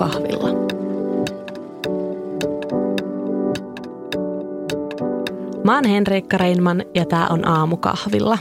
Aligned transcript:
aamukahvilla. 0.00 0.48
Mä 5.64 5.74
oon 5.74 5.84
Henriikka 5.84 6.38
Reinman 6.38 6.84
ja 6.94 7.04
tää 7.04 7.26
on 7.28 7.48
aamukahvilla. 7.48 8.38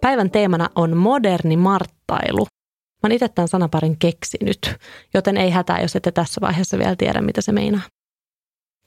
Päivän 0.00 0.30
teemana 0.30 0.70
on 0.74 0.96
moderni 0.96 1.56
marttailu. 1.56 2.46
Mä 3.02 3.06
oon 3.06 3.12
itse 3.12 3.28
tämän 3.28 3.48
sanaparin 3.48 3.98
keksinyt, 3.98 4.76
joten 5.14 5.36
ei 5.36 5.50
hätää, 5.50 5.80
jos 5.82 5.96
ette 5.96 6.12
tässä 6.12 6.40
vaiheessa 6.40 6.78
vielä 6.78 6.96
tiedä, 6.96 7.20
mitä 7.20 7.40
se 7.40 7.52
meinaa. 7.52 7.80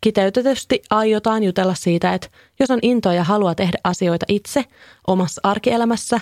Kiteytetysti 0.01 0.81
aiotaan 0.89 1.43
jutella 1.43 1.73
siitä, 1.73 2.13
että 2.13 2.27
jos 2.59 2.71
on 2.71 2.79
intoa 2.81 3.13
ja 3.13 3.23
haluaa 3.23 3.55
tehdä 3.55 3.77
asioita 3.83 4.25
itse 4.29 4.63
omassa 5.07 5.41
arkielämässä, 5.43 6.19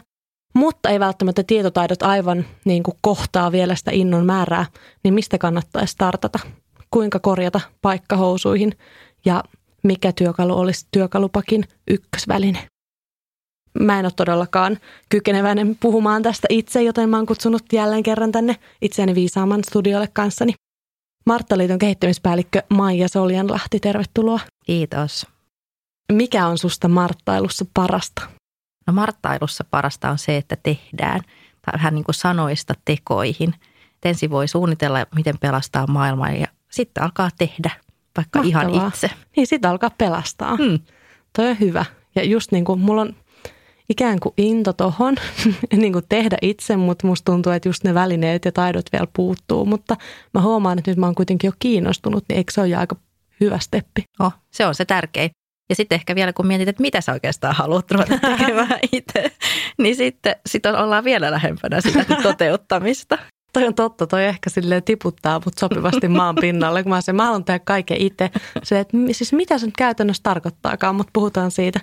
mutta 0.56 0.90
ei 0.90 1.00
välttämättä 1.00 1.44
tietotaidot 1.44 2.04
aivan 2.04 2.46
niin 2.66 2.84
kuin 2.84 2.98
kohtaa 3.02 3.52
vielä 3.52 3.76
sitä 3.76 3.92
innon 3.92 4.26
määrää, 4.26 4.66
niin 5.04 5.14
mistä 5.14 5.38
kannattaisi 5.38 5.92
startata? 5.92 6.40
Kuinka 6.92 7.20
korjata 7.20 7.62
paikkahousuihin 7.82 8.72
ja 9.26 9.44
mikä 9.84 10.12
työkalu 10.12 10.60
olisi 10.60 10.88
työkalupakin 10.92 11.64
ykkösväline? 11.88 12.68
Mä 13.80 14.00
en 14.00 14.06
ole 14.06 14.14
todellakaan 14.16 14.78
kykeneväinen 15.10 15.78
puhumaan 15.80 16.24
tästä 16.24 16.48
itse, 16.50 16.84
joten 16.84 17.10
mä 17.10 17.18
oon 17.18 17.26
kutsunut 17.26 17.64
jälleen 17.74 18.04
kerran 18.04 18.32
tänne 18.32 18.56
itseäni 18.82 19.16
viisaaman 19.16 19.64
studiolle 19.64 20.08
kanssani. 20.14 20.54
Marttaliiton 21.26 21.80
kehittämispäällikkö 21.80 22.62
Maija 22.70 23.08
Soljanlahti, 23.08 23.80
tervetuloa. 23.80 24.40
Kiitos. 24.66 25.28
Mikä 26.12 26.48
on 26.48 26.58
susta 26.58 26.88
marttailussa 26.88 27.66
parasta? 27.74 28.35
No 28.88 28.94
marttailussa 28.94 29.64
parasta 29.72 30.10
on 30.10 30.18
se, 30.18 30.38
että 30.38 30.58
tehdään. 30.64 31.22
Tai 31.62 31.74
vähän 31.74 31.96
niin 31.96 32.04
kuin 32.04 32.16
sanoista 32.16 32.74
tekoihin. 32.86 33.54
Et 33.96 34.06
ensin 34.06 34.30
voi 34.30 34.48
suunnitella, 34.48 35.06
miten 35.16 35.38
pelastaa 35.40 35.88
maailmaa 35.88 36.32
ja 36.32 36.48
sitten 36.72 37.04
alkaa 37.04 37.30
tehdä, 37.38 37.72
vaikka 38.18 38.40
Mahtavaa. 38.40 38.70
ihan 38.70 38.88
itse. 38.88 39.10
Niin, 39.36 39.48
sitten 39.48 39.72
alkaa 39.72 39.90
pelastaa. 39.90 40.56
Hmm. 40.56 40.80
Toi 41.36 41.50
on 41.50 41.60
hyvä. 41.60 41.86
Ja 42.16 42.24
just 42.24 42.52
niin 42.52 42.66
kuin 42.66 42.80
mulla 42.80 43.02
on 43.02 43.16
ikään 43.90 44.20
kuin 44.20 44.34
into 44.38 44.74
tohon 44.74 45.16
niin 45.82 45.94
kuin 45.94 46.06
tehdä 46.10 46.38
itse, 46.42 46.78
mutta 46.78 47.08
musta 47.08 47.32
tuntuu, 47.32 47.52
että 47.52 47.70
just 47.70 47.84
ne 47.84 47.94
välineet 47.94 48.46
ja 48.46 48.52
taidot 48.52 48.86
vielä 48.92 49.08
puuttuu. 49.16 49.66
Mutta 49.66 49.96
mä 50.34 50.42
huomaan, 50.42 50.80
että 50.80 50.92
nyt 50.92 50.98
mä 50.98 51.06
oon 51.06 51.16
kuitenkin 51.16 51.48
jo 51.48 51.54
kiinnostunut, 51.60 52.24
niin 52.30 52.38
eikö 52.38 52.54
se 52.54 52.62
ole 52.62 52.76
aika 52.76 52.96
hyvä 53.40 53.60
steppi? 53.60 54.04
Oh, 54.20 54.34
se 54.52 54.66
on 54.66 54.76
se 54.76 54.86
tärkein. 54.86 55.30
Ja 55.70 55.76
sitten 55.76 55.96
ehkä 55.96 56.16
vielä 56.16 56.34
kun 56.34 56.48
mietit, 56.48 56.68
että 56.68 56.82
mitä 56.82 57.02
sä 57.02 57.12
oikeastaan 57.12 57.56
haluat 57.56 57.92
ruveta 57.92 58.18
tekemään 58.38 58.80
itse, 58.92 59.32
niin 59.78 59.96
sitten 59.96 60.36
sit 60.46 60.66
ollaan 60.66 61.04
vielä 61.04 61.32
lähempänä 61.32 61.82
sitä 61.82 62.06
toteuttamista. 62.24 63.18
toi 63.54 63.68
on 63.68 63.76
totta, 63.76 64.08
toi 64.08 64.26
ehkä 64.26 64.50
silleen 64.50 64.84
tiputtaa 64.84 65.42
mut 65.46 65.58
sopivasti 65.58 66.08
maan 66.20 66.36
pinnalle, 66.36 66.84
kun 66.84 66.90
mä, 66.90 67.02
sen, 67.02 67.16
mä 67.16 67.26
haluan 67.26 67.46
tehdä 67.46 67.60
kaiken 67.60 68.02
itse. 68.02 68.32
Se, 68.64 68.80
että 68.80 68.98
siis 69.12 69.34
mitä 69.34 69.58
se 69.58 69.66
nyt 69.66 69.78
käytännössä 69.78 70.24
tarkoittaakaan, 70.24 70.96
mutta 70.96 71.12
puhutaan 71.14 71.52
siitä, 71.52 71.80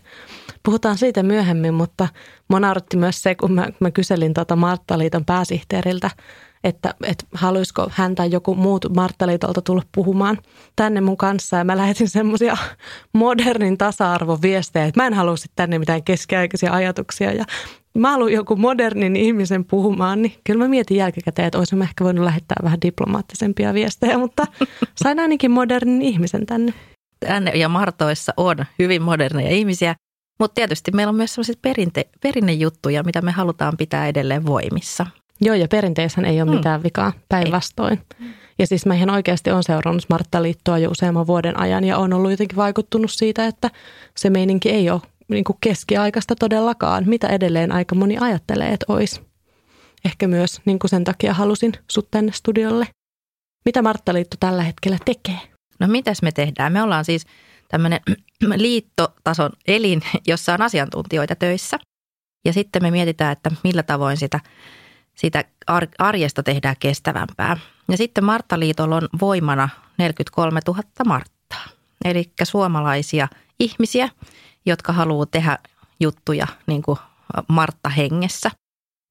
puhutaan 0.62 0.98
siitä 0.98 1.22
myöhemmin, 1.22 1.74
mutta 1.74 2.08
mua 2.48 2.60
myös 2.96 3.22
se, 3.22 3.34
kun 3.34 3.52
mä, 3.52 3.68
mä 3.80 3.90
kyselin 3.90 4.34
tuota 4.34 4.56
Marttaliiton 4.56 5.24
pääsihteeriltä, 5.24 6.10
että, 6.64 6.94
että 7.02 7.24
haluaisiko 7.34 7.86
hän 7.90 8.14
tai 8.14 8.30
joku 8.30 8.54
muut 8.54 8.96
Marttaliitolta 8.96 9.62
tulla 9.62 9.82
puhumaan 9.94 10.38
tänne 10.76 11.00
mun 11.00 11.16
kanssa. 11.16 11.56
Ja 11.56 11.64
mä 11.64 11.76
lähetin 11.76 12.08
semmoisia 12.08 12.56
modernin 13.12 13.78
tasa-arvoviestejä, 13.78 14.84
että 14.84 15.00
mä 15.00 15.06
en 15.06 15.14
halua 15.14 15.34
tänne 15.56 15.78
mitään 15.78 16.02
keskiaikaisia 16.02 16.72
ajatuksia. 16.72 17.32
Ja 17.32 17.44
mä 17.98 18.10
haluan 18.10 18.32
joku 18.32 18.56
modernin 18.56 19.16
ihmisen 19.16 19.64
puhumaan, 19.64 20.22
niin 20.22 20.34
kyllä 20.44 20.64
mä 20.64 20.68
mietin 20.68 20.96
jälkikäteen, 20.96 21.46
että 21.46 21.58
olisin 21.58 21.82
ehkä 21.82 22.04
voinut 22.04 22.24
lähettää 22.24 22.56
vähän 22.62 22.78
diplomaattisempia 22.82 23.74
viestejä, 23.74 24.18
mutta 24.18 24.46
sain 25.02 25.20
ainakin 25.20 25.50
modernin 25.50 26.02
ihmisen 26.02 26.46
tänne. 26.46 26.74
Tänne 27.26 27.50
ja 27.50 27.68
Martoissa 27.68 28.32
on 28.36 28.56
hyvin 28.78 29.02
moderneja 29.02 29.50
ihmisiä, 29.50 29.94
mutta 30.38 30.54
tietysti 30.54 30.90
meillä 30.90 31.10
on 31.10 31.16
myös 31.16 31.34
sellaisia 31.34 31.54
perinte, 31.62 32.08
perinnejuttuja, 32.22 33.02
mitä 33.02 33.22
me 33.22 33.30
halutaan 33.30 33.76
pitää 33.76 34.08
edelleen 34.08 34.46
voimissa. 34.46 35.06
Joo, 35.42 35.54
ja 35.54 35.68
perinteissähän 35.68 36.30
ei 36.30 36.42
ole 36.42 36.50
mm. 36.50 36.56
mitään 36.56 36.82
vikaa, 36.82 37.12
päinvastoin. 37.28 38.00
Ja 38.58 38.66
siis 38.66 38.86
mä 38.86 38.94
ihan 38.94 39.10
oikeasti 39.10 39.50
on 39.50 39.62
seurannut 39.62 40.06
Martta-liittoa 40.08 40.78
jo 40.78 40.90
useamman 40.90 41.26
vuoden 41.26 41.60
ajan 41.60 41.84
ja 41.84 41.98
on 41.98 42.12
ollut 42.12 42.30
jotenkin 42.30 42.56
vaikuttunut 42.56 43.10
siitä, 43.10 43.46
että 43.46 43.70
se 44.16 44.30
meininki 44.30 44.70
ei 44.70 44.90
ole 44.90 45.00
niin 45.28 45.44
kuin 45.44 45.56
keskiaikaista 45.60 46.34
todellakaan, 46.36 47.04
mitä 47.06 47.28
edelleen 47.28 47.72
aika 47.72 47.94
moni 47.94 48.16
ajattelee, 48.20 48.72
että 48.72 48.86
olisi. 48.88 49.20
Ehkä 50.04 50.28
myös 50.28 50.60
niin 50.64 50.78
kuin 50.78 50.88
sen 50.90 51.04
takia 51.04 51.34
halusin 51.34 51.72
sut 51.90 52.10
tänne 52.10 52.32
studiolle. 52.32 52.86
Mitä 53.64 53.82
Marttaliitto 53.82 54.36
tällä 54.40 54.62
hetkellä 54.62 54.98
tekee? 55.04 55.38
No 55.80 55.88
mitäs 55.88 56.22
me 56.22 56.32
tehdään? 56.32 56.72
Me 56.72 56.82
ollaan 56.82 57.04
siis 57.04 57.26
tämmöinen 57.68 58.00
liittotason 58.56 59.50
elin, 59.66 60.02
jossa 60.26 60.54
on 60.54 60.62
asiantuntijoita 60.62 61.36
töissä. 61.36 61.78
Ja 62.44 62.52
sitten 62.52 62.82
me 62.82 62.90
mietitään, 62.90 63.32
että 63.32 63.50
millä 63.64 63.82
tavoin 63.82 64.16
sitä, 64.16 64.40
sitä 65.14 65.44
arjesta 65.98 66.42
tehdään 66.42 66.76
kestävämpää. 66.80 67.56
Ja 67.90 67.96
sitten 67.96 68.24
Marttaliitolla 68.24 68.96
on 68.96 69.08
voimana 69.20 69.68
43 69.98 70.60
000 70.66 70.82
Marttaa, 71.06 71.64
eli 72.04 72.32
suomalaisia 72.42 73.28
ihmisiä, 73.60 74.08
jotka 74.66 74.92
haluaa 74.92 75.26
tehdä 75.26 75.58
juttuja 76.00 76.46
niin 76.66 76.82
kuin 76.82 76.98
Martta 77.48 77.88
hengessä. 77.88 78.50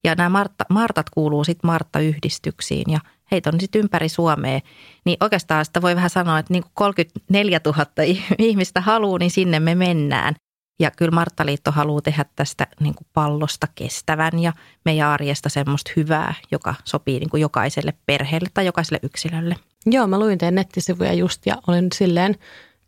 Ja 0.04 0.14
nämä 0.14 0.28
Martta, 0.28 0.64
Martat 0.68 1.10
kuuluu 1.10 1.44
sitten 1.44 1.68
Martta-yhdistyksiin 1.68 2.92
ja 2.92 3.00
heitä 3.30 3.50
on 3.50 3.60
sitten 3.60 3.80
ympäri 3.80 4.08
Suomea. 4.08 4.60
Niin 5.04 5.16
oikeastaan 5.20 5.64
sitä 5.64 5.82
voi 5.82 5.96
vähän 5.96 6.10
sanoa, 6.10 6.38
että 6.38 6.52
niin 6.52 6.62
kuin 6.62 6.72
34 6.74 7.60
000 7.64 7.86
ihmistä 8.38 8.80
haluaa, 8.80 9.18
niin 9.18 9.30
sinne 9.30 9.60
me 9.60 9.74
mennään. 9.74 10.34
Ja 10.82 10.90
kyllä 10.90 11.10
Marttaliitto 11.10 11.70
haluaa 11.70 12.02
tehdä 12.02 12.24
tästä 12.36 12.66
niin 12.80 12.94
kuin 12.94 13.06
pallosta 13.12 13.66
kestävän 13.74 14.38
ja 14.38 14.52
meidän 14.84 15.08
arjesta 15.08 15.48
semmoista 15.48 15.90
hyvää, 15.96 16.34
joka 16.50 16.74
sopii 16.84 17.18
niin 17.18 17.30
kuin 17.30 17.40
jokaiselle 17.40 17.94
perheelle 18.06 18.48
tai 18.54 18.66
jokaiselle 18.66 18.98
yksilölle. 19.02 19.56
Joo, 19.86 20.06
mä 20.06 20.18
luin 20.18 20.38
teidän 20.38 20.54
nettisivuja 20.54 21.12
just 21.12 21.46
ja 21.46 21.58
olin 21.66 21.88
silleen 21.94 22.36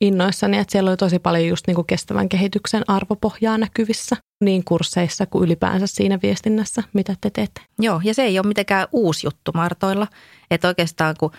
innoissani, 0.01 0.59
että 0.59 0.73
siellä 0.73 0.91
oli 0.91 0.97
tosi 0.97 1.19
paljon 1.19 1.49
just 1.49 1.67
niin 1.67 1.75
kuin 1.75 1.87
kestävän 1.87 2.29
kehityksen 2.29 2.85
arvopohjaa 2.89 3.59
näkyvissä 3.59 4.17
niin 4.45 4.65
kursseissa 4.65 5.27
kuin 5.27 5.45
ylipäänsä 5.45 5.87
siinä 5.87 6.19
viestinnässä, 6.23 6.83
mitä 6.93 7.15
te 7.21 7.31
teette. 7.31 7.61
Joo, 7.79 8.01
ja 8.05 8.15
se 8.15 8.23
ei 8.23 8.39
ole 8.39 8.47
mitenkään 8.47 8.89
uusi 8.93 9.27
juttu 9.27 9.53
Martoilla. 9.55 10.07
Että 10.51 10.69
oikeastaan 10.69 11.15
kun 11.19 11.33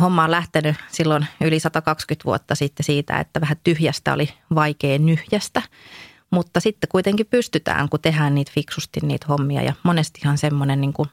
homma 0.00 0.24
on 0.24 0.30
lähtenyt 0.30 0.76
silloin 0.88 1.26
yli 1.40 1.60
120 1.60 2.24
vuotta 2.24 2.54
sitten 2.54 2.84
siitä, 2.84 3.20
että 3.20 3.40
vähän 3.40 3.56
tyhjästä 3.64 4.12
oli 4.12 4.28
vaikea 4.54 4.98
nyhjästä. 4.98 5.62
Mutta 6.30 6.60
sitten 6.60 6.88
kuitenkin 6.88 7.26
pystytään, 7.26 7.88
kun 7.88 8.00
tehdään 8.00 8.34
niitä 8.34 8.52
fiksusti 8.54 9.00
niitä 9.02 9.26
hommia. 9.28 9.62
Ja 9.62 9.72
monestihan 9.82 10.38
semmoinen, 10.38 10.80
niin 10.80 10.92
kuin, 10.92 11.08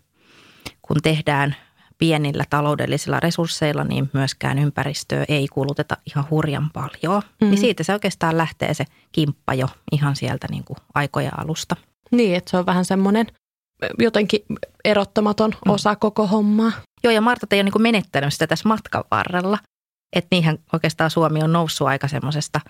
kun 0.82 0.98
tehdään 1.04 1.56
pienillä 1.98 2.44
taloudellisilla 2.50 3.20
resursseilla, 3.20 3.84
niin 3.84 4.10
myöskään 4.14 4.60
ympäristöä 4.60 5.26
ei 5.28 5.48
kuluteta 5.48 5.98
ihan 6.06 6.26
hurjan 6.30 6.70
paljon. 6.74 7.22
Mm-hmm. 7.22 7.50
Niin 7.50 7.58
siitä 7.58 7.84
se 7.84 7.94
oikeastaan 7.94 8.38
lähtee 8.38 8.74
se 8.74 8.86
kimppa 9.12 9.54
jo 9.54 9.68
ihan 9.92 10.16
sieltä 10.16 10.48
niin 10.52 10.64
kuin 10.64 10.78
aikoja 10.94 11.32
alusta. 11.38 11.76
Niin, 12.12 12.36
että 12.36 12.52
se 12.52 12.58
on 12.58 12.66
vähän 12.66 12.86
semmoinen 12.86 13.28
jotenkin 14.00 14.42
erottamaton 14.86 15.52
mm. 15.66 15.72
osa 15.72 15.96
koko 15.96 16.28
hommaa. 16.28 16.72
Joo, 17.06 17.12
ja 17.12 17.22
Marta 17.22 17.48
ei 17.52 17.58
ole 17.58 17.64
niin 17.64 17.82
menettänyt 17.82 18.34
sitä 18.34 18.48
tässä 18.48 18.70
matkan 18.70 19.04
varrella. 19.12 19.58
Että 20.16 20.28
niinhän 20.32 20.58
oikeastaan 20.74 21.10
Suomi 21.10 21.44
on 21.44 21.54
noussut 21.54 21.88
aika 21.88 22.08
semmoisesta 22.08 22.62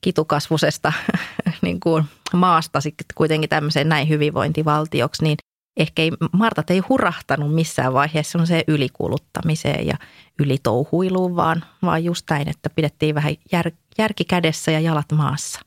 kitukasvusesta 0.00 0.92
niin 1.62 1.80
kuin 1.80 2.04
maasta 2.32 2.80
sitten 2.80 3.04
kuitenkin 3.14 3.50
tämmöiseen 3.50 3.88
näin 3.88 4.08
hyvinvointivaltioksi, 4.08 5.22
niin 5.22 5.36
ehkä 5.76 6.02
ei, 6.02 6.12
Martat 6.32 6.70
ei 6.70 6.78
hurahtanut 6.78 7.54
missään 7.54 7.92
vaiheessa 7.92 8.32
semmoiseen 8.32 8.64
ylikuluttamiseen 8.68 9.86
ja 9.86 9.96
ylitouhuiluun, 10.38 11.36
vaan, 11.36 11.64
vaan 11.82 12.04
just 12.04 12.30
näin, 12.30 12.48
että 12.48 12.70
pidettiin 12.70 13.14
vähän 13.14 13.34
jär, 13.52 13.70
järki 13.98 14.24
kädessä 14.24 14.70
ja 14.70 14.80
jalat 14.80 15.12
maassa. 15.12 15.60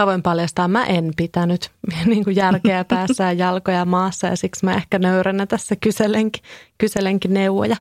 Mä 0.00 0.06
voin 0.06 0.22
paljastaa, 0.22 0.68
mä 0.68 0.84
en 0.84 1.12
pitänyt 1.16 1.70
niin 2.06 2.24
kuin 2.24 2.36
järkeä 2.36 2.84
päässä 2.84 3.24
ja 3.24 3.32
jalkoja 3.32 3.84
maassa 3.84 4.26
ja 4.26 4.36
siksi 4.36 4.64
mä 4.64 4.74
ehkä 4.74 4.98
nöyränä 4.98 5.46
tässä 5.46 5.76
kyselenkin, 5.76 6.42
kyselenkin 6.78 7.34
neuvoja. 7.34 7.76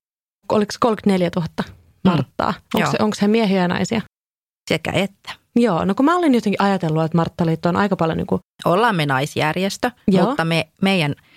Oliko 0.50 0.71
34 0.80 1.30
000 1.36 1.48
Marttaa? 2.04 2.51
Mm, 2.51 2.81
onko, 2.81 2.92
se, 2.92 2.98
onko 3.04 3.16
se 3.16 3.27
miehiä 3.27 3.62
ja 3.62 3.68
naisia? 3.68 4.01
Sekä 4.69 4.92
että. 4.92 5.31
Joo, 5.56 5.86
no 5.86 5.95
kun 5.95 6.06
mä 6.06 6.16
olin 6.16 6.33
jotenkin 6.33 6.62
ajatellut, 6.62 7.04
että 7.04 7.18
Marttaliitto 7.18 7.69
on 7.69 7.75
aika 7.75 7.95
paljon 7.95 8.18
niin 8.18 8.27
kuin... 8.27 8.39
Ollaan 8.66 8.95
me 8.95 9.06
naisjärjestö, 9.06 9.92
Joo. 10.07 10.25
mutta 10.25 10.45
me, 10.45 10.69
meidän– 10.81 11.16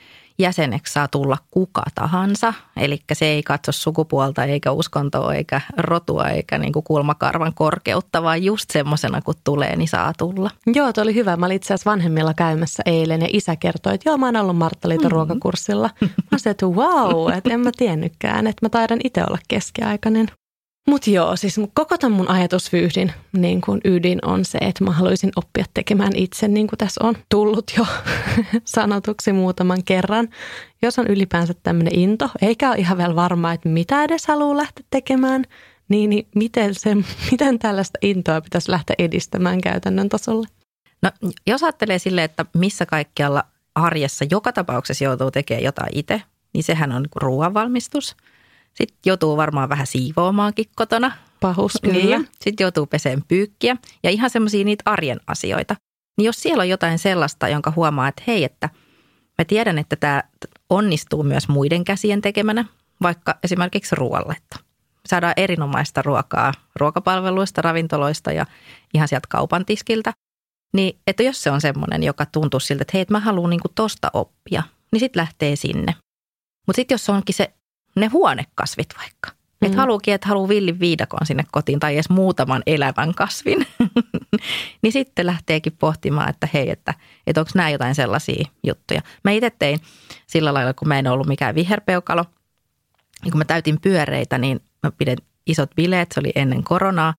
jäseneksi 0.43 0.93
saa 0.93 1.09
tulla 1.09 1.39
kuka 1.51 1.83
tahansa. 1.95 2.55
Eli 2.77 2.99
se 3.13 3.27
ei 3.27 3.43
katso 3.43 3.73
sukupuolta 3.73 4.45
eikä 4.45 4.71
uskontoa 4.71 5.35
eikä 5.35 5.61
rotua 5.77 6.29
eikä 6.29 6.59
niin 6.59 6.73
kuin 6.73 6.83
kulmakarvan 6.83 7.55
korkeutta, 7.55 8.23
vaan 8.23 8.43
just 8.43 8.71
semmoisena 8.71 9.23
kun 9.23 9.35
tulee, 9.45 9.77
niin 9.77 9.89
saa 9.89 10.13
tulla. 10.19 10.51
Joo, 10.67 10.93
toi 10.93 11.03
oli 11.03 11.15
hyvä. 11.15 11.37
Mä 11.37 11.47
olin 11.47 11.57
itse 11.57 11.75
asiassa 11.75 11.91
vanhemmilla 11.91 12.35
käymässä 12.35 12.83
eilen 12.87 13.21
ja 13.21 13.29
isä 13.31 13.57
kertoi, 13.57 13.95
että 13.95 14.09
joo, 14.09 14.19
mä 14.19 14.27
oon 14.27 14.37
ollut 14.37 14.57
Marttaliiton 14.57 15.05
mm-hmm. 15.05 15.15
ruokakurssilla. 15.15 15.91
Mä 16.01 16.39
sanoin, 16.39 16.51
että 16.51 16.67
wow, 16.67 17.33
että 17.33 17.55
en 17.55 17.61
mä 17.61 17.71
tiennytkään, 17.77 18.47
että 18.47 18.67
mä 18.67 18.69
taidan 18.69 18.99
itse 19.05 19.25
olla 19.25 19.39
keskiaikainen. 19.49 20.29
Mutta 20.89 21.11
joo, 21.11 21.37
siis 21.37 21.61
koko 21.75 21.99
tämän 21.99 22.17
mun 22.17 22.29
ajatusvyyhdin 22.29 23.13
niin 23.33 23.61
kun 23.61 23.81
ydin 23.85 24.19
on 24.25 24.45
se, 24.45 24.59
että 24.59 24.85
mä 24.85 24.91
haluaisin 24.91 25.33
oppia 25.37 25.65
tekemään 25.75 26.17
itse, 26.17 26.49
niin 26.49 26.67
kuin 26.67 26.79
tässä 26.79 27.05
on 27.05 27.17
tullut 27.29 27.73
jo 27.79 27.87
sanotuksi 28.65 29.33
muutaman 29.33 29.85
kerran. 29.85 30.29
Jos 30.83 30.99
on 30.99 31.07
ylipäänsä 31.07 31.55
tämmöinen 31.63 31.99
into, 31.99 32.31
eikä 32.43 32.69
ole 32.69 32.77
ihan 32.77 32.99
vielä 32.99 33.17
varma, 33.17 33.53
että 33.53 33.69
mitä 33.69 34.05
edes 34.05 34.27
haluaa 34.27 34.57
lähteä 34.57 34.85
tekemään, 34.91 35.45
niin, 35.89 36.11
niin 36.11 36.29
miten, 36.35 36.75
se, 36.75 36.95
miten 37.31 37.59
tällaista 37.59 37.99
intoa 38.03 38.41
pitäisi 38.41 38.71
lähteä 38.71 38.97
edistämään 38.99 39.61
käytännön 39.61 40.09
tasolle? 40.09 40.47
No 41.03 41.11
jos 41.47 41.63
ajattelee 41.63 41.99
silleen, 41.99 42.25
että 42.25 42.47
missä 42.55 42.87
kaikkialla 42.87 43.45
arjessa 43.75 44.25
joka 44.31 44.53
tapauksessa 44.53 45.05
joutuu 45.05 45.31
tekemään 45.31 45.65
jotain 45.65 45.91
itse, 45.99 46.23
niin 46.55 46.65
sehän 46.65 46.93
on 46.93 47.03
niin 47.03 47.11
ruoanvalmistus– 47.23 48.17
sitten 48.75 48.99
joutuu 49.07 49.37
varmaan 49.37 49.69
vähän 49.69 49.87
siivoamaankin 49.87 50.67
kotona. 50.77 51.13
Pahus, 51.41 51.73
kyllä. 51.83 52.17
Niin. 52.17 52.29
Sitten 52.41 52.65
joutuu 52.65 52.87
peseen 52.87 53.23
pyykkiä 53.29 53.77
ja 54.03 54.11
ihan 54.11 54.31
semmoisia 54.31 54.65
niitä 54.65 54.83
arjen 54.87 55.21
asioita. 55.27 55.77
Niin 56.19 56.27
jos 56.27 56.43
siellä 56.43 56.61
on 56.61 56.69
jotain 56.69 56.99
sellaista, 56.99 57.49
jonka 57.49 57.73
huomaa, 57.77 58.09
että 58.09 58.23
hei, 58.27 58.45
että 58.45 58.69
mä 59.39 59.45
tiedän, 59.45 59.79
että 59.79 59.97
tämä 59.97 60.23
onnistuu 60.71 61.23
myös 61.23 61.49
muiden 61.49 61.85
käsien 61.85 62.21
tekemänä, 62.21 62.65
vaikka 63.03 63.39
esimerkiksi 63.43 63.95
ruoalletta. 63.95 64.59
Saadaan 65.07 65.35
erinomaista 65.37 66.03
ruokaa 66.03 66.53
ruokapalveluista, 66.77 67.63
ravintoloista 67.63 68.33
ja 68.33 68.47
ihan 68.95 69.09
sieltä 69.09 69.27
kaupan 69.31 69.67
tiskiltä. 69.67 70.13
Niin, 70.73 70.99
että 71.07 71.23
jos 71.23 71.43
se 71.43 71.51
on 71.51 71.61
semmoinen, 71.61 72.03
joka 72.03 72.27
tuntuu 72.27 72.61
siltä, 72.61 72.83
että 72.83 72.91
hei, 72.95 73.03
että 73.03 73.15
mä 73.15 73.21
haluan 73.21 73.51
niinku 73.51 73.69
tosta 73.75 74.11
oppia, 74.13 74.63
niin 74.93 75.01
sitten 75.01 75.21
lähtee 75.21 75.57
sinne. 75.57 75.95
Mutta 76.67 76.77
sitten 76.77 76.95
jos 76.95 77.11
onkin 77.11 77.35
se 77.35 77.53
ne 77.97 78.07
huonekasvit 78.07 78.89
vaikka. 78.99 79.31
Mm. 79.31 79.67
Että 79.67 79.79
haluukin, 79.79 80.15
että 80.15 80.29
haluaa 80.29 80.49
villin 80.49 80.81
viidakon 80.81 81.27
sinne 81.27 81.45
kotiin 81.51 81.81
tai 81.81 81.95
edes 81.95 82.11
muutaman 82.11 82.63
elävän 82.67 83.15
kasvin. 83.15 83.67
niin 84.83 84.93
sitten 84.93 85.27
lähteekin 85.27 85.77
pohtimaan, 85.79 86.31
että 86.31 86.49
hei, 86.55 86.71
että, 86.71 86.95
että 87.27 87.41
onko 87.41 87.51
nämä 87.55 87.71
jotain 87.71 87.95
sellaisia 87.95 88.45
juttuja. 88.63 89.01
Mä 89.25 89.31
itse 89.31 89.51
tein 89.51 89.81
sillä 90.27 90.55
lailla, 90.55 90.75
kun 90.75 90.89
mä 90.89 90.99
en 90.99 91.07
ollut 91.07 91.27
mikään 91.27 91.55
viherpeukalo. 91.55 92.25
Ja 93.25 93.31
kun 93.31 93.39
mä 93.39 93.45
täytin 93.45 93.81
pyöreitä, 93.81 94.39
niin 94.39 94.61
mä 94.83 94.91
pidin 94.99 95.19
isot 95.47 95.71
bileet, 95.77 96.13
se 96.13 96.21
oli 96.21 96.33
ennen 96.35 96.65
koronaa. 96.65 97.15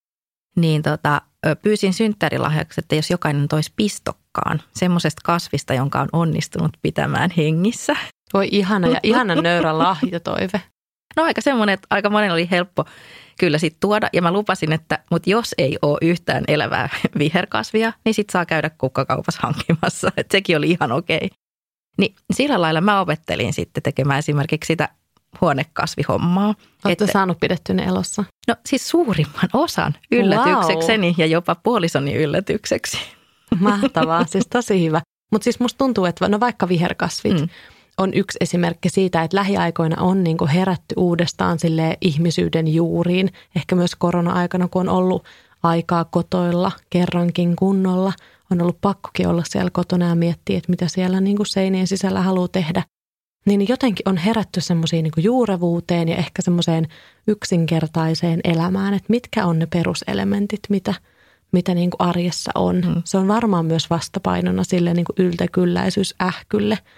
Niin 0.56 0.82
tota, 0.82 1.22
pyysin 1.62 1.94
synttärilahjaksi, 1.94 2.80
että 2.80 2.94
jos 2.94 3.10
jokainen 3.10 3.48
toisi 3.48 3.72
pistokkaan 3.76 4.62
semmoisesta 4.74 5.20
kasvista, 5.24 5.74
jonka 5.74 6.00
on 6.00 6.08
onnistunut 6.12 6.76
pitämään 6.82 7.30
hengissä. 7.36 7.96
Voi 8.34 8.48
ihana 8.52 8.88
ja 8.88 9.00
ihana 9.02 9.34
nöyrä 9.34 9.78
lahjatoive. 9.78 10.62
No 11.16 11.22
aika 11.22 11.40
semmoinen, 11.40 11.74
että 11.74 11.86
aika 11.90 12.10
monen 12.10 12.32
oli 12.32 12.48
helppo 12.50 12.84
kyllä 13.38 13.58
sitten 13.58 13.80
tuoda. 13.80 14.08
Ja 14.12 14.22
mä 14.22 14.32
lupasin, 14.32 14.72
että 14.72 14.98
mutta 15.10 15.30
jos 15.30 15.54
ei 15.58 15.78
ole 15.82 15.98
yhtään 16.02 16.44
elävää 16.48 16.88
viherkasvia, 17.18 17.92
niin 18.04 18.14
sitten 18.14 18.32
saa 18.32 18.46
käydä 18.46 18.70
kukkakaupassa 18.70 19.40
hankkimassa. 19.42 20.12
Että 20.16 20.32
sekin 20.32 20.56
oli 20.56 20.70
ihan 20.70 20.92
okei. 20.92 21.30
Niin 21.98 22.14
sillä 22.32 22.60
lailla 22.60 22.80
mä 22.80 23.00
opettelin 23.00 23.52
sitten 23.52 23.82
tekemään 23.82 24.18
esimerkiksi 24.18 24.66
sitä 24.66 24.88
huonekasvihommaa. 25.40 26.54
Olette 26.84 27.04
että, 27.04 27.12
saanut 27.12 27.40
pidetty 27.40 27.74
ne 27.74 27.84
elossa? 27.84 28.24
No 28.48 28.56
siis 28.66 28.88
suurimman 28.88 29.48
osan 29.52 29.94
yllätyksekseni 30.10 31.06
wow. 31.06 31.14
ja 31.18 31.26
jopa 31.26 31.54
puolisoni 31.54 32.14
yllätykseksi. 32.14 32.98
Mahtavaa, 33.60 34.24
siis 34.26 34.46
tosi 34.46 34.86
hyvä. 34.86 35.00
Mutta 35.32 35.44
siis 35.44 35.60
musta 35.60 35.78
tuntuu, 35.78 36.04
että 36.04 36.28
no 36.28 36.40
vaikka 36.40 36.68
viherkasvit, 36.68 37.40
mm 37.40 37.48
on 37.98 38.14
yksi 38.14 38.38
esimerkki 38.40 38.88
siitä, 38.88 39.22
että 39.22 39.36
lähiaikoina 39.36 40.02
on 40.02 40.24
niin 40.24 40.38
kuin 40.38 40.50
herätty 40.50 40.94
uudestaan 40.96 41.58
sille 41.58 41.96
ihmisyyden 42.00 42.74
juuriin. 42.74 43.30
Ehkä 43.56 43.74
myös 43.74 43.96
korona-aikana, 43.96 44.68
kun 44.68 44.88
on 44.88 44.88
ollut 44.88 45.24
aikaa 45.62 46.04
kotoilla 46.04 46.72
kerrankin 46.90 47.56
kunnolla, 47.56 48.12
on 48.50 48.62
ollut 48.62 48.80
pakkokin 48.80 49.28
olla 49.28 49.42
siellä 49.46 49.70
kotona 49.70 50.08
ja 50.08 50.14
miettiä, 50.14 50.58
että 50.58 50.70
mitä 50.70 50.88
siellä 50.88 51.20
niin 51.20 51.36
kuin 51.36 51.46
seinien 51.46 51.86
sisällä 51.86 52.22
haluaa 52.22 52.48
tehdä. 52.48 52.82
Niin 53.46 53.68
jotenkin 53.68 54.08
on 54.08 54.16
herätty 54.16 54.60
semmoisiin 54.60 55.02
niin 55.02 55.24
juurevuuteen 55.24 56.08
ja 56.08 56.16
ehkä 56.16 56.42
semmoiseen 56.42 56.88
yksinkertaiseen 57.26 58.40
elämään, 58.44 58.94
että 58.94 59.06
mitkä 59.08 59.46
on 59.46 59.58
ne 59.58 59.66
peruselementit, 59.66 60.60
mitä, 60.68 60.94
mitä 61.52 61.74
niin 61.74 61.90
kuin 61.90 62.08
arjessa 62.08 62.50
on. 62.54 62.76
Mm. 62.76 63.02
Se 63.04 63.18
on 63.18 63.28
varmaan 63.28 63.66
myös 63.66 63.90
vastapainona 63.90 64.64
sille 64.64 64.94
niin 64.94 65.04
kuin 65.04 65.26
yltäkylläisyys 65.26 66.14
ähkylle– 66.22 66.78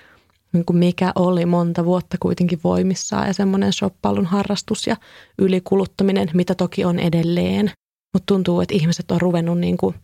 niin 0.57 0.67
kuin 0.67 0.77
mikä 0.77 1.13
oli 1.15 1.47
monta 1.47 1.85
vuotta 1.85 2.17
kuitenkin 2.21 2.61
voimissaan 2.65 3.27
ja 3.27 3.35
semmoinen 3.35 3.73
shoppailun 3.73 4.27
harrastus 4.27 4.87
ja 4.87 4.97
ylikuluttaminen, 5.39 6.31
mitä 6.35 6.55
toki 6.55 6.85
on 6.85 6.99
edelleen. 6.99 7.71
Mutta 8.15 8.35
tuntuu, 8.35 8.61
että 8.61 8.75
ihmiset 8.75 9.11
on 9.11 9.21
ruvennut 9.21 9.59
niin 9.59 9.77
kuin 9.77 9.95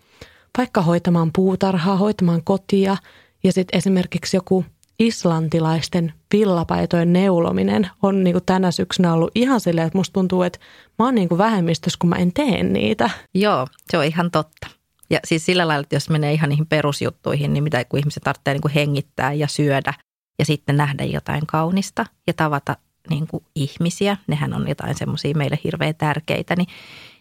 vaikka 0.59 0.83
hoitamaan 0.83 1.31
puutarhaa, 1.35 1.97
hoitamaan 1.97 2.45
kotia 2.45 2.97
ja 3.45 3.53
sitten 3.53 3.79
esimerkiksi 3.79 4.37
joku 4.37 4.65
islantilaisten 4.99 6.13
villapaitojen 6.33 7.13
neulominen 7.13 7.91
on 8.03 8.25
niin 8.25 8.35
kuin 8.35 8.45
tänä 8.45 8.71
syksynä 8.71 9.13
ollut 9.13 9.31
ihan 9.35 9.61
silleen, 9.61 9.87
että 9.87 9.99
musta 9.99 10.13
tuntuu, 10.13 10.43
että 10.43 10.59
mä 10.99 11.05
oon 11.05 11.15
niin 11.15 11.29
kuin 11.29 11.39
vähemmistössä, 11.39 11.99
kun 12.01 12.11
mä 12.11 12.17
en 12.17 12.33
tee 12.33 12.63
niitä. 12.63 13.11
Joo, 13.35 13.67
se 13.91 13.99
on 13.99 14.05
ihan 14.05 14.31
totta. 14.31 14.67
Ja 15.11 15.21
siis 15.25 15.47
sillä 15.47 15.69
lailla, 15.69 15.83
että 15.83 15.97
jos 15.97 16.11
menee 16.11 16.33
ihan 16.33 16.49
niihin 16.49 16.67
perusjuttuihin, 16.67 17.53
niin 17.53 17.65
mitä 17.65 17.85
kun 17.85 17.99
ihmiset 17.99 18.23
tarvitsee 18.23 18.55
niin 18.55 18.63
kuin 18.63 18.73
hengittää 18.73 19.33
ja 19.33 19.49
syödä 19.49 19.95
ja 20.39 20.45
sitten 20.45 20.77
nähdä 20.77 21.05
jotain 21.05 21.47
kaunista 21.47 22.07
ja 22.27 22.33
tavata 22.33 22.77
niin 23.11 23.27
kuin 23.27 23.45
ihmisiä. 23.55 24.17
Nehän 24.27 24.55
on 24.55 24.69
jotain 24.69 24.95
semmoisia 24.95 25.35
meille 25.35 25.59
hirveän 25.65 25.95
tärkeitä, 25.95 26.57
niin, 26.57 26.69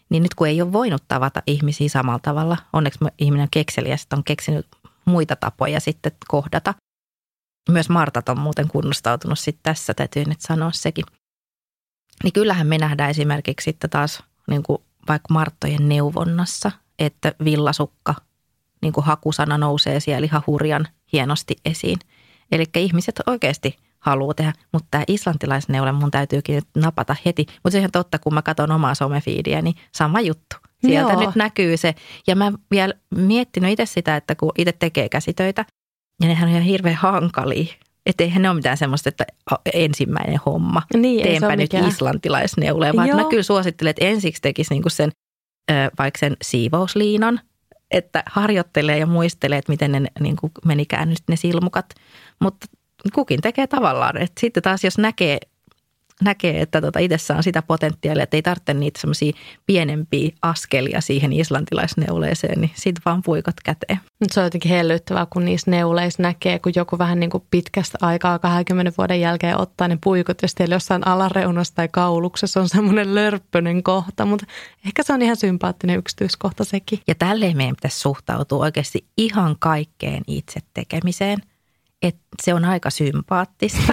niin 0.08 0.22
nyt 0.22 0.34
kun 0.34 0.48
ei 0.48 0.62
ole 0.62 0.72
voinut 0.72 1.04
tavata 1.08 1.42
ihmisiä 1.46 1.88
samalla 1.88 2.18
tavalla, 2.18 2.56
onneksi 2.72 2.98
ihminen 3.18 3.42
on 3.42 3.48
kekseliä, 3.50 3.96
sitten 3.96 4.16
on 4.16 4.24
keksinyt 4.24 4.66
muita 5.04 5.36
tapoja 5.36 5.80
sitten 5.80 6.12
kohdata. 6.28 6.74
Myös 7.68 7.88
Martat 7.88 8.28
on 8.28 8.38
muuten 8.38 8.68
kunnostautunut 8.68 9.38
sitten 9.38 9.62
tässä, 9.62 9.94
täytyy 9.94 10.24
nyt 10.24 10.40
sanoa 10.40 10.70
sekin. 10.72 11.04
Niin 12.24 12.32
kyllähän 12.32 12.66
me 12.66 12.78
nähdään 12.78 13.10
esimerkiksi 13.10 13.64
sitten 13.64 13.90
taas 13.90 14.22
niin 14.46 14.62
kuin 14.62 14.78
vaikka 15.08 15.34
Marttojen 15.34 15.88
neuvonnassa, 15.88 16.70
että 16.98 17.34
villasukka, 17.44 18.14
niin 18.82 18.92
kuin 18.92 19.04
hakusana 19.04 19.58
nousee 19.58 20.00
siellä 20.00 20.24
ihan 20.24 20.42
hurjan 20.46 20.88
hienosti 21.12 21.56
esiin– 21.64 21.98
Eli 22.52 22.64
ihmiset 22.76 23.20
oikeasti 23.26 23.76
haluaa 23.98 24.34
tehdä, 24.34 24.52
mutta 24.72 24.88
tämä 24.90 25.04
islantilaisneule 25.08 25.92
mun 25.92 26.10
täytyykin 26.10 26.54
nyt 26.54 26.64
napata 26.76 27.16
heti. 27.24 27.46
Mutta 27.64 27.70
se 27.70 27.84
on 27.84 27.90
totta, 27.92 28.18
kun 28.18 28.34
mä 28.34 28.42
katson 28.42 28.70
omaa 28.70 28.94
somefiidiä, 28.94 29.62
niin 29.62 29.74
sama 29.92 30.20
juttu. 30.20 30.56
Sieltä 30.86 31.12
Joo. 31.12 31.20
nyt 31.20 31.36
näkyy 31.36 31.76
se. 31.76 31.94
Ja 32.26 32.36
mä 32.36 32.52
vielä 32.70 32.94
miettinyt 33.14 33.70
itse 33.70 33.86
sitä, 33.86 34.16
että 34.16 34.34
kun 34.34 34.52
itse 34.58 34.72
tekee 34.72 35.08
käsitöitä, 35.08 35.64
ja 36.22 36.28
nehän 36.28 36.48
on 36.48 36.50
ihan 36.50 36.62
hirveän 36.62 36.96
hankalia. 36.96 37.74
Että 38.06 38.24
eihän 38.24 38.42
ne 38.42 38.50
ole 38.50 38.56
mitään 38.56 38.76
semmoista, 38.76 39.08
että 39.08 39.24
ensimmäinen 39.74 40.40
homma. 40.46 40.82
Niin, 40.96 41.22
Teenpä 41.22 41.48
nyt 41.48 41.58
mikään. 41.58 41.88
islantilaisneule, 41.88 42.92
vaan 42.96 43.16
mä 43.16 43.24
kyllä 43.30 43.42
suosittelen, 43.42 43.90
että 43.90 44.04
ensiksi 44.04 44.42
tekisi 44.42 44.74
niinku 44.74 44.88
sen, 44.88 45.10
vaikka 45.98 46.18
sen 46.18 46.36
siivousliinan– 46.42 47.40
että 47.92 48.22
harjoittelee 48.26 48.98
ja 48.98 49.06
muistelee, 49.06 49.58
että 49.58 49.72
miten 49.72 49.92
ne 49.92 50.02
niin 50.20 50.36
kuin 50.36 50.52
menikään 50.64 51.08
nyt 51.08 51.22
ne 51.28 51.36
silmukat. 51.36 51.94
Mutta 52.40 52.66
kukin 53.14 53.40
tekee 53.40 53.66
tavallaan. 53.66 54.16
Et 54.16 54.32
sitten 54.40 54.62
taas 54.62 54.84
jos 54.84 54.98
näkee, 54.98 55.38
näkee 56.24 56.60
että 56.60 56.80
tota 56.80 56.98
itsessä 56.98 57.36
on 57.36 57.42
sitä 57.42 57.62
potentiaalia, 57.62 58.22
että 58.22 58.36
ei 58.36 58.42
tarvitse 58.42 58.74
niitä 58.74 59.00
semmoisia 59.00 59.32
pienempiä 59.66 60.30
askelia 60.42 61.00
siihen 61.00 61.32
islantilaisneuleeseen, 61.32 62.60
niin 62.60 62.70
sitten 62.74 63.02
vaan 63.06 63.22
puikot 63.22 63.54
käteen. 63.64 64.00
Se 64.32 64.40
on 64.40 64.46
jotenkin 64.46 64.70
hellyttävää, 64.70 65.26
kun 65.30 65.44
niissä 65.44 65.70
neuleissa 65.70 66.22
näkee, 66.22 66.58
kun 66.58 66.72
joku 66.76 66.98
vähän 66.98 67.20
niin 67.20 67.30
kuin 67.30 67.44
pitkästä 67.50 67.98
aikaa 68.00 68.38
20 68.38 68.92
vuoden 68.98 69.20
jälkeen 69.20 69.60
ottaa 69.60 69.88
ne 69.88 69.98
puikot 70.04 70.42
ja 70.42 70.48
sitten 70.48 70.70
jossain 70.70 71.06
alareunassa 71.06 71.74
tai 71.74 71.88
kauluksessa 71.88 72.60
on 72.60 72.68
semmoinen 72.68 73.14
lörppöinen 73.14 73.82
kohta, 73.82 74.24
mutta 74.24 74.46
ehkä 74.86 75.02
se 75.02 75.12
on 75.12 75.22
ihan 75.22 75.36
sympaattinen 75.36 75.98
yksityiskohta 75.98 76.64
sekin. 76.64 76.98
Ja 77.08 77.14
tälleen 77.14 77.56
meidän 77.56 77.76
pitäisi 77.76 78.00
suhtautua 78.00 78.64
oikeasti 78.64 79.04
ihan 79.16 79.56
kaikkeen 79.58 80.22
itse 80.26 80.60
tekemiseen– 80.74 81.38
että 82.02 82.20
se 82.42 82.54
on 82.54 82.64
aika 82.64 82.90
sympaattista 82.90 83.92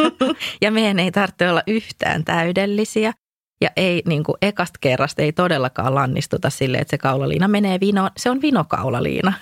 ja 0.62 0.70
meidän 0.70 0.98
ei 0.98 1.10
tarvitse 1.10 1.50
olla 1.50 1.62
yhtään 1.66 2.24
täydellisiä. 2.24 3.12
Ja 3.60 3.70
ei 3.76 4.02
niin 4.06 4.24
kuin 4.24 4.36
ekasta 4.42 4.78
kerrasta 4.80 5.22
ei 5.22 5.32
todellakaan 5.32 5.94
lannistuta 5.94 6.50
sille, 6.50 6.78
että 6.78 6.90
se 6.90 6.98
kaulaliina 6.98 7.48
menee 7.48 7.80
vinoon. 7.80 8.10
Se 8.16 8.30
on 8.30 8.42
vinokaulaliina. 8.42 9.32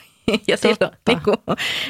ja 0.48 0.56
silloin, 0.56 0.96
niin 1.08 1.20
kuin, 1.24 1.36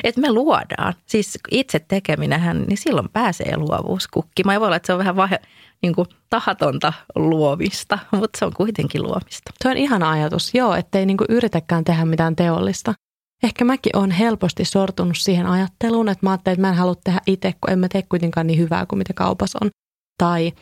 että 0.05 0.21
me 0.21 0.33
luodaan. 0.33 0.95
Siis 1.07 1.39
itse 1.51 1.79
tekeminähän, 1.79 2.65
niin 2.69 2.77
silloin 2.77 3.09
pääsee 3.09 3.57
luovuus 3.57 4.09
kukkimaan. 4.09 4.55
Ja 4.55 4.61
voi 4.61 4.67
olla, 4.67 4.77
että 4.77 4.87
se 4.87 4.93
on 4.93 4.99
vähän 4.99 5.17
vahe, 5.17 5.41
niin 5.83 5.95
kuin 5.95 6.09
tahatonta 6.31 6.93
luomista, 7.15 7.99
mutta 8.13 8.39
se 8.39 8.45
on 8.45 8.53
kuitenkin 8.55 9.03
luomista. 9.03 9.53
Se 9.63 9.69
on 9.69 9.77
ihana 9.77 10.11
ajatus, 10.11 10.55
joo, 10.55 10.75
ettei 10.75 11.07
niin 11.07 11.17
kuin 11.17 11.29
yritäkään 11.31 11.85
tehdä 11.85 12.05
mitään 12.05 12.37
teollista. 12.37 12.95
Ehkä 13.42 13.64
mäkin 13.64 13.97
on 13.97 14.11
helposti 14.11 14.64
sortunut 14.64 15.16
siihen 15.16 15.47
ajatteluun, 15.47 16.09
että 16.09 16.26
mä 16.26 16.30
ajattelin, 16.30 16.54
että 16.54 16.61
mä 16.61 16.68
en 16.68 16.75
halua 16.75 16.95
tehdä 17.04 17.21
itse, 17.26 17.54
kun 17.61 17.71
en 17.71 17.78
mä 17.78 17.88
tee 17.88 18.02
kuitenkaan 18.02 18.47
niin 18.47 18.59
hyvää 18.59 18.87
kuin 18.87 18.99
mitä 18.99 19.12
kaupassa 19.14 19.59
on. 19.62 19.71
Tai 20.18 20.52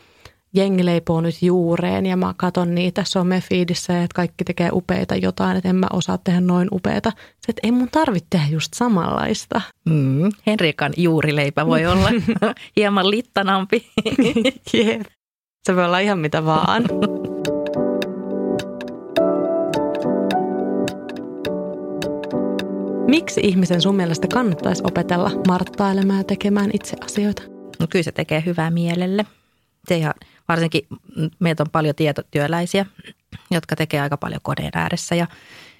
jengi 0.53 0.85
leipoo 0.85 1.21
nyt 1.21 1.41
juureen 1.41 2.05
ja 2.05 2.17
mä 2.17 2.33
katon 2.37 2.75
niitä 2.75 3.03
somefiidissä 3.03 3.93
ja 3.93 4.03
että 4.03 4.15
kaikki 4.15 4.43
tekee 4.43 4.69
upeita 4.73 5.15
jotain, 5.15 5.57
että 5.57 5.69
en 5.69 5.75
mä 5.75 5.87
osaa 5.93 6.17
tehdä 6.17 6.41
noin 6.41 6.67
upeita. 6.71 7.11
Se, 7.15 7.49
että 7.49 7.59
ei 7.63 7.71
mun 7.71 7.89
tarvitse 7.91 8.27
tehdä 8.29 8.45
just 8.49 8.73
samanlaista. 8.73 9.61
Mm, 9.85 10.31
Henrikan 10.47 10.93
juurileipä 10.97 11.65
voi 11.65 11.85
olla 11.93 12.09
hieman 12.75 13.11
littanampi. 13.11 13.87
Jep. 14.73 15.01
Se 15.63 15.75
voi 15.75 15.85
olla 15.85 15.99
ihan 15.99 16.19
mitä 16.19 16.45
vaan. 16.45 16.83
Miksi 23.07 23.41
ihmisen 23.43 23.81
sun 23.81 23.95
mielestä 23.95 24.27
kannattaisi 24.33 24.83
opetella 24.85 25.31
marttailemaan 25.47 26.19
ja 26.19 26.23
tekemään 26.23 26.69
itse 26.73 26.97
asioita? 27.05 27.41
No 27.79 27.87
kyllä 27.89 28.03
se 28.03 28.11
tekee 28.11 28.43
hyvää 28.45 28.71
mielelle. 28.71 29.25
Se 29.87 29.97
ihan, 29.97 30.13
varsinkin 30.47 30.87
meitä 31.39 31.63
on 31.63 31.69
paljon 31.71 31.95
tietotyöläisiä, 31.95 32.85
jotka 33.51 33.75
tekee 33.75 34.01
aika 34.01 34.17
paljon 34.17 34.41
koneen 34.43 34.71
ääressä 34.73 35.15
ja 35.15 35.27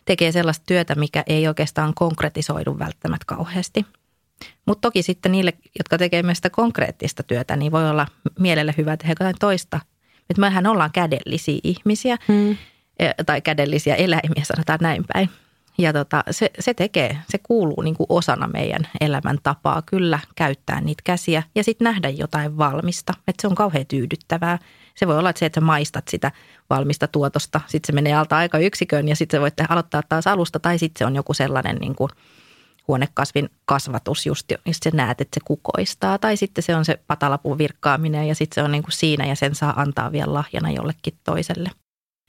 tekee 0.05 0.31
sellaista 0.31 0.63
työtä, 0.67 0.96
mikä 0.96 1.24
ei 1.27 1.48
oikeastaan 1.48 1.93
konkretisoidu 1.93 2.79
välttämättä 2.79 3.25
kauheasti. 3.27 3.86
Mutta 4.65 4.81
toki 4.81 5.03
sitten 5.03 5.31
niille, 5.31 5.53
jotka 5.77 5.98
tekee 5.98 6.24
myös 6.24 6.38
sitä 6.38 6.50
konkreettista 6.50 7.24
työtä, 7.24 7.55
niin 7.55 7.72
voi 7.72 7.89
olla 7.89 8.07
mielelle 8.39 8.74
hyvä 8.77 8.98
tehdä 8.98 9.12
jotain 9.12 9.36
toista. 9.39 9.79
Että 10.29 10.41
mehän 10.41 10.67
ollaan 10.67 10.91
kädellisiä 10.93 11.60
ihmisiä 11.63 12.17
hmm. 12.27 12.57
tai 13.25 13.41
kädellisiä 13.41 13.96
eläimiä, 13.96 14.43
sanotaan 14.43 14.79
näin 14.81 15.05
päin. 15.13 15.29
Ja 15.77 15.93
tota, 15.93 16.24
se, 16.31 16.51
se 16.60 16.74
tekee, 16.74 17.17
se 17.29 17.38
kuuluu 17.38 17.81
niin 17.81 17.96
kuin 17.96 18.07
osana 18.10 18.48
meidän 18.48 18.88
elämäntapaa 19.01 19.81
kyllä 19.86 20.19
käyttää 20.36 20.81
niitä 20.81 21.01
käsiä 21.03 21.43
ja 21.55 21.63
sitten 21.63 21.86
nähdä 21.86 22.10
jotain 22.10 22.57
valmista. 22.57 23.13
Että 23.27 23.41
se 23.41 23.48
on 23.48 23.55
kauhean 23.55 23.86
tyydyttävää. 23.86 24.60
Se 24.96 25.07
voi 25.07 25.17
olla, 25.17 25.29
että 25.29 25.39
se, 25.39 25.46
että 25.46 25.60
sä 25.60 25.65
maistat 25.65 26.07
sitä 26.07 26.31
valmista 26.69 27.07
tuotosta, 27.07 27.62
sitten 27.67 27.88
se 27.88 27.93
menee 27.93 28.15
alta 28.15 28.38
aika 28.38 28.57
yksikön 28.57 29.07
ja 29.07 29.15
sitten 29.15 29.38
sä 29.38 29.41
voit 29.41 29.53
aloittaa 29.69 30.01
taas 30.10 30.27
alusta 30.27 30.60
tai 30.60 30.79
sitten 30.79 31.00
se 31.00 31.05
on 31.05 31.15
joku 31.15 31.34
sellainen 31.34 31.75
niin 31.75 31.96
kuin 31.96 32.10
huonekasvin 32.88 33.50
kasvatus 33.65 34.25
just, 34.25 34.51
josta 34.65 34.89
sä 34.89 34.98
näet, 34.98 35.22
että 35.22 35.39
se 35.39 35.46
kukoistaa. 35.46 36.17
Tai 36.17 36.38
sitten 36.38 36.63
se 36.63 36.75
on 36.75 36.86
se 36.86 37.00
patalapuun 37.07 37.57
virkkaaminen 37.57 38.27
ja 38.27 38.36
sitten 38.36 38.55
se 38.55 38.63
on 38.63 38.72
niin 38.72 38.84
kuin 38.84 38.93
siinä 38.93 39.25
ja 39.25 39.36
sen 39.36 39.55
saa 39.55 39.81
antaa 39.81 40.12
vielä 40.12 40.34
lahjana 40.34 40.72
jollekin 40.72 41.13
toiselle. 41.24 41.69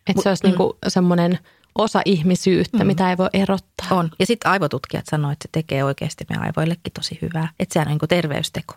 Että 0.07 0.23
se 0.23 0.28
olisi 0.28 0.47
mm. 0.47 0.50
niin 0.59 0.73
semmoinen– 0.88 1.38
osa 1.78 2.02
ihmisyyttä, 2.04 2.78
mm. 2.78 2.87
mitä 2.87 3.11
ei 3.11 3.16
voi 3.16 3.28
erottaa. 3.32 3.88
On. 3.90 4.11
Ja 4.18 4.26
sitten 4.26 4.50
aivotutkijat 4.50 5.06
sanoivat, 5.11 5.32
että 5.32 5.44
se 5.44 5.49
tekee 5.52 5.85
oikeasti 5.85 6.25
meidän 6.28 6.44
aivoillekin 6.44 6.92
tosi 6.92 7.18
hyvää. 7.23 7.49
Että 7.61 7.73
sehän 7.73 7.88
on 7.88 7.90
niin 7.90 7.99
kuin 7.99 8.08
terveysteko. 8.08 8.75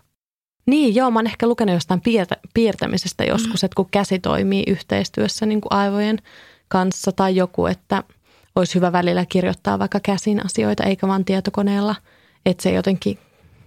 Niin, 0.66 0.96
joo. 0.96 1.12
Mä 1.12 1.20
oon 1.20 1.28
ehkä 1.28 1.48
lukenut 1.48 1.74
jostain 1.74 2.02
piirtä, 2.02 2.38
piirtämisestä 2.54 3.24
joskus, 3.24 3.62
mm. 3.62 3.66
että 3.66 3.76
kun 3.76 3.88
käsi 3.92 4.20
toimii 4.20 4.64
yhteistyössä 4.68 5.46
niin 5.46 5.62
kuin 5.62 5.74
aivojen 5.74 6.18
kanssa 6.68 7.12
tai 7.12 7.36
joku, 7.36 7.66
että 7.66 8.04
olisi 8.56 8.76
hyvä 8.76 8.92
välillä 8.92 9.26
kirjoittaa 9.26 9.80
vaikka 9.80 10.00
käsin 10.00 10.46
asioita 10.46 10.84
eikä 10.84 11.08
vaan 11.08 11.26
tietokoneella, 11.26 11.96
että 12.46 12.64
se 12.64 12.72
jotenkin 12.72 13.20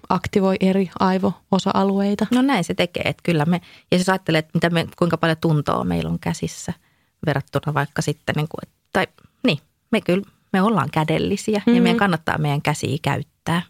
aktivoi 0.08 0.56
eri 0.60 0.90
aivo-osa-alueita. 1.00 2.26
No 2.30 2.42
näin 2.42 2.64
se 2.64 2.74
tekee, 2.74 3.02
että 3.04 3.22
kyllä 3.22 3.44
me, 3.44 3.60
ja 3.90 3.98
jos 3.98 4.08
ajattelee, 4.08 4.38
että 4.38 4.50
mitä 4.54 4.70
me, 4.70 4.86
kuinka 4.98 5.16
paljon 5.16 5.38
tuntoa 5.40 5.84
meillä 5.84 6.10
on 6.10 6.18
käsissä 6.18 6.72
verrattuna 7.26 7.74
vaikka 7.74 8.02
sitten, 8.02 8.34
niin 8.36 8.48
kuin, 8.48 8.74
tai 8.94 9.06
niin, 9.46 9.58
me 9.90 10.00
kyllä, 10.00 10.24
me 10.52 10.62
ollaan 10.62 10.88
kädellisiä 10.92 11.58
mm-hmm. 11.58 11.74
ja 11.74 11.82
meidän 11.82 11.98
kannattaa 11.98 12.38
meidän 12.38 12.62
käsiä 12.62 12.96
käyttää. 13.02 13.62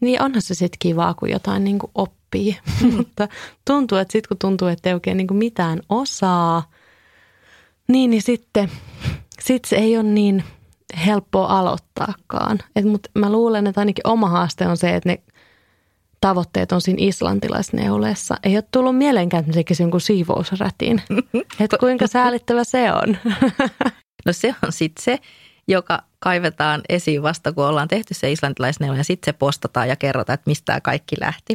Niin 0.00 0.22
onhan 0.22 0.42
se 0.42 0.54
sitten 0.54 0.78
kivaa, 0.78 1.14
kun 1.14 1.30
jotain 1.30 1.64
niin 1.64 1.78
kuin 1.78 1.90
oppii, 1.94 2.58
mutta 2.96 3.28
tuntuu, 3.66 3.98
että 3.98 4.12
sitten 4.12 4.28
kun 4.28 4.38
tuntuu, 4.38 4.68
että 4.68 4.88
ei 4.90 4.94
oikein 4.94 5.16
niin 5.16 5.26
kuin 5.26 5.38
mitään 5.38 5.80
osaa, 5.88 6.70
niin, 7.88 8.10
niin 8.10 8.22
sitten 8.22 8.70
sit 9.40 9.64
se 9.64 9.76
ei 9.76 9.96
ole 9.96 10.08
niin 10.08 10.44
helppoa 11.06 11.58
aloittaakaan. 11.58 12.58
Et 12.76 12.84
mut 12.84 13.06
mä 13.14 13.32
luulen, 13.32 13.66
että 13.66 13.80
ainakin 13.80 14.06
oma 14.06 14.28
haaste 14.28 14.66
on 14.66 14.76
se, 14.76 14.94
että 14.94 15.08
ne 15.08 15.22
tavoitteet 16.20 16.72
on 16.72 16.80
siinä 16.80 16.98
islantilaisneuleessa. 17.00 18.36
Ei 18.42 18.56
ole 18.56 18.64
tullut 18.70 18.96
mielenkään, 18.96 19.40
että 19.40 19.52
tekisi 19.52 19.82
jonkun 19.82 20.00
siivousrätin. 20.00 21.02
Että 21.60 21.78
kuinka 21.78 22.06
säälittävä 22.06 22.64
se 22.64 22.92
on. 22.92 23.16
No 24.26 24.32
se 24.32 24.54
on 24.64 24.72
sitten 24.72 25.04
se, 25.04 25.18
joka 25.68 26.02
kaivetaan 26.18 26.82
esiin 26.88 27.22
vasta, 27.22 27.52
kun 27.52 27.64
ollaan 27.64 27.88
tehty 27.88 28.14
se 28.14 28.32
islantilaisneula 28.32 28.96
ja 28.96 29.04
sitten 29.04 29.32
se 29.34 29.38
postataan 29.38 29.88
ja 29.88 29.96
kerrotaan, 29.96 30.34
että 30.34 30.50
mistä 30.50 30.64
tämä 30.64 30.80
kaikki 30.80 31.16
lähti. 31.20 31.54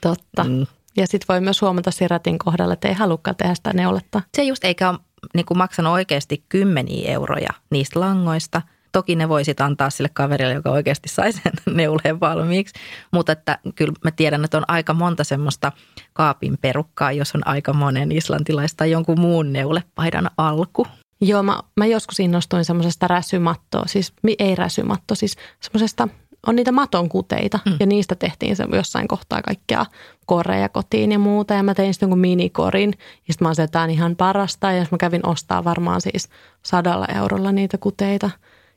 Totta. 0.00 0.44
Mm. 0.44 0.66
Ja 0.96 1.06
sitten 1.06 1.26
voi 1.28 1.40
myös 1.40 1.62
huomata 1.62 1.90
Siratin 1.90 2.38
kohdalla, 2.38 2.72
että 2.72 2.88
ei 2.88 2.94
halukkaan 2.94 3.36
tehdä 3.36 3.54
sitä 3.54 3.72
neuletta. 3.72 4.22
Se 4.36 4.42
just 4.42 4.64
eikä 4.64 4.90
ole 4.90 4.98
niin 5.34 5.46
kuin 5.46 5.58
maksanut 5.58 5.92
oikeasti 5.92 6.44
kymmeniä 6.48 7.12
euroja 7.12 7.50
niistä 7.70 8.00
langoista. 8.00 8.62
Toki 8.92 9.16
ne 9.16 9.28
voisit 9.28 9.60
antaa 9.60 9.90
sille 9.90 10.10
kaverille, 10.12 10.54
joka 10.54 10.70
oikeasti 10.70 11.08
sai 11.08 11.32
sen 11.32 11.52
neuleen 11.74 12.20
valmiiksi. 12.20 12.74
Mutta 13.12 13.32
että 13.32 13.58
kyllä 13.74 13.92
mä 14.04 14.10
tiedän, 14.10 14.44
että 14.44 14.56
on 14.56 14.64
aika 14.68 14.94
monta 14.94 15.24
semmoista 15.24 15.72
kaapin 16.12 16.58
perukkaa, 16.60 17.12
jos 17.12 17.34
on 17.34 17.46
aika 17.46 17.72
monen 17.72 18.12
islantilaista 18.12 18.76
tai 18.76 18.90
jonkun 18.90 19.20
muun 19.20 19.52
neulepaidan 19.52 20.30
alku. 20.36 20.86
Joo, 21.20 21.42
mä, 21.42 21.60
mä 21.76 21.86
joskus 21.86 22.20
innostuin 22.20 22.64
semmoisesta 22.64 23.08
räsymattoa, 23.08 23.82
siis 23.86 24.12
ei 24.38 24.54
räsymatto, 24.54 25.14
siis 25.14 25.36
semmoisesta, 25.60 26.08
on 26.46 26.56
niitä 26.56 26.72
maton 26.72 27.08
kuteita 27.08 27.58
mm. 27.66 27.76
ja 27.80 27.86
niistä 27.86 28.14
tehtiin 28.14 28.56
se 28.56 28.64
jossain 28.72 29.08
kohtaa 29.08 29.42
kaikkea 29.42 29.86
koreja 30.26 30.68
kotiin 30.68 31.12
ja 31.12 31.18
muuta. 31.18 31.54
Ja 31.54 31.62
mä 31.62 31.74
tein 31.74 31.94
sitten 31.94 32.06
jonkun 32.06 32.18
minikorin 32.18 32.94
ja 33.28 33.32
sitten 33.32 33.46
mä 33.46 33.50
asetan 33.50 33.90
ihan 33.90 34.16
parasta 34.16 34.72
ja 34.72 34.86
mä 34.90 34.98
kävin 34.98 35.26
ostaa 35.26 35.64
varmaan 35.64 36.00
siis 36.00 36.28
sadalla 36.64 37.06
eurolla 37.06 37.52
niitä 37.52 37.78
kuteita. 37.78 38.30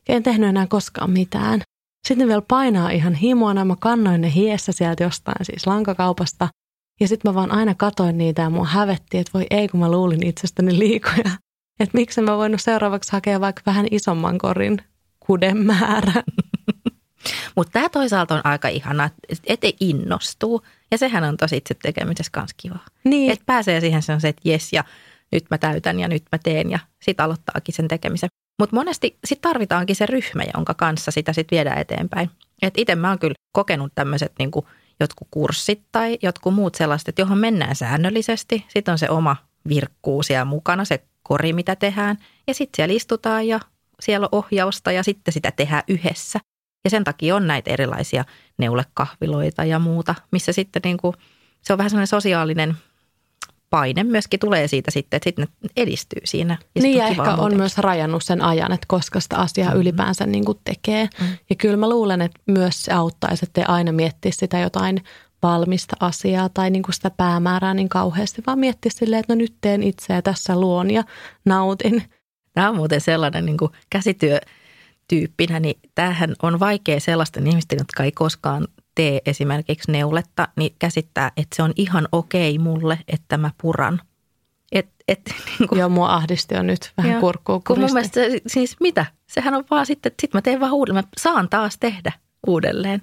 Ja 0.08 0.14
en 0.14 0.22
tehnyt 0.22 0.48
enää 0.48 0.66
koskaan 0.66 1.10
mitään. 1.10 1.60
Sitten 2.08 2.28
vielä 2.28 2.42
painaa 2.48 2.90
ihan 2.90 3.14
himoana, 3.14 3.64
mä 3.64 3.76
kannoin 3.80 4.20
ne 4.20 4.34
hiessä 4.34 4.72
sieltä 4.72 5.04
jostain 5.04 5.44
siis 5.44 5.66
lankakaupasta. 5.66 6.48
Ja 7.00 7.08
sitten 7.08 7.30
mä 7.30 7.34
vaan 7.34 7.52
aina 7.52 7.74
katoin 7.74 8.18
niitä 8.18 8.42
ja 8.42 8.50
mua 8.50 8.64
hävetti, 8.64 9.18
että 9.18 9.30
voi 9.34 9.46
ei 9.50 9.68
kun 9.68 9.80
mä 9.80 9.90
luulin 9.90 10.26
itsestäni 10.26 10.78
liikoja. 10.78 11.30
Että 11.82 11.98
miksi 11.98 12.22
mä 12.22 12.36
voinut 12.36 12.60
seuraavaksi 12.60 13.12
hakea 13.12 13.40
vaikka 13.40 13.62
vähän 13.66 13.86
isomman 13.90 14.38
korin 14.38 14.82
kuden 15.20 15.56
määrän. 15.56 16.22
Mutta 17.56 17.72
tämä 17.72 17.88
toisaalta 17.88 18.34
on 18.34 18.40
aika 18.44 18.68
ihana, 18.68 19.10
että 19.46 19.66
ei 19.66 19.76
innostuu. 19.80 20.62
Ja 20.90 20.98
sehän 20.98 21.24
on 21.24 21.36
tosi 21.36 21.56
itse 21.56 21.74
tekemisessä 21.82 22.30
kanssa 22.32 22.56
kivaa. 22.56 22.84
Niin. 23.04 23.32
Että 23.32 23.44
pääsee 23.46 23.80
siihen 23.80 24.02
se 24.02 24.12
että 24.28 24.48
jes 24.48 24.72
ja 24.72 24.84
nyt 25.32 25.44
mä 25.50 25.58
täytän 25.58 26.00
ja 26.00 26.08
nyt 26.08 26.22
mä 26.32 26.38
teen 26.38 26.70
ja 26.70 26.78
sitten 27.02 27.24
aloittaakin 27.24 27.74
sen 27.74 27.88
tekemisen. 27.88 28.28
Mutta 28.58 28.76
monesti 28.76 29.18
sitten 29.24 29.50
tarvitaankin 29.50 29.96
se 29.96 30.06
ryhmä, 30.06 30.42
jonka 30.54 30.74
kanssa 30.74 31.10
sitä 31.10 31.32
sitten 31.32 31.56
viedään 31.56 31.78
eteenpäin. 31.78 32.30
Et 32.62 32.74
itse 32.76 32.94
mä 32.94 33.08
oon 33.08 33.18
kyllä 33.18 33.34
kokenut 33.52 33.92
tämmöiset 33.94 34.32
niinku 34.38 34.68
jotkut 35.00 35.28
kurssit 35.30 35.82
tai 35.92 36.18
jotkut 36.22 36.54
muut 36.54 36.74
sellaiset, 36.74 37.08
että 37.08 37.22
johon 37.22 37.38
mennään 37.38 37.76
säännöllisesti. 37.76 38.64
Sitten 38.68 38.92
on 38.92 38.98
se 38.98 39.10
oma 39.10 39.36
virkkuus 39.68 40.26
siellä 40.26 40.44
mukana, 40.44 40.84
se 40.84 41.04
kori, 41.22 41.52
mitä 41.52 41.76
tehdään. 41.76 42.18
Ja 42.46 42.54
sitten 42.54 42.76
siellä 42.76 42.94
istutaan 42.94 43.48
ja 43.48 43.60
siellä 44.00 44.24
on 44.32 44.38
ohjausta 44.38 44.92
ja 44.92 45.02
sitten 45.02 45.32
sitä 45.32 45.50
tehdään 45.50 45.82
yhdessä. 45.88 46.38
Ja 46.84 46.90
sen 46.90 47.04
takia 47.04 47.36
on 47.36 47.46
näitä 47.46 47.70
erilaisia 47.70 48.24
neulekahviloita 48.58 49.64
ja 49.64 49.78
muuta, 49.78 50.14
missä 50.32 50.52
sitten 50.52 50.82
niin 50.84 50.96
kuin, 50.96 51.14
se 51.62 51.72
on 51.72 51.78
vähän 51.78 51.90
sellainen 51.90 52.06
sosiaalinen 52.06 52.76
paine 53.70 54.04
myöskin 54.04 54.40
tulee 54.40 54.68
siitä 54.68 54.90
sitten, 54.90 55.16
että 55.16 55.24
sitten 55.24 55.48
ne 55.62 55.68
edistyy 55.76 56.20
siinä. 56.24 56.58
Ja 56.74 56.82
niin 56.82 56.98
ja 56.98 57.06
ehkä 57.06 57.22
muutenkin. 57.22 57.44
on 57.44 57.56
myös 57.56 57.78
rajannut 57.78 58.22
sen 58.24 58.42
ajan, 58.42 58.72
että 58.72 58.86
koska 58.88 59.20
sitä 59.20 59.36
asiaa 59.36 59.68
mm-hmm. 59.68 59.80
ylipäänsä 59.80 60.26
niin 60.26 60.44
kuin 60.44 60.58
tekee. 60.64 61.04
Mm-hmm. 61.04 61.36
Ja 61.50 61.56
kyllä 61.56 61.76
mä 61.76 61.88
luulen, 61.88 62.22
että 62.22 62.40
myös 62.46 62.82
se 62.82 62.92
auttaisi, 62.92 63.44
että 63.48 63.64
aina 63.68 63.92
miettisi 63.92 64.38
sitä 64.38 64.58
jotain 64.58 65.04
valmista 65.42 65.96
asiaa 66.00 66.48
tai 66.48 66.70
niin 66.70 66.82
kuin 66.82 66.94
sitä 66.94 67.10
päämäärää 67.10 67.74
niin 67.74 67.88
kauheasti, 67.88 68.42
vaan 68.46 68.58
miettiä 68.58 68.90
silleen, 68.94 69.20
että 69.20 69.34
no 69.34 69.38
nyt 69.38 69.54
teen 69.60 69.82
itse 69.82 70.14
ja 70.14 70.22
tässä 70.22 70.60
luon 70.60 70.90
ja 70.90 71.04
nautin. 71.44 72.02
Tämä 72.54 72.68
on 72.68 72.76
muuten 72.76 73.00
sellainen 73.00 73.46
niin 73.46 73.56
kuin 73.56 73.70
käsityötyyppinä, 73.90 75.60
niin 75.60 75.80
tämähän 75.94 76.34
on 76.42 76.60
vaikea 76.60 77.00
sellaisten 77.00 77.46
ihmisten, 77.46 77.78
jotka 77.78 78.04
ei 78.04 78.12
koskaan 78.12 78.68
tee 78.94 79.20
esimerkiksi 79.26 79.92
neuletta, 79.92 80.48
niin 80.56 80.74
käsittää, 80.78 81.32
että 81.36 81.56
se 81.56 81.62
on 81.62 81.72
ihan 81.76 82.08
okei 82.12 82.58
mulle, 82.58 82.98
että 83.08 83.36
mä 83.36 83.50
puran. 83.62 84.00
Et, 84.72 84.88
et, 85.08 85.20
niin 85.58 85.68
kuin, 85.68 85.78
Joo, 85.78 85.88
mua 85.88 86.14
ahdisti 86.14 86.54
jo 86.54 86.62
nyt 86.62 86.92
vähän 86.96 87.20
kurkkuu 87.20 87.62
Kun 87.66 87.78
mun 87.78 87.92
mielestä, 87.92 88.20
siis 88.46 88.76
mitä? 88.80 89.06
Sehän 89.26 89.54
on 89.54 89.64
vaan 89.70 89.86
sitten, 89.86 90.12
että 90.12 90.20
sit 90.20 90.34
mä 90.34 90.42
teen 90.42 90.60
vaan 90.60 90.72
uudelleen. 90.72 91.04
Mä 91.04 91.08
saan 91.18 91.48
taas 91.48 91.78
tehdä 91.78 92.12
uudelleen. 92.46 93.02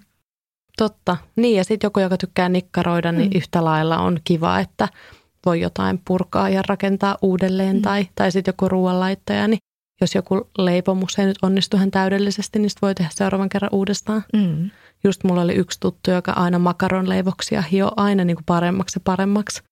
Totta. 0.80 1.18
Niin 1.36 1.58
ja 1.58 1.64
sitten 1.64 1.88
joku, 1.88 2.00
joka 2.00 2.18
tykkää 2.18 2.50
nikkaroida, 2.50 3.12
niin 3.12 3.30
mm. 3.30 3.38
yhtä 3.38 3.66
lailla 3.66 3.98
on 3.98 4.20
kiva, 4.24 4.60
että 4.60 4.88
voi 5.46 5.62
jotain 5.62 6.02
purkaa 6.08 6.50
ja 6.50 6.62
rakentaa 6.68 7.18
uudelleen. 7.22 7.76
Mm. 7.76 7.82
Tai, 7.82 8.08
tai 8.16 8.32
sitten 8.32 8.52
joku 8.52 8.70
ruoanlaittaja, 8.70 9.48
niin 9.48 9.60
jos 10.02 10.16
joku 10.16 10.50
leipomus 10.58 11.20
ei 11.20 11.26
nyt 11.26 11.38
onnistu 11.42 11.78
hän 11.78 11.92
täydellisesti, 11.92 12.60
niin 12.60 12.70
voi 12.82 12.96
tehdä 12.96 13.10
seuraavan 13.14 13.50
kerran 13.50 13.70
uudestaan. 13.74 14.24
Mm. 14.34 14.70
Just 15.04 15.24
mulla 15.24 15.42
oli 15.42 15.54
yksi 15.54 15.80
tuttu, 15.80 16.12
joka 16.12 16.32
aina 16.32 16.60
makaronleivoksia 16.60 17.62
hio 17.62 17.92
aina 17.98 18.24
niin 18.24 18.38
kuin 18.38 18.46
paremmaksi 18.46 18.98
ja 19.00 19.02
paremmaksi. 19.04 19.64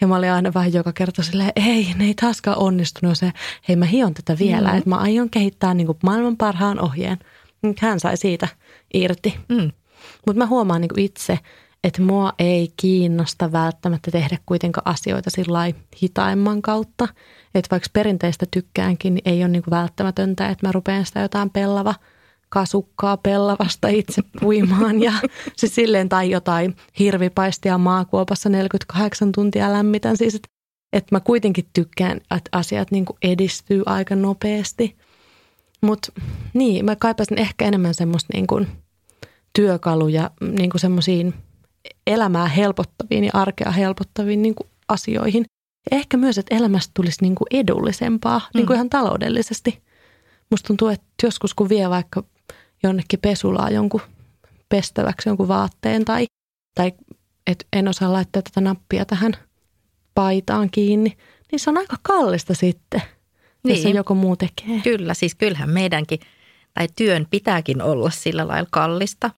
Ja 0.00 0.06
mä 0.06 0.16
olin 0.16 0.32
aina 0.32 0.54
vähän 0.54 0.72
joka 0.72 0.92
kerta 0.92 1.22
silleen, 1.22 1.52
ei, 1.56 1.94
ne 1.98 2.04
ei 2.04 2.14
taaskaan 2.14 2.58
onnistunut. 2.58 3.18
Se, 3.18 3.32
hei 3.68 3.76
mä 3.76 3.84
hion 3.84 4.14
tätä 4.14 4.38
vielä, 4.38 4.70
mm. 4.70 4.78
että 4.78 4.90
mä 4.90 4.96
aion 4.96 5.30
kehittää 5.30 5.74
niin 5.74 5.86
kuin 5.86 5.98
maailman 6.02 6.36
parhaan 6.36 6.80
ohjeen. 6.80 7.18
Hän 7.78 8.00
sai 8.00 8.16
siitä 8.16 8.48
irti. 8.94 9.38
Mm. 9.48 9.72
Mutta 10.26 10.38
mä 10.38 10.46
huomaan 10.46 10.80
niin 10.80 11.00
itse, 11.00 11.38
että 11.84 12.02
mua 12.02 12.32
ei 12.38 12.72
kiinnosta 12.76 13.52
välttämättä 13.52 14.10
tehdä 14.10 14.38
kuitenkaan 14.46 14.86
asioita 14.94 15.30
sillä 15.30 15.72
hitaimman 16.02 16.62
kautta. 16.62 17.08
Että 17.54 17.68
vaikka 17.70 17.88
perinteistä 17.92 18.46
tykkäänkin, 18.50 19.14
niin 19.14 19.22
ei 19.24 19.42
ole 19.42 19.48
niin 19.48 19.62
välttämätöntä, 19.70 20.48
että 20.48 20.66
mä 20.66 20.72
rupean 20.72 21.06
sitä 21.06 21.20
jotain 21.20 21.50
pellava 21.50 21.94
kasukkaa 22.48 23.16
pellavasta 23.16 23.88
itse 23.88 24.22
puimaan 24.40 25.02
ja 25.02 25.12
siis 25.56 25.74
silleen 25.74 26.08
tai 26.08 26.30
jotain 26.30 26.76
hirvipaistia 26.98 27.78
maakuopassa 27.78 28.48
48 28.48 29.32
tuntia 29.32 29.72
lämmitän. 29.72 30.16
Siis 30.16 30.34
että 30.34 30.48
että 30.92 31.14
mä 31.14 31.20
kuitenkin 31.20 31.64
tykkään, 31.72 32.16
että 32.16 32.48
asiat 32.52 32.90
niin 32.90 33.04
kuin 33.04 33.16
edistyy 33.22 33.82
aika 33.86 34.16
nopeasti. 34.16 34.96
Mutta 35.80 36.12
niin, 36.54 36.84
mä 36.84 36.96
kaipaisin 36.96 37.38
ehkä 37.38 37.64
enemmän 37.64 37.94
semmoista 37.94 38.32
niin 38.34 38.46
työkaluja 39.56 40.30
niin 40.40 40.70
kuin 40.70 40.80
semmoisiin 40.80 41.34
elämää 42.06 42.48
helpottaviin 42.48 43.24
ja 43.24 43.30
arkea 43.34 43.70
helpottaviin 43.70 44.42
niin 44.42 44.54
kuin 44.54 44.68
asioihin. 44.88 45.44
Ehkä 45.90 46.16
myös, 46.16 46.38
että 46.38 46.56
elämästä 46.56 46.90
tulisi 46.94 47.18
niin 47.22 47.34
kuin 47.34 47.48
edullisempaa, 47.50 48.38
mm. 48.38 48.58
niin 48.58 48.66
kuin 48.66 48.74
ihan 48.74 48.90
taloudellisesti. 48.90 49.82
Musta 50.50 50.66
tuntuu, 50.66 50.88
että 50.88 51.06
joskus 51.22 51.54
kun 51.54 51.68
vie 51.68 51.90
vaikka 51.90 52.22
jonnekin 52.82 53.20
pesulaa 53.20 53.70
jonkun 53.70 54.00
pestäväksi 54.68 55.28
jonkun 55.28 55.48
vaatteen 55.48 56.04
tai, 56.04 56.26
tai 56.74 56.92
että 57.46 57.66
en 57.72 57.88
osaa 57.88 58.12
laittaa 58.12 58.42
tätä 58.42 58.60
nappia 58.60 59.04
tähän 59.04 59.32
paitaan 60.14 60.70
kiinni, 60.70 61.16
niin 61.52 61.60
se 61.60 61.70
on 61.70 61.78
aika 61.78 61.96
kallista 62.02 62.54
sitten, 62.54 63.02
niin. 63.64 63.82
jos 63.82 63.94
joku 63.94 64.14
muu 64.14 64.36
tekee. 64.36 64.80
Kyllä, 64.82 65.14
siis 65.14 65.34
kyllähän 65.34 65.70
meidänkin 65.70 66.20
tai 66.74 66.88
työn 66.96 67.26
pitääkin 67.30 67.82
olla 67.82 68.10
sillä 68.10 68.48
lailla 68.48 68.68
kallista, 68.72 69.30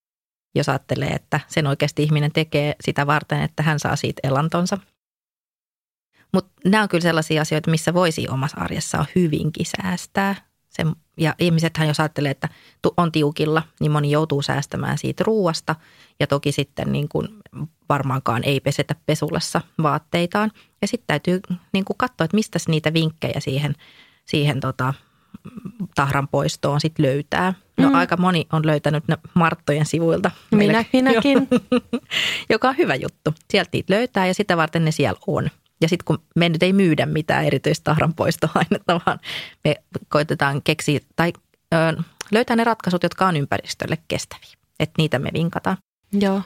jos 0.58 0.68
ajattelee, 0.68 1.08
että 1.08 1.40
sen 1.48 1.66
oikeasti 1.66 2.02
ihminen 2.02 2.32
tekee 2.32 2.74
sitä 2.80 3.06
varten, 3.06 3.42
että 3.42 3.62
hän 3.62 3.78
saa 3.78 3.96
siitä 3.96 4.20
elantonsa. 4.28 4.78
Mutta 6.32 6.50
nämä 6.64 6.82
on 6.82 6.88
kyllä 6.88 7.02
sellaisia 7.02 7.42
asioita, 7.42 7.70
missä 7.70 7.94
voisi 7.94 8.28
omassa 8.28 8.60
arjessaan 8.60 9.06
hyvinkin 9.14 9.66
säästää. 9.66 10.34
Se, 10.68 10.86
ja 11.16 11.34
ihmisethän 11.38 11.88
jos 11.88 12.00
ajattelee, 12.00 12.30
että 12.30 12.48
on 12.96 13.12
tiukilla, 13.12 13.62
niin 13.80 13.92
moni 13.92 14.10
joutuu 14.10 14.42
säästämään 14.42 14.98
siitä 14.98 15.24
ruuasta. 15.26 15.74
Ja 16.20 16.26
toki 16.26 16.52
sitten 16.52 16.92
niin 16.92 17.08
kuin 17.08 17.28
varmaankaan 17.88 18.44
ei 18.44 18.60
pesetä 18.60 18.94
pesulassa 19.06 19.60
vaatteitaan. 19.82 20.50
Ja 20.82 20.88
sitten 20.88 21.06
täytyy 21.06 21.40
niin 21.72 21.84
kuin 21.84 21.96
katsoa, 21.96 22.24
että 22.24 22.36
mistä 22.36 22.58
niitä 22.68 22.92
vinkkejä 22.92 23.40
siihen, 23.40 23.74
siihen 24.24 24.60
tota, 24.60 24.94
tahran 25.94 26.28
poistoon 26.28 26.80
sit 26.80 26.98
löytää. 26.98 27.54
No 27.78 27.88
mm. 27.88 27.94
aika 27.94 28.16
moni 28.16 28.46
on 28.52 28.66
löytänyt 28.66 29.08
ne 29.08 29.18
Marttojen 29.34 29.86
sivuilta. 29.86 30.30
Minä, 30.50 30.84
minäkin. 30.92 31.48
Joka 32.50 32.68
on 32.68 32.76
hyvä 32.78 32.94
juttu. 32.94 33.34
Sieltä 33.50 33.70
niitä 33.72 33.94
löytää 33.94 34.26
ja 34.26 34.34
sitä 34.34 34.56
varten 34.56 34.84
ne 34.84 34.90
siellä 34.90 35.20
on. 35.26 35.50
Ja 35.80 35.88
sitten 35.88 36.04
kun 36.04 36.18
me 36.36 36.48
nyt 36.48 36.62
ei 36.62 36.72
myydä 36.72 37.06
mitään 37.06 37.44
erityistä 37.44 37.84
tahran 37.84 38.14
poistoainetta, 38.14 39.00
vaan 39.06 39.18
me 39.64 39.76
koitetaan 40.08 40.62
keksiä 40.62 41.00
tai 41.16 41.32
ö, 41.74 42.02
löytää 42.30 42.56
ne 42.56 42.64
ratkaisut, 42.64 43.02
jotka 43.02 43.26
on 43.26 43.36
ympäristölle 43.36 43.98
kestäviä. 44.08 44.52
Että 44.80 44.94
niitä 44.98 45.18
me 45.18 45.30
vinkataan. 45.34 45.76
Joo. 46.12 46.42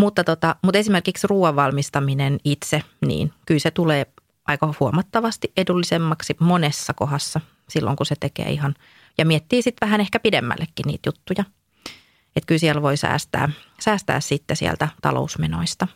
Mutta, 0.00 0.24
tota, 0.24 0.56
mutta 0.62 0.78
esimerkiksi 0.78 1.26
ruoan 1.26 1.56
valmistaminen 1.56 2.38
itse, 2.44 2.82
niin 3.06 3.32
kyllä 3.46 3.58
se 3.58 3.70
tulee 3.70 4.06
aika 4.46 4.74
huomattavasti 4.80 5.52
edullisemmaksi 5.56 6.36
monessa 6.40 6.94
kohdassa 6.94 7.40
silloin, 7.68 7.96
kun 7.96 8.06
se 8.06 8.14
tekee 8.20 8.50
ihan, 8.50 8.74
ja 9.18 9.26
miettii 9.26 9.62
sitten 9.62 9.86
vähän 9.86 10.00
ehkä 10.00 10.20
pidemmällekin 10.20 10.84
niitä 10.86 11.08
juttuja. 11.08 11.44
Että 12.36 12.46
kyllä 12.46 12.58
siellä 12.58 12.82
voi 12.82 12.96
säästää, 12.96 13.48
säästää 13.80 14.20
sitten 14.20 14.56
sieltä 14.56 14.88
talousmenoista. 15.02 15.88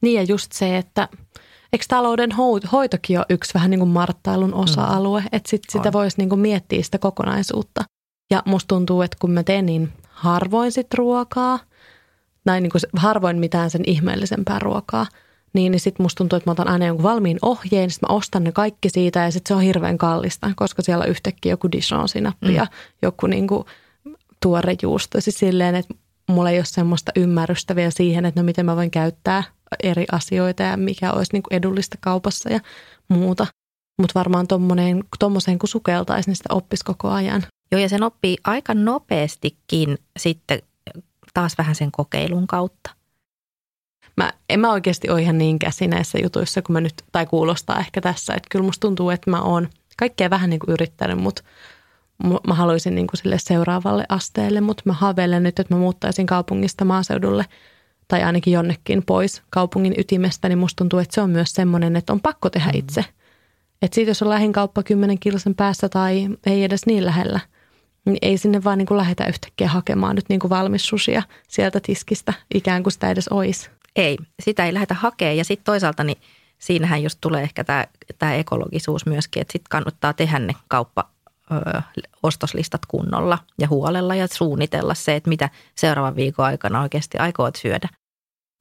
Niin 0.00 0.14
ja 0.14 0.22
just 0.22 0.52
se, 0.52 0.76
että 0.76 1.08
eikö 1.72 1.84
talouden 1.88 2.30
hoitokin 2.72 3.18
ole 3.18 3.26
yksi 3.28 3.54
vähän 3.54 3.70
niin 3.70 3.78
kuin 3.78 3.90
marttailun 3.90 4.54
osa-alue, 4.54 5.20
mm. 5.20 5.28
että 5.32 5.50
sit 5.50 5.62
sitä 5.72 5.92
voisi 5.92 6.18
niin 6.18 6.28
kuin 6.28 6.40
miettiä 6.40 6.82
sitä 6.82 6.98
kokonaisuutta. 6.98 7.84
Ja 8.30 8.42
musta 8.46 8.68
tuntuu, 8.68 9.02
että 9.02 9.16
kun 9.20 9.30
mä 9.30 9.42
teen 9.42 9.66
niin 9.66 9.92
harvoin 10.08 10.72
sit 10.72 10.94
ruokaa, 10.94 11.58
tai 12.44 12.60
niin 12.60 12.70
kuin 12.70 12.82
harvoin 12.96 13.38
mitään 13.38 13.70
sen 13.70 13.82
ihmeellisempää 13.86 14.58
ruokaa– 14.58 15.06
niin, 15.52 15.72
niin 15.72 15.80
sitten 15.80 16.04
musta 16.04 16.18
tuntuu, 16.18 16.36
että 16.36 16.50
mä 16.50 16.52
otan 16.52 16.68
aina 16.68 16.86
jonkun 16.86 17.02
valmiin 17.02 17.38
ohjeen, 17.42 17.90
sitten 17.90 18.08
mä 18.10 18.16
ostan 18.16 18.44
ne 18.44 18.52
kaikki 18.52 18.90
siitä 18.90 19.20
ja 19.20 19.30
sitten 19.30 19.48
se 19.48 19.54
on 19.54 19.62
hirveän 19.62 19.98
kallista, 19.98 20.50
koska 20.56 20.82
siellä 20.82 21.02
on 21.02 21.10
yhtäkkiä 21.10 21.52
joku 21.52 21.68
Dijon-sinappi 21.72 22.48
mm. 22.48 22.54
ja 22.54 22.66
joku 23.02 23.26
niin 23.26 23.46
kuin 23.46 23.64
tuore 24.42 24.76
juusto. 24.82 25.20
Siis 25.20 25.38
silleen, 25.38 25.74
että 25.74 25.94
mulla 26.28 26.50
ei 26.50 26.58
ole 26.58 26.64
semmoista 26.64 27.12
ymmärrystä 27.16 27.76
vielä 27.76 27.90
siihen, 27.90 28.24
että 28.24 28.40
no 28.40 28.44
miten 28.44 28.66
mä 28.66 28.76
voin 28.76 28.90
käyttää 28.90 29.44
eri 29.82 30.06
asioita 30.12 30.62
ja 30.62 30.76
mikä 30.76 31.12
olisi 31.12 31.32
niin 31.32 31.42
kuin 31.42 31.54
edullista 31.54 31.96
kaupassa 32.00 32.52
ja 32.52 32.60
muuta. 33.08 33.46
Mutta 34.00 34.18
varmaan 34.18 34.46
tuommoiseen 35.18 35.58
kun 35.58 35.68
sukeltaisi, 35.68 36.30
niin 36.30 36.36
sitä 36.36 36.54
oppisi 36.54 36.84
koko 36.84 37.08
ajan. 37.08 37.44
Joo, 37.72 37.80
ja 37.80 37.88
sen 37.88 38.02
oppii 38.02 38.36
aika 38.44 38.74
nopeastikin 38.74 39.98
sitten 40.18 40.62
taas 41.34 41.58
vähän 41.58 41.74
sen 41.74 41.92
kokeilun 41.92 42.46
kautta 42.46 42.90
mä, 44.16 44.32
en 44.48 44.60
mä 44.60 44.72
oikeasti 44.72 45.10
ole 45.10 45.22
ihan 45.22 45.38
niin 45.38 45.58
käsi 45.58 45.86
näissä 45.86 46.18
jutuissa, 46.22 46.62
kun 46.62 46.72
mä 46.72 46.80
nyt, 46.80 46.94
tai 47.12 47.26
kuulostaa 47.26 47.78
ehkä 47.78 48.00
tässä, 48.00 48.34
että 48.34 48.48
kyllä 48.50 48.64
musta 48.64 48.80
tuntuu, 48.80 49.10
että 49.10 49.30
mä 49.30 49.42
oon 49.42 49.68
kaikkea 49.96 50.30
vähän 50.30 50.50
niin 50.50 50.60
kuin 50.60 50.72
yrittänyt, 50.72 51.18
mutta 51.18 51.42
mä 52.46 52.54
haluaisin 52.54 52.94
niin 52.94 53.06
kuin 53.06 53.18
sille 53.18 53.38
seuraavalle 53.38 54.04
asteelle, 54.08 54.60
mutta 54.60 54.82
mä 54.86 54.92
haaveilen 54.92 55.42
nyt, 55.42 55.58
että 55.58 55.74
mä 55.74 55.80
muuttaisin 55.80 56.26
kaupungista 56.26 56.84
maaseudulle 56.84 57.44
tai 58.08 58.22
ainakin 58.22 58.52
jonnekin 58.52 59.02
pois 59.06 59.42
kaupungin 59.50 59.94
ytimestä, 59.98 60.48
niin 60.48 60.58
musta 60.58 60.76
tuntuu, 60.76 60.98
että 60.98 61.14
se 61.14 61.20
on 61.20 61.30
myös 61.30 61.52
semmoinen, 61.52 61.96
että 61.96 62.12
on 62.12 62.20
pakko 62.20 62.50
tehdä 62.50 62.70
mm. 62.72 62.78
itse. 62.78 63.04
Että 63.82 63.94
siitä, 63.94 64.10
jos 64.10 64.22
on 64.22 64.28
lähin 64.28 64.52
kauppa 64.52 64.82
kymmenen 64.82 65.18
kilsan 65.18 65.54
päässä 65.54 65.88
tai 65.88 66.28
ei 66.46 66.64
edes 66.64 66.86
niin 66.86 67.06
lähellä, 67.06 67.40
niin 68.04 68.18
ei 68.22 68.38
sinne 68.38 68.64
vaan 68.64 68.78
niin 68.78 68.86
kuin 68.86 68.98
lähetä 68.98 69.26
yhtäkkiä 69.26 69.68
hakemaan 69.68 70.16
nyt 70.16 70.28
niin 70.28 70.40
kuin 70.40 70.50
valmis 70.50 70.86
susia 70.86 71.22
sieltä 71.48 71.80
tiskistä, 71.80 72.34
ikään 72.54 72.82
kuin 72.82 72.92
sitä 72.92 73.10
edes 73.10 73.28
olisi. 73.28 73.70
Ei, 73.96 74.18
sitä 74.42 74.66
ei 74.66 74.74
lähdetä 74.74 74.94
hakemaan 74.94 75.36
ja 75.36 75.44
sitten 75.44 75.64
toisaalta 75.64 76.04
niin 76.04 76.18
siinähän 76.58 77.02
just 77.02 77.18
tulee 77.20 77.42
ehkä 77.42 77.64
tämä, 77.64 77.86
tämä 78.18 78.34
ekologisuus 78.34 79.06
myöskin, 79.06 79.40
että 79.40 79.52
sitten 79.52 79.70
kannattaa 79.70 80.12
tehdä 80.12 80.38
ne 80.38 80.54
kauppa 80.68 81.10
ö, 81.52 81.82
ostoslistat 82.22 82.86
kunnolla 82.86 83.38
ja 83.58 83.68
huolella 83.68 84.14
ja 84.14 84.26
suunnitella 84.26 84.94
se, 84.94 85.16
että 85.16 85.28
mitä 85.28 85.50
seuraavan 85.74 86.16
viikon 86.16 86.46
aikana 86.46 86.82
oikeasti 86.82 87.18
aikoot 87.18 87.56
syödä. 87.56 87.88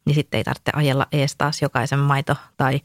Niin 0.06 0.16
sitten 0.16 0.38
ei 0.38 0.44
tarvitse 0.44 0.72
ajella 0.74 1.08
ees 1.12 1.36
taas 1.36 1.62
jokaisen 1.62 2.00
maito- 2.00 2.36
tai 2.58 2.82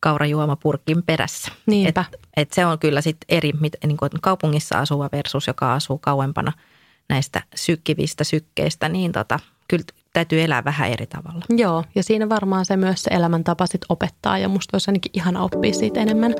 kaurajuomapurkin 0.00 1.02
perässä. 1.02 1.52
Niinpä. 1.66 2.04
Et, 2.12 2.20
et 2.36 2.52
se 2.52 2.66
on 2.66 2.78
kyllä 2.78 3.00
sitten 3.00 3.36
eri, 3.36 3.52
niin 3.86 3.96
kuin 3.96 4.10
kaupungissa 4.20 4.78
asuva 4.78 5.08
versus 5.12 5.46
joka 5.46 5.74
asuu 5.74 5.98
kauempana 5.98 6.52
näistä 7.08 7.42
sykkivistä 7.54 8.24
sykkeistä, 8.24 8.88
niin 8.88 9.12
tota, 9.12 9.38
kyllä 9.68 9.84
täytyy 10.12 10.42
elää 10.42 10.64
vähän 10.64 10.90
eri 10.90 11.06
tavalla. 11.06 11.44
Joo, 11.56 11.84
ja 11.94 12.02
siinä 12.02 12.28
varmaan 12.28 12.64
se 12.64 12.76
myös 12.76 13.02
se 13.02 13.10
elämäntapa 13.10 13.66
sit 13.66 13.80
opettaa 13.88 14.38
ja 14.38 14.48
musta 14.48 14.74
olisi 14.74 14.90
ainakin 14.90 15.12
ihana 15.14 15.42
oppia 15.42 15.74
siitä 15.74 16.00
enemmän. 16.00 16.34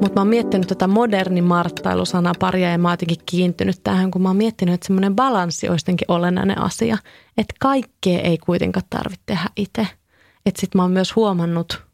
Mutta 0.00 0.12
mä 0.14 0.20
oon 0.20 0.28
miettinyt 0.28 0.66
tätä 0.66 0.86
moderni 0.86 1.42
marttailusanaparia 1.42 2.70
ja 2.70 2.78
mä 2.78 2.88
oon 2.88 2.92
jotenkin 2.92 3.26
kiintynyt 3.26 3.80
tähän, 3.84 4.10
kun 4.10 4.22
mä 4.22 4.28
oon 4.28 4.36
miettinyt, 4.36 4.74
että 4.74 4.86
semmoinen 4.86 5.16
balanssi 5.16 5.68
olisi 5.68 5.82
jotenkin 5.82 6.10
olennainen 6.10 6.62
asia. 6.62 6.98
Että 7.38 7.54
kaikkea 7.60 8.20
ei 8.20 8.38
kuitenkaan 8.38 8.86
tarvitse 8.90 9.22
tehdä 9.26 9.50
itse. 9.56 9.86
Että 10.46 10.60
sit 10.60 10.74
mä 10.74 10.82
oon 10.82 10.90
myös 10.90 11.16
huomannut 11.16 11.85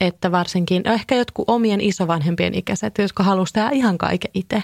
että 0.00 0.32
varsinkin 0.32 0.88
ehkä 0.88 1.14
jotkut 1.14 1.44
omien 1.48 1.80
isovanhempien 1.80 2.54
ikäiset, 2.54 2.98
jotka 2.98 3.22
haluaisivat 3.22 3.54
tehdä 3.54 3.70
ihan 3.70 3.98
kaiken 3.98 4.30
itse. 4.34 4.62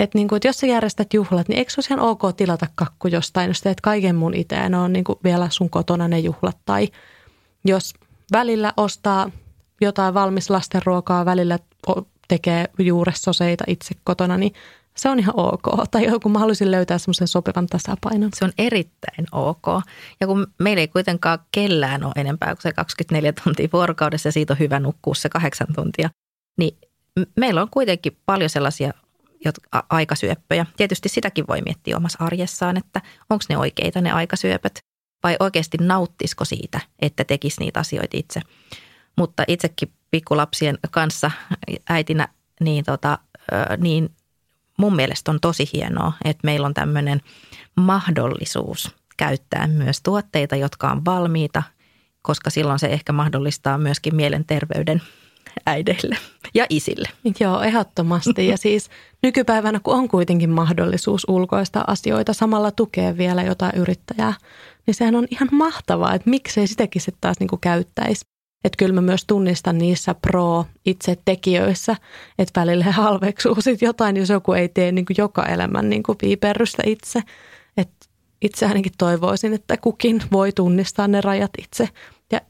Että 0.00 0.18
niin 0.18 0.28
kuin, 0.28 0.36
että 0.36 0.48
jos 0.48 0.56
sä 0.56 0.66
järjestät 0.66 1.14
juhlat, 1.14 1.48
niin 1.48 1.58
eikö 1.58 1.70
se 1.70 1.82
ihan 1.90 2.00
ok 2.00 2.22
tilata 2.36 2.66
kakku 2.74 3.08
jostain, 3.08 3.48
jos 3.48 3.60
teet 3.60 3.80
kaiken 3.80 4.16
mun 4.16 4.34
itse 4.34 4.56
ja 4.56 4.68
ne 4.68 4.78
on 4.78 4.92
niin 4.92 5.04
kuin 5.04 5.18
vielä 5.24 5.48
sun 5.50 5.70
kotona 5.70 6.08
ne 6.08 6.18
juhlat. 6.18 6.56
Tai 6.64 6.88
jos 7.64 7.94
välillä 8.32 8.72
ostaa 8.76 9.30
jotain 9.80 10.14
valmis 10.14 10.50
lastenruokaa, 10.50 11.24
välillä 11.24 11.58
tekee 12.28 12.68
juuressoseita 12.78 13.64
itse 13.66 13.94
kotona, 14.04 14.36
niin 14.36 14.52
se 14.96 15.08
on 15.08 15.18
ihan 15.18 15.34
ok. 15.36 15.62
Tai 15.90 16.04
joku 16.04 16.28
mä 16.28 16.38
haluaisin 16.38 16.70
löytää 16.70 16.98
semmoisen 16.98 17.28
sopivan 17.28 17.66
tasapainon. 17.66 18.30
Se 18.34 18.44
on 18.44 18.52
erittäin 18.58 19.26
ok. 19.32 19.66
Ja 20.20 20.26
kun 20.26 20.46
meillä 20.58 20.80
ei 20.80 20.88
kuitenkaan 20.88 21.38
kellään 21.52 22.04
ole 22.04 22.12
enempää 22.16 22.54
kuin 22.54 22.62
se 22.62 22.72
24 22.72 23.32
tuntia 23.44 23.68
vuorokaudessa 23.72 24.28
ja 24.28 24.32
siitä 24.32 24.52
on 24.52 24.58
hyvä 24.58 24.80
nukkua 24.80 25.14
se 25.14 25.28
kahdeksan 25.28 25.66
tuntia, 25.74 26.10
niin 26.58 26.78
meillä 27.36 27.62
on 27.62 27.70
kuitenkin 27.70 28.16
paljon 28.26 28.50
sellaisia 28.50 28.92
aikasyöppöjä. 29.90 30.66
Tietysti 30.76 31.08
sitäkin 31.08 31.44
voi 31.48 31.62
miettiä 31.62 31.96
omassa 31.96 32.24
arjessaan, 32.24 32.76
että 32.76 33.00
onko 33.30 33.44
ne 33.48 33.58
oikeita 33.58 34.00
ne 34.00 34.12
aikasyöpöt 34.12 34.78
vai 35.22 35.36
oikeasti 35.40 35.78
nauttisiko 35.80 36.44
siitä, 36.44 36.80
että 36.98 37.24
tekisi 37.24 37.60
niitä 37.60 37.80
asioita 37.80 38.16
itse. 38.16 38.40
Mutta 39.16 39.44
itsekin 39.48 39.92
pikkulapsien 40.10 40.78
kanssa 40.90 41.30
äitinä, 41.88 42.28
niin, 42.60 42.84
tota, 42.84 43.18
niin 43.78 44.10
mun 44.82 44.96
mielestä 44.96 45.30
on 45.30 45.40
tosi 45.40 45.70
hienoa, 45.72 46.12
että 46.24 46.40
meillä 46.44 46.66
on 46.66 46.74
tämmöinen 46.74 47.20
mahdollisuus 47.76 48.94
käyttää 49.16 49.66
myös 49.66 50.02
tuotteita, 50.02 50.56
jotka 50.56 50.90
on 50.90 51.04
valmiita, 51.04 51.62
koska 52.22 52.50
silloin 52.50 52.78
se 52.78 52.86
ehkä 52.86 53.12
mahdollistaa 53.12 53.78
myöskin 53.78 54.16
mielenterveyden 54.16 55.02
äideille 55.66 56.16
ja 56.54 56.66
isille. 56.70 57.08
Joo, 57.40 57.62
ehdottomasti. 57.62 58.46
Ja 58.46 58.56
siis 58.56 58.90
nykypäivänä, 59.22 59.80
kun 59.80 59.94
on 59.94 60.08
kuitenkin 60.08 60.50
mahdollisuus 60.50 61.26
ulkoista 61.28 61.84
asioita, 61.86 62.32
samalla 62.32 62.70
tukea 62.70 63.16
vielä 63.16 63.42
jotain 63.42 63.76
yrittäjää, 63.76 64.34
niin 64.86 64.94
sehän 64.94 65.14
on 65.14 65.26
ihan 65.30 65.48
mahtavaa, 65.52 66.14
että 66.14 66.30
miksei 66.30 66.66
sitäkin 66.66 67.02
sitten 67.02 67.20
taas 67.20 67.40
niinku 67.40 67.56
käyttäisi. 67.56 68.31
Että 68.64 68.76
kyllä 68.76 68.94
mä 68.94 69.00
myös 69.00 69.24
tunnistan 69.24 69.78
niissä 69.78 70.14
pro-itse 70.14 71.18
tekijöissä, 71.24 71.96
että 72.38 72.60
välillä 72.60 72.84
halveksuu 73.02 73.56
sit 73.60 73.82
jotain, 73.82 74.16
jos 74.16 74.28
joku 74.28 74.52
ei 74.52 74.68
tee 74.68 74.92
niin 74.92 75.04
kuin 75.06 75.16
joka 75.18 75.46
elämän 75.46 75.90
niin 75.90 76.02
kuin 76.02 76.18
piiperrystä 76.18 76.82
itse. 76.86 77.22
Että 77.76 78.06
itse 78.42 78.66
ainakin 78.66 78.92
toivoisin, 78.98 79.52
että 79.54 79.76
kukin 79.76 80.22
voi 80.32 80.52
tunnistaa 80.52 81.08
ne 81.08 81.20
rajat 81.20 81.50
itse. 81.58 81.88
Ja 82.32 82.40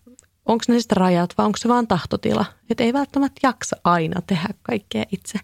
onko 0.46 0.64
ne 0.68 0.80
sitten 0.80 0.96
rajat 0.96 1.34
vai 1.38 1.46
onko 1.46 1.58
se 1.58 1.68
vaan 1.68 1.86
tahtotila? 1.86 2.44
Että 2.70 2.84
ei 2.84 2.92
välttämättä 2.92 3.40
jaksa 3.42 3.76
aina 3.84 4.22
tehdä 4.22 4.48
kaikkea 4.62 5.04
itse. 5.12 5.38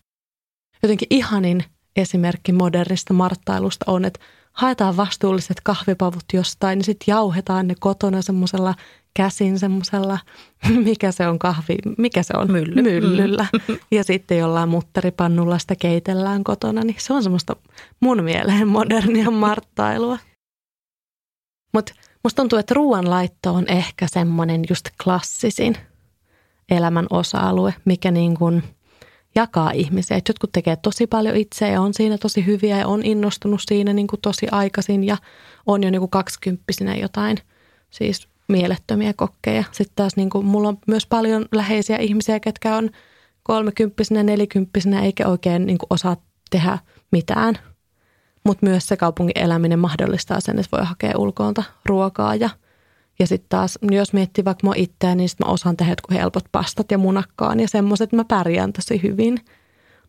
Jotenkin 0.83 1.09
ihanin 1.11 1.65
esimerkki 1.97 2.53
modernista 2.53 3.15
marttailusta 3.15 3.85
on, 3.89 4.05
että 4.05 4.21
haetaan 4.53 4.97
vastuulliset 4.97 5.61
kahvipavut 5.61 6.25
jostain, 6.33 6.79
niin 6.79 6.85
sitten 6.85 7.13
jauhetaan 7.13 7.69
ne 7.69 7.75
kotona 7.81 8.23
semmoisella 8.23 8.75
käsin 9.15 9.59
semmoisella, 9.59 10.19
mikä 10.85 11.13
se 11.13 11.29
on 11.29 11.39
kahvi, 11.39 11.77
mikä 11.99 12.23
se 12.23 12.33
on? 12.37 12.53
Mylly. 12.53 12.83
Myllyllä. 12.83 13.47
Mm. 13.69 13.79
Ja 13.91 14.05
sitten 14.05 14.39
jollain 14.39 14.69
mutteripannulla 14.69 15.59
sitä 15.59 15.77
keitellään 15.77 16.45
kotona, 16.45 16.83
niin 16.83 16.97
se 16.99 17.13
on 17.13 17.23
semmoista 17.23 17.57
mun 18.01 18.25
mieleen 18.25 18.69
modernia 18.69 19.31
marttailua. 19.31 20.19
Mutta 21.73 21.93
musta 22.25 22.43
tuntuu, 22.43 22.59
että 22.59 22.75
ruoanlaitto 22.75 23.55
on 23.55 23.65
ehkä 23.69 24.07
semmoinen 24.09 24.65
just 24.71 24.89
klassisin 25.05 25.77
elämän 26.71 27.07
osa-alue, 27.11 27.75
mikä 27.85 28.11
niin 28.11 28.35
kuin 28.37 28.63
jakaa 29.35 29.71
ihmisiä. 29.71 30.17
Et 30.17 30.29
jotkut 30.29 30.53
tekee 30.53 30.77
tosi 30.77 31.07
paljon 31.07 31.37
itse 31.37 31.69
ja 31.69 31.81
on 31.81 31.95
siinä 31.95 32.19
tosi 32.19 32.47
hyviä 32.47 32.79
ja 32.79 32.87
on 32.87 33.03
innostunut 33.03 33.61
siinä 33.69 33.93
niin 33.93 34.07
kuin 34.07 34.21
tosi 34.21 34.47
aikaisin 34.51 35.05
ja 35.05 35.17
on 35.67 35.83
jo 35.83 35.91
niin 35.91 36.01
kuin 36.01 36.11
kaksikymppisinä 36.11 36.97
jotain 36.97 37.37
siis 37.91 38.29
mielettömiä 38.49 39.13
kokkeja. 39.13 39.65
Sitten 39.73 39.97
taas 39.97 40.17
niin 40.17 40.31
kuin, 40.31 40.47
mulla 40.47 40.69
on 40.69 40.79
myös 40.87 41.07
paljon 41.07 41.47
läheisiä 41.53 41.97
ihmisiä, 41.97 42.41
ketkä 42.41 42.77
on 42.77 42.91
kolmekymppisenä, 43.43 44.23
nelikymppisenä 44.23 45.03
eikä 45.03 45.29
oikein 45.29 45.67
niin 45.67 45.79
kuin 45.79 45.87
osaa 45.91 46.17
tehdä 46.51 46.79
mitään. 47.13 47.59
Mutta 48.45 48.67
myös 48.67 48.87
se 48.87 48.97
kaupungin 48.97 49.39
eläminen 49.39 49.79
mahdollistaa 49.79 50.41
sen, 50.41 50.59
että 50.59 50.77
voi 50.77 50.87
hakea 50.87 51.19
ulkoonta 51.19 51.63
ruokaa 51.87 52.35
ja 52.35 52.51
ja 53.19 53.27
sitten 53.27 53.49
taas, 53.49 53.79
jos 53.91 54.13
miettii 54.13 54.45
vaikka 54.45 54.67
mua 54.67 54.75
itseä, 54.77 55.15
niin 55.15 55.29
sitten 55.29 55.47
mä 55.47 55.53
osaan 55.53 55.77
tehdä 55.77 55.93
jotkut 55.93 56.17
helpot 56.17 56.45
pastat 56.53 56.91
ja 56.91 56.99
munakkaan 56.99 57.61
ja 57.61 57.69
semmoiset, 57.69 58.13
mä 58.13 58.25
pärjään 58.25 58.73
tosi 58.73 59.03
hyvin. 59.03 59.39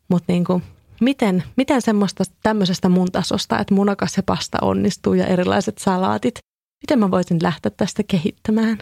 Mutta 0.07 0.33
niin 0.33 0.43
kuin, 0.43 0.63
miten, 1.01 1.43
miten 1.55 1.81
semmoista 1.81 2.23
tämmöisestä 2.43 2.89
mun 2.89 3.11
tasosta, 3.11 3.59
että 3.59 3.73
munakas 3.73 4.17
ja 4.17 4.23
pasta 4.23 4.57
onnistuu 4.61 5.13
ja 5.13 5.25
erilaiset 5.25 5.77
salaatit, 5.77 6.39
Miten 6.83 6.99
mä 6.99 7.11
voisin 7.11 7.39
lähteä 7.43 7.71
tästä 7.77 8.03
kehittämään? 8.03 8.77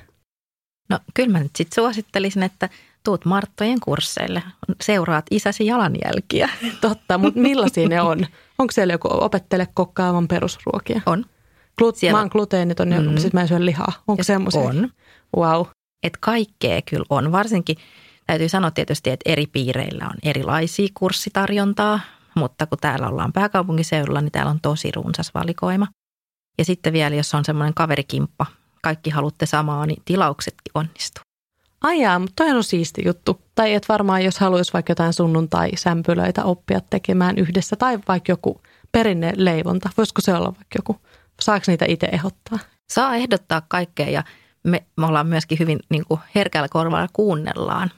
No 0.90 1.00
kyllä 1.14 1.32
mä 1.32 1.40
nyt 1.40 1.56
sitten 1.56 1.76
suosittelisin, 1.76 2.44
että 2.44 2.70
tuut 3.04 3.26
Marttojen 3.26 3.80
kursseille, 3.80 4.44
seuraat 4.82 5.26
isäsi 5.32 5.66
jalanjälkiä. 5.66 6.50
Totta, 6.82 7.18
mutta 7.18 7.40
millaisia 7.40 7.88
ne 7.88 8.02
on? 8.02 8.26
Onko 8.60 8.72
siellä 8.72 8.94
joku 8.94 9.08
opettele 9.12 9.68
kokkaavan 9.74 10.28
perusruokia? 10.28 11.02
On. 11.06 11.26
Glut- 11.82 11.96
siellä... 11.96 12.18
Mä 12.18 12.22
oon 12.22 12.30
gluteeniton, 12.32 12.88
mm. 12.88 12.96
Mm-hmm. 12.96 13.30
mä 13.34 13.42
en 13.42 13.48
syö 13.48 13.66
lihaa. 13.66 13.92
Onko 14.08 14.24
semmoisia? 14.24 14.62
On. 14.62 14.90
Wow. 15.38 15.66
Et 16.04 16.18
kaikkea 16.20 16.82
kyllä 16.82 17.06
on. 17.10 17.32
Varsinkin 17.32 17.78
täytyy 18.28 18.50
sanoa 18.50 18.72
tietysti, 18.72 19.10
että 19.10 19.32
eri 19.32 19.48
piireillä 19.48 20.06
on 20.06 20.16
erilaisia 20.24 20.88
kurssitarjontaa, 20.94 22.00
mutta 22.36 22.66
kun 22.66 22.78
täällä 22.82 23.08
ollaan 23.08 23.34
pääkaupunkiseudulla, 23.34 24.22
niin 24.22 24.32
täällä 24.32 24.52
on 24.52 24.60
tosi 24.62 24.92
runsas 24.92 25.34
valikoima. 25.34 25.88
Ja 26.58 26.66
sitten 26.66 26.94
vielä, 26.94 27.16
jos 27.16 27.36
on 27.36 27.46
semmoinen 27.46 27.74
kaverikimppa, 27.74 28.46
kaikki 28.84 29.10
haluatte 29.10 29.46
samaa, 29.46 29.86
niin 29.86 30.02
tilauksetkin 30.06 30.72
onnistuu. 30.74 31.22
Ai 31.82 32.02
jaa, 32.02 32.20
mutta 32.20 32.34
toi 32.36 32.56
on 32.56 32.64
siisti 32.64 33.02
juttu. 33.06 33.42
Tai 33.56 33.74
et 33.74 33.90
varmaan, 33.90 34.24
jos 34.24 34.40
haluaisi 34.40 34.74
vaikka 34.74 34.92
jotain 34.92 35.14
sunnuntai-sämpylöitä 35.14 36.44
oppia 36.44 36.82
tekemään 36.90 37.38
yhdessä, 37.38 37.76
tai 37.76 38.00
vaikka 38.08 38.32
joku 38.32 38.62
perinne 38.92 39.34
leivonta. 39.36 39.90
Voisiko 39.98 40.22
se 40.22 40.34
olla 40.34 40.46
vaikka 40.46 40.76
joku? 40.78 41.02
Saako 41.42 41.64
niitä 41.68 41.86
itse 41.88 42.08
ehdottaa? 42.12 42.60
Saa 42.90 43.16
ehdottaa 43.16 43.62
kaikkea 43.68 44.10
ja 44.10 44.24
me, 44.64 44.84
me 44.98 45.06
ollaan 45.06 45.28
myöskin 45.28 45.60
hyvin 45.60 45.80
niin 45.90 46.06
kuin 46.08 46.20
herkällä 46.36 46.68
korvalla 46.70 47.08
kuunnellaan. 47.14 47.92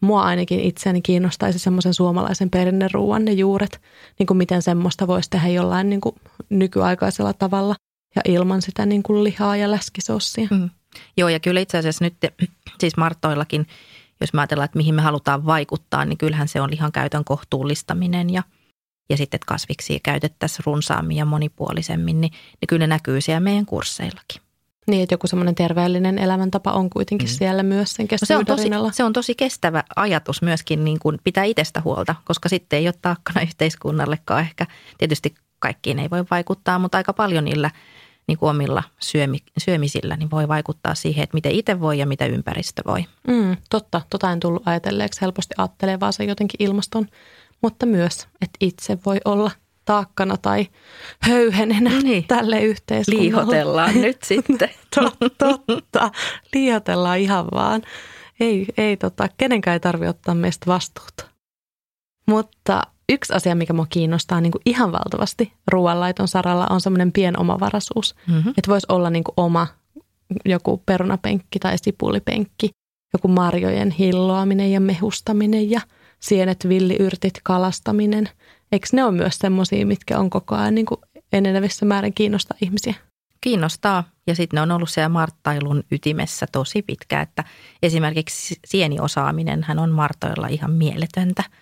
Mua 0.00 0.22
ainakin 0.22 0.60
itseäni 0.60 1.02
kiinnostaisi 1.02 1.58
semmoisen 1.58 1.94
suomalaisen 1.94 2.50
perinneruuan 2.50 3.24
ne 3.24 3.32
juuret, 3.32 3.80
niin 4.18 4.26
kuin 4.26 4.36
miten 4.36 4.62
semmoista 4.62 5.06
voisi 5.06 5.30
tehdä 5.30 5.48
jollain 5.48 5.90
niin 5.90 6.00
kuin 6.00 6.14
nykyaikaisella 6.50 7.32
tavalla 7.32 7.74
ja 8.16 8.22
ilman 8.24 8.62
sitä 8.62 8.86
niin 8.86 9.02
kuin 9.02 9.24
lihaa 9.24 9.56
ja 9.56 9.70
läskisossia. 9.70 10.48
Mm. 10.50 10.70
Joo, 11.16 11.28
ja 11.28 11.40
kyllä 11.40 11.60
itse 11.60 11.78
asiassa 11.78 12.04
nyt 12.04 12.14
siis 12.80 12.96
Martoillakin, 12.96 13.66
jos 14.20 14.32
mä 14.32 14.40
ajatellaan, 14.40 14.64
että 14.64 14.76
mihin 14.76 14.94
me 14.94 15.02
halutaan 15.02 15.46
vaikuttaa, 15.46 16.04
niin 16.04 16.18
kyllähän 16.18 16.48
se 16.48 16.60
on 16.60 16.70
lihan 16.70 16.92
käytön 16.92 17.24
kohtuullistaminen 17.24 18.30
ja, 18.30 18.42
ja 19.10 19.16
sitten, 19.16 19.38
että 19.38 19.46
kasviksia 19.46 19.98
käytettäisiin 20.02 20.66
runsaammin 20.66 21.16
ja 21.16 21.24
monipuolisemmin, 21.24 22.20
niin, 22.20 22.32
niin 22.32 22.66
kyllä 22.68 22.80
ne 22.80 22.86
näkyy 22.86 23.20
siellä 23.20 23.40
meidän 23.40 23.66
kursseillakin. 23.66 24.42
Niin, 24.86 25.02
että 25.02 25.14
joku 25.14 25.26
semmoinen 25.26 25.54
terveellinen 25.54 26.18
elämäntapa 26.18 26.72
on 26.72 26.90
kuitenkin 26.90 27.28
mm. 27.28 27.32
siellä 27.32 27.62
myös 27.62 27.94
sen 27.94 28.08
no 28.10 28.18
se, 28.24 28.36
on 28.36 28.46
tosi, 28.46 28.68
se 28.92 29.04
on 29.04 29.12
tosi 29.12 29.34
kestävä 29.34 29.84
ajatus 29.96 30.42
myöskin 30.42 30.84
niin 30.84 30.98
kuin 30.98 31.18
pitää 31.24 31.44
itsestä 31.44 31.80
huolta, 31.80 32.14
koska 32.24 32.48
sitten 32.48 32.78
ei 32.78 32.86
ole 32.86 32.94
taakkana 33.02 33.40
yhteiskunnallekaan 33.40 34.40
ehkä. 34.40 34.66
Tietysti 34.98 35.34
kaikkiin 35.58 35.98
ei 35.98 36.10
voi 36.10 36.24
vaikuttaa, 36.30 36.78
mutta 36.78 36.98
aika 36.98 37.12
paljon 37.12 37.44
niillä– 37.44 37.70
niin 38.28 38.38
kuin 38.38 38.50
omilla 38.50 38.82
syömi, 39.00 39.38
syömisillä, 39.58 40.16
niin 40.16 40.30
voi 40.30 40.48
vaikuttaa 40.48 40.94
siihen, 40.94 41.22
että 41.22 41.34
miten 41.34 41.52
itse 41.52 41.80
voi 41.80 41.98
ja 41.98 42.06
mitä 42.06 42.26
ympäristö 42.26 42.82
voi. 42.86 43.04
Mm, 43.28 43.56
totta, 43.70 44.02
tota 44.10 44.32
en 44.32 44.40
tullut 44.40 44.68
ajatelleeksi. 44.68 45.20
Helposti 45.20 45.54
ajattelee 45.58 46.00
vaan 46.00 46.12
se 46.12 46.24
jotenkin 46.24 46.62
ilmaston, 46.62 47.06
mutta 47.62 47.86
myös, 47.86 48.28
että 48.40 48.56
itse 48.60 48.98
voi 49.06 49.18
olla 49.24 49.50
taakkana 49.84 50.36
tai 50.36 50.66
höyhenenä 51.20 51.90
no 51.90 51.98
niin. 52.02 52.24
tälle 52.24 52.60
yhteiskunnalle. 52.60 53.24
Liihotellaan 53.24 54.00
nyt 54.02 54.22
sitten. 54.22 54.70
totta, 54.94 55.58
totta, 55.66 56.10
liihotellaan 56.54 57.18
ihan 57.18 57.46
vaan. 57.54 57.82
Ei, 58.40 58.66
ei 58.76 58.96
tota, 58.96 59.28
kenenkään 59.38 59.72
ei 59.72 59.80
tarvitse 59.80 60.10
ottaa 60.10 60.34
meistä 60.34 60.66
vastuuta. 60.66 61.24
Mutta 62.26 62.82
yksi 63.12 63.32
asia, 63.32 63.54
mikä 63.54 63.72
mua 63.72 63.86
kiinnostaa 63.88 64.40
niin 64.40 64.52
kuin 64.52 64.62
ihan 64.66 64.92
valtavasti 64.92 65.52
ruoanlaiton 65.72 66.28
saralla, 66.28 66.66
on 66.70 66.80
semmoinen 66.80 67.12
pienomavaraisuus. 67.12 68.14
Mm-hmm. 68.26 68.50
Että 68.50 68.70
voisi 68.70 68.86
olla 68.88 69.10
niin 69.10 69.24
kuin 69.24 69.34
oma 69.36 69.66
joku 70.44 70.82
perunapenkki 70.86 71.58
tai 71.58 71.78
sipulipenkki, 71.78 72.70
joku 73.12 73.28
marjojen 73.28 73.90
hilloaminen 73.90 74.72
ja 74.72 74.80
mehustaminen 74.80 75.70
ja 75.70 75.80
sienet, 76.20 76.68
villiyrtit, 76.68 77.40
kalastaminen. 77.42 78.28
Eikö 78.72 78.86
ne 78.92 79.04
ole 79.04 79.12
myös 79.12 79.38
semmoisia, 79.38 79.86
mitkä 79.86 80.18
on 80.18 80.30
koko 80.30 80.54
ajan 80.54 80.74
niin 80.74 80.86
kuin 80.86 81.00
enenevissä 81.32 81.86
määrin 81.86 82.14
kiinnostaa 82.14 82.58
ihmisiä? 82.62 82.94
Kiinnostaa 83.40 84.04
ja 84.26 84.34
sitten 84.34 84.56
ne 84.56 84.60
on 84.60 84.70
ollut 84.70 84.90
siellä 84.90 85.08
marttailun 85.08 85.82
ytimessä 85.90 86.46
tosi 86.52 86.82
pitkä, 86.82 87.20
että 87.20 87.44
esimerkiksi 87.82 88.54
sieniosaaminen 88.66 89.62
hän 89.62 89.78
on 89.78 89.90
martoilla 89.90 90.46
ihan 90.46 90.72
mieletöntä– 90.72 91.44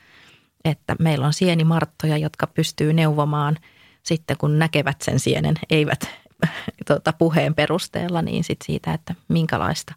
että 0.65 0.97
meillä 0.99 1.27
on 1.27 1.33
sienimarttoja, 1.33 2.17
jotka 2.17 2.47
pystyy 2.47 2.93
neuvomaan 2.93 3.57
sitten 4.03 4.37
kun 4.39 4.59
näkevät 4.59 5.03
sen 5.03 5.21
sienen, 5.21 5.55
eivät 5.71 6.11
tuota, 6.87 7.13
puheen 7.13 7.55
perusteella, 7.55 8.23
niin 8.23 8.45
sit 8.45 8.59
siitä, 8.65 8.93
että 8.93 9.15
minkälaista 9.29 9.95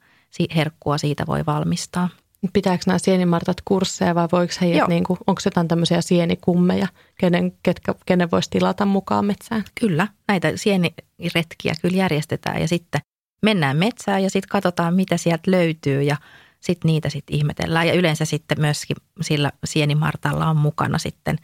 herkkua 0.55 0.97
siitä 0.97 1.27
voi 1.27 1.45
valmistaa. 1.45 2.09
Pitääkö 2.53 2.83
nämä 2.87 2.97
sienimartat 2.99 3.57
kursseja 3.65 4.15
vai 4.15 4.27
voiko 4.31 4.53
heidät, 4.61 4.87
niin 4.87 5.03
kuin, 5.03 5.19
onko 5.27 5.41
jotain 5.45 5.67
tämmöisiä 5.67 6.01
sienikummeja, 6.01 6.87
kenen, 7.19 7.53
ketkä, 7.63 7.95
kenen 8.05 8.31
voisi 8.31 8.49
tilata 8.49 8.85
mukaan 8.85 9.25
metsään? 9.25 9.63
Kyllä, 9.79 10.07
näitä 10.27 10.51
sieniretkiä 10.55 11.73
kyllä 11.81 11.97
järjestetään 11.97 12.61
ja 12.61 12.67
sitten 12.67 13.01
mennään 13.41 13.77
metsään 13.77 14.23
ja 14.23 14.29
sitten 14.29 14.49
katsotaan, 14.49 14.93
mitä 14.93 15.17
sieltä 15.17 15.51
löytyy 15.51 16.01
ja 16.03 16.17
sitten 16.59 16.89
niitä 16.89 17.09
sitten 17.09 17.35
ihmetellään. 17.35 17.87
Ja 17.87 17.93
yleensä 17.93 18.25
sitten 18.25 18.61
myöskin 18.61 18.97
sillä 19.21 19.51
sienimartalla 19.65 20.49
on 20.49 20.57
mukana 20.57 20.97
sitten 20.97 21.37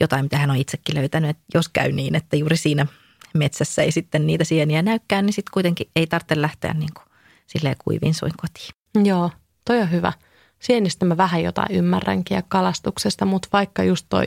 jotain, 0.00 0.24
mitä 0.24 0.38
hän 0.38 0.50
on 0.50 0.56
itsekin 0.56 0.94
löytänyt. 0.94 1.30
Että 1.30 1.42
jos 1.54 1.68
käy 1.68 1.92
niin, 1.92 2.14
että 2.14 2.36
juuri 2.36 2.56
siinä 2.56 2.86
metsässä 3.34 3.82
ei 3.82 3.92
sitten 3.92 4.26
niitä 4.26 4.44
sieniä 4.44 4.82
näykään, 4.82 5.26
niin 5.26 5.34
sitten 5.34 5.52
kuitenkin 5.52 5.90
ei 5.96 6.06
tarvitse 6.06 6.40
lähteä 6.40 6.74
niin 6.74 6.94
kuin 6.94 7.04
silleen 7.46 7.76
kuivin 7.84 8.14
suin 8.14 8.32
kotiin. 8.36 9.08
Joo, 9.08 9.30
toi 9.64 9.80
on 9.80 9.90
hyvä. 9.90 10.12
Sienistä 10.58 11.04
mä 11.04 11.16
vähän 11.16 11.42
jotain 11.42 11.72
ymmärränkin 11.76 12.34
ja 12.34 12.42
kalastuksesta, 12.48 13.24
mutta 13.24 13.48
vaikka 13.52 13.84
just 13.84 14.06
toi 14.08 14.24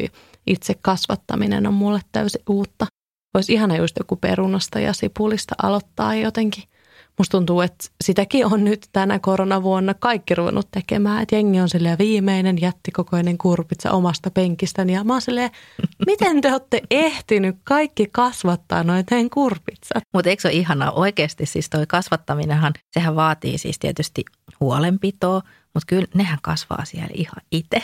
itse 0.47 0.73
kasvattaminen 0.82 1.67
on 1.67 1.73
mulle 1.73 2.01
täysin 2.12 2.41
uutta. 2.49 2.88
Olisi 3.34 3.54
ihana 3.54 3.77
just 3.77 3.97
joku 3.99 4.15
perunasta 4.15 4.80
ja 4.80 4.93
sipulista 4.93 5.56
aloittaa 5.63 6.15
jotenkin– 6.15 6.63
musta 7.17 7.38
tuntuu, 7.38 7.62
että 7.62 7.86
sitäkin 8.04 8.45
on 8.45 8.63
nyt 8.63 8.88
tänä 8.91 9.19
koronavuonna 9.19 9.93
kaikki 9.93 10.36
ruvennut 10.36 10.67
tekemään. 10.71 11.21
Että 11.21 11.36
jengi 11.36 11.60
on 11.60 11.69
silleen 11.69 11.97
viimeinen 11.97 12.62
jättikokoinen 12.62 13.38
kurpitsa 13.38 13.91
omasta 13.91 14.32
penkistäni. 14.32 14.93
Ja 14.93 15.04
mä 15.04 15.13
oon 15.13 15.21
silleen, 15.21 15.52
miten 16.08 16.41
te 16.41 16.52
olette 16.52 16.82
ehtinyt 16.91 17.56
kaikki 17.63 18.08
kasvattaa 18.12 18.84
noiden 18.84 19.30
kurpitsat? 19.30 20.04
Mutta 20.13 20.30
eikö 20.30 20.41
se 20.41 20.47
ole 20.47 20.56
ihanaa 20.56 20.91
oikeasti? 20.91 21.45
Siis 21.45 21.69
toi 21.69 21.88
kasvattaminenhan, 21.88 22.74
sehän 22.91 23.15
vaatii 23.15 23.58
siis 23.58 23.80
tietysti 23.80 24.26
huolenpitoa, 24.60 25.41
mutta 25.73 25.86
kyllä 25.88 26.07
nehän 26.13 26.38
kasvaa 26.41 26.86
siellä 26.86 27.12
ihan 27.13 27.41
itse. 27.51 27.84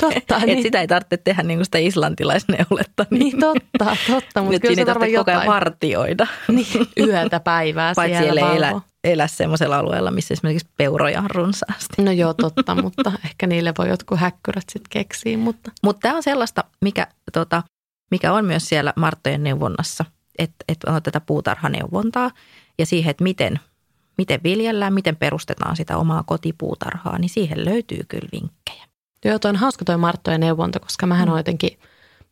Totta. 0.00 0.36
Et 0.42 0.46
niin. 0.46 0.62
sitä 0.62 0.80
ei 0.80 0.86
tarvitse 0.86 1.16
tehdä 1.16 1.42
niin 1.42 1.58
kuin 1.58 1.64
sitä 1.64 1.78
islantilaisneuletta. 1.78 3.06
Niin, 3.10 3.20
niin 3.20 3.40
totta, 3.40 3.96
totta. 4.06 4.42
Mutta 4.42 4.60
kyllä 4.60 4.74
siinä 4.74 5.06
ei 5.06 5.14
koko 5.14 5.30
ajan 5.30 5.46
vartioida. 5.46 6.26
Niin, 6.48 6.66
yötä 6.98 7.40
päivää 7.40 7.92
Paitsi 7.96 8.18
siellä, 8.18 8.50
ei 8.50 8.56
elä, 8.56 8.80
elä 9.04 9.26
semmoisella 9.26 9.78
alueella, 9.78 10.10
missä 10.10 10.34
esimerkiksi 10.34 10.68
peuroja 10.76 11.20
on 11.20 11.30
runsaasti. 11.30 12.02
No 12.02 12.12
joo, 12.12 12.34
totta, 12.34 12.74
mutta 12.82 13.12
ehkä 13.24 13.46
niille 13.46 13.72
voi 13.78 13.88
jotkut 13.88 14.20
häkkyrät 14.20 14.64
sitten 14.72 14.90
keksiä. 14.90 15.38
Mutta 15.38 15.70
Mut 15.82 16.00
tämä 16.00 16.16
on 16.16 16.22
sellaista, 16.22 16.64
mikä, 16.80 17.06
tota, 17.32 17.62
mikä 18.10 18.32
on 18.32 18.44
myös 18.44 18.68
siellä 18.68 18.92
Marttojen 18.96 19.42
neuvonnassa, 19.42 20.04
että, 20.38 20.64
että 20.68 20.92
on 20.92 21.02
tätä 21.02 21.20
puutarhaneuvontaa 21.20 22.30
ja 22.78 22.86
siihen, 22.86 23.10
että 23.10 23.24
miten– 23.24 23.60
miten 24.18 24.40
viljellään, 24.44 24.94
miten 24.94 25.16
perustetaan 25.16 25.76
sitä 25.76 25.96
omaa 25.96 26.22
kotipuutarhaa, 26.22 27.18
niin 27.18 27.28
siihen 27.28 27.64
löytyy 27.64 28.00
kyllä 28.08 28.28
vinkkejä. 28.32 28.84
Joo, 29.24 29.38
toi 29.38 29.48
on 29.48 29.56
hauska 29.56 29.84
toi 29.84 29.96
Marttojen 29.96 30.40
neuvonta, 30.40 30.80
koska 30.80 31.06
mähän 31.06 31.28
mm. 31.28 31.36
jotenkin, 31.36 31.78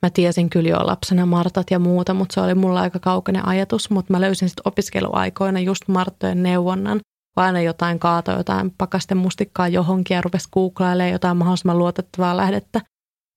mä 0.02 0.10
tiesin 0.10 0.50
kyllä 0.50 0.68
jo 0.68 0.86
lapsena 0.86 1.26
Martat 1.26 1.70
ja 1.70 1.78
muuta, 1.78 2.14
mutta 2.14 2.34
se 2.34 2.40
oli 2.40 2.54
mulla 2.54 2.80
aika 2.80 2.98
kaukainen 2.98 3.48
ajatus, 3.48 3.90
mutta 3.90 4.12
mä 4.12 4.20
löysin 4.20 4.48
sitten 4.48 4.62
opiskeluaikoina 4.68 5.60
just 5.60 5.88
Marttojen 5.88 6.42
neuvonnan, 6.42 7.00
kun 7.34 7.44
aina 7.44 7.60
jotain 7.60 7.98
kaatoi, 7.98 8.36
jotain 8.36 8.70
pakasten 8.78 9.18
mustikkaa 9.18 9.68
johonkin 9.68 10.14
ja 10.14 10.20
rupesi 10.20 10.48
googlailemaan 10.52 11.12
jotain 11.12 11.36
mahdollisimman 11.36 11.78
luotettavaa 11.78 12.36
lähdettä. 12.36 12.80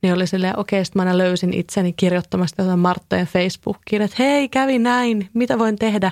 Niin 0.04 0.14
oli 0.14 0.28
silleen, 0.28 0.60
okei, 0.60 0.78
okay, 0.78 0.86
sitten 0.86 1.00
mä 1.00 1.10
aina 1.10 1.18
löysin 1.18 1.54
itseni 1.54 1.94
kirjoittamasta 1.94 2.62
jotain 2.62 2.80
Marttojen 2.80 3.28
Facebookiin, 3.28 4.02
että 4.02 4.16
hei, 4.20 4.50
kävi 4.50 4.80
näin, 4.80 5.30
mitä 5.34 5.60
voin 5.60 5.76
tehdä? 5.76 6.12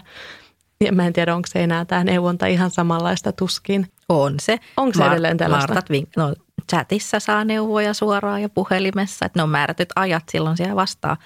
Ja 0.82 0.92
mä 0.92 1.08
en 1.08 1.14
tiedä, 1.14 1.36
onko 1.36 1.48
se 1.52 1.64
enää 1.64 1.86
tämä 1.86 2.04
neuvonta 2.04 2.46
ihan 2.46 2.70
samanlaista 2.72 3.32
tuskin. 3.32 3.88
On 4.10 4.40
se. 4.40 4.60
Onko 4.78 4.94
se 4.98 5.04
Mart- 5.04 5.12
edelleen 5.12 5.38
tällaista? 5.38 5.74
Martat, 5.74 5.90
no, 6.18 6.34
chatissa 6.72 7.20
saa 7.20 7.46
neuvoja 7.46 7.94
suoraan 7.94 8.42
ja 8.42 8.50
puhelimessa, 8.50 9.26
että 9.26 9.40
ne 9.40 9.44
on 9.44 9.50
määrätyt 9.50 9.90
ajat, 9.96 10.24
silloin 10.32 10.58
siellä 10.58 10.76
vastaa 10.76 11.18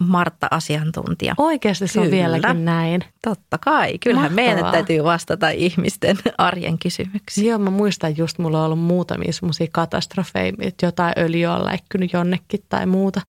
Martta-asiantuntija. 0.00 1.34
Oikeasti 1.38 1.88
se 1.88 1.92
Kyllä. 1.92 2.04
on 2.04 2.10
vieläkin 2.10 2.64
näin. 2.64 3.04
Totta 3.24 3.58
kai. 3.58 3.98
Kyllähän 3.98 4.32
Mahtavaa. 4.32 4.54
meidän 4.54 4.72
täytyy 4.72 5.04
vastata 5.04 5.50
ihmisten 5.50 6.16
arjen 6.38 6.78
kysymyksiin. 6.78 7.46
Joo, 7.46 7.58
mä 7.58 7.70
muistan 7.70 8.16
just, 8.16 8.38
mulla 8.38 8.58
on 8.58 8.64
ollut 8.64 8.78
muutamia 8.78 9.32
semmoisia 9.32 9.66
katastrofeja, 9.72 10.52
että 10.60 10.86
jotain 10.86 11.14
öljyä 11.18 11.54
on 11.54 11.64
läikkynyt 11.64 12.12
jonnekin 12.12 12.60
tai 12.68 12.86
muuta. 12.86 13.20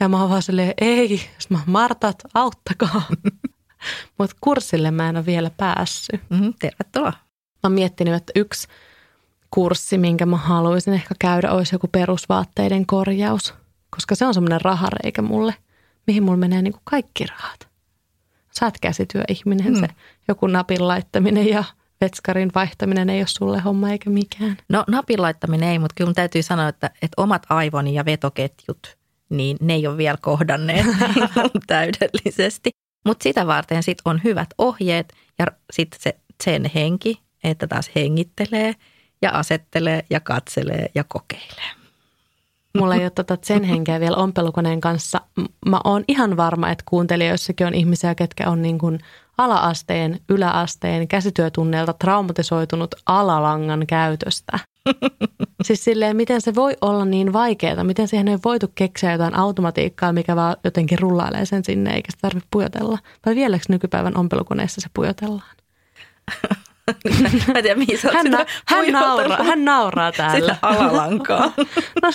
Ja 0.00 0.08
mä 0.08 0.20
oon 0.20 0.30
vaan 0.30 0.42
silleen, 0.42 0.74
ei, 0.80 1.20
mä 1.48 1.58
Martat, 1.66 2.16
auttakaa. 2.34 3.02
Mutta 4.18 4.36
kurssille 4.40 4.90
mä 4.90 5.08
en 5.08 5.16
ole 5.16 5.26
vielä 5.26 5.50
päässyt. 5.56 6.20
Mm-hmm, 6.30 6.54
tervetuloa. 6.58 7.12
Mä 7.12 7.58
oon 7.62 7.72
miettinyt, 7.72 8.14
että 8.14 8.32
yksi 8.36 8.68
kurssi, 9.50 9.98
minkä 9.98 10.26
mä 10.26 10.36
haluaisin 10.36 10.94
ehkä 10.94 11.14
käydä, 11.18 11.52
olisi 11.52 11.74
joku 11.74 11.88
perusvaatteiden 11.88 12.86
korjaus. 12.86 13.54
Koska 13.90 14.14
se 14.14 14.26
on 14.26 14.34
semmoinen 14.34 14.60
rahareikä 14.60 15.22
mulle, 15.22 15.54
mihin 16.06 16.22
mulla 16.22 16.36
menee 16.36 16.62
niin 16.62 16.72
kuin 16.72 16.82
kaikki 16.84 17.26
rahat. 17.26 17.68
Sä 18.58 18.66
oot 18.66 18.78
käsityöihminen, 18.80 19.72
mm. 19.72 19.80
se 19.80 19.88
joku 20.28 20.46
napin 20.46 20.88
laittaminen 20.88 21.48
ja 21.48 21.64
vetskarin 22.00 22.50
vaihtaminen 22.54 23.10
ei 23.10 23.20
ole 23.20 23.26
sulle 23.26 23.60
homma 23.60 23.90
eikä 23.90 24.10
mikään. 24.10 24.56
No 24.68 24.84
napin 24.88 25.22
laittaminen 25.22 25.68
ei, 25.68 25.78
mutta 25.78 25.94
kyllä 25.96 26.08
mun 26.08 26.14
täytyy 26.14 26.42
sanoa, 26.42 26.68
että, 26.68 26.90
että 27.02 27.22
omat 27.22 27.46
aivoni 27.48 27.94
ja 27.94 28.04
vetoketjut, 28.04 28.96
niin 29.28 29.56
ne 29.60 29.74
ei 29.74 29.86
ole 29.86 29.96
vielä 29.96 30.18
kohdanneet 30.20 30.86
täydellisesti. 31.66 32.70
Mutta 33.04 33.22
sitä 33.22 33.46
varten 33.46 33.82
sitten 33.82 34.02
on 34.10 34.20
hyvät 34.24 34.48
ohjeet 34.58 35.12
ja 35.38 35.46
sitten 35.72 36.00
se 36.02 36.16
sen 36.44 36.70
henki, 36.74 37.20
että 37.44 37.66
taas 37.66 37.90
hengittelee 37.94 38.74
ja 39.22 39.30
asettelee 39.30 40.04
ja 40.10 40.20
katselee 40.20 40.90
ja 40.94 41.04
kokeilee. 41.04 41.70
Mulla 42.78 42.94
ei 42.94 43.02
ole 43.02 43.10
tota 43.10 43.38
sen 43.42 43.64
henkeä 43.64 44.00
vielä 44.00 44.16
ompelukoneen 44.16 44.80
kanssa. 44.80 45.20
Mä 45.66 45.80
oon 45.84 46.04
ihan 46.08 46.36
varma, 46.36 46.70
että 46.70 46.84
kuuntelijoissakin 46.88 47.66
on 47.66 47.74
ihmisiä, 47.74 48.14
ketkä 48.14 48.50
on 48.50 48.62
niin 48.62 48.78
kuin 48.78 48.98
ala-asteen, 49.38 50.20
yläasteen 50.28 51.08
käsityötunneilta 51.08 51.92
traumatisoitunut 51.92 52.94
alalangan 53.06 53.86
käytöstä. 53.86 54.58
siis 55.66 55.84
silleen, 55.84 56.16
miten 56.16 56.40
se 56.40 56.54
voi 56.54 56.76
olla 56.80 57.04
niin 57.04 57.32
vaikeaa, 57.32 57.84
miten 57.84 58.08
siihen 58.08 58.28
ei 58.28 58.38
voitu 58.44 58.72
keksiä 58.74 59.12
jotain 59.12 59.34
automatiikkaa, 59.34 60.12
mikä 60.12 60.36
vaan 60.36 60.56
jotenkin 60.64 60.98
rullailee 60.98 61.44
sen 61.44 61.64
sinne, 61.64 61.94
eikä 61.94 62.10
sitä 62.10 62.20
tarvitse 62.22 62.48
pujotella. 62.50 62.98
Vai 63.26 63.34
vieläkö 63.34 63.64
nykypäivän 63.68 64.16
ompelukoneessa 64.16 64.80
se 64.80 64.88
pujotellaan? 64.94 65.56
Mä 67.54 67.62
tiedä, 67.62 67.74
mihin 67.74 67.98
hän, 68.12 68.26
na- 68.30 68.46
hän, 68.66 68.92
nauraa, 68.92 69.44
hän 69.44 69.64
nauraa 69.64 70.12
täällä. 70.12 70.40
Sitä 70.40 70.56
alalankaa. 70.62 71.52
no 72.02 72.08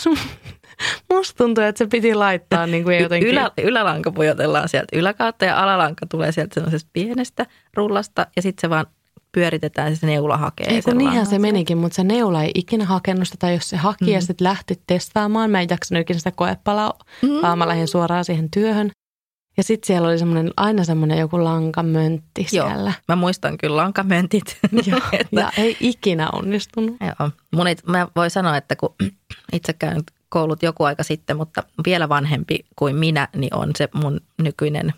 musta 1.14 1.38
tuntuu, 1.38 1.64
että 1.64 1.78
se 1.78 1.88
piti 1.88 2.16
laittaa 2.16 2.68
niin 2.68 2.84
kuin 2.84 3.00
jotenkin. 3.00 3.30
Ylä, 3.30 3.52
ylälanka 3.64 4.12
pujotellaan 4.12 4.70
sieltä 4.70 4.98
yläkautta 4.98 5.46
ja 5.46 5.64
alalanka 5.64 6.06
tulee 6.06 6.32
sieltä 6.32 6.54
sellaisesta 6.54 6.90
pienestä 6.94 7.46
rullasta 7.74 8.28
ja 8.36 8.42
sitten 8.42 8.62
se 8.62 8.70
vaan 8.70 8.86
pyöritetään 9.36 9.92
ja 9.92 9.96
se 9.96 10.08
neula 10.08 10.38
hakee. 10.38 10.68
Ei 10.68 10.82
kun 10.82 10.98
niinhän 10.98 11.26
se 11.26 11.40
menikin, 11.40 11.78
mutta 11.78 11.96
se 11.96 12.04
neula 12.04 12.44
ei 12.44 12.52
ikinä 12.56 12.86
hakenut 12.86 13.28
sitä, 13.28 13.38
tai 13.40 13.54
jos 13.54 13.70
se 13.70 13.78
haki 13.78 14.04
mm-hmm. 14.04 14.14
ja 14.14 14.22
sitten 14.22 14.46
lähti 14.46 14.82
testaamaan. 14.88 15.52
Mä 15.52 15.62
en 15.62 15.68
jaksanut 15.70 16.02
ikinä 16.02 16.18
sitä 16.18 16.32
koepalaa, 16.32 16.94
mm-hmm. 17.22 17.42
vaan 17.42 17.58
mä 17.58 17.68
lähdin 17.68 17.88
suoraan 17.88 18.26
siihen 18.26 18.52
työhön. 18.52 18.92
Ja 19.58 19.64
sitten 19.64 19.88
siellä 19.88 20.08
oli 20.08 20.20
semmoinen, 20.20 20.52
aina 20.58 20.84
semmoinen 20.84 21.18
joku 21.18 21.44
lankamöntti 21.44 22.46
siellä. 22.50 22.90
Joo, 22.90 23.04
mä 23.08 23.16
muistan 23.16 23.58
kyllä 23.58 23.76
lankamöntit. 23.76 24.58
Joo, 24.88 25.00
että... 25.20 25.42
ja 25.42 25.52
ei 25.58 25.78
ikinä 25.80 26.30
onnistunut. 26.30 26.96
Joo, 27.02 27.30
mun 27.56 27.68
ei, 27.68 27.76
mä 27.88 28.08
voin 28.16 28.30
sanoa, 28.30 28.58
että 28.58 28.76
kun 28.76 28.96
itse 29.54 29.74
käyn 29.74 30.04
koulut 30.30 30.64
joku 30.64 30.84
aika 30.84 31.04
sitten, 31.04 31.38
mutta 31.38 31.64
vielä 31.86 32.10
vanhempi 32.10 32.60
kuin 32.76 32.96
minä, 32.96 33.28
niin 33.36 33.56
on 33.56 33.72
se 33.78 33.90
mun 33.94 34.22
nykyinen 34.42 34.94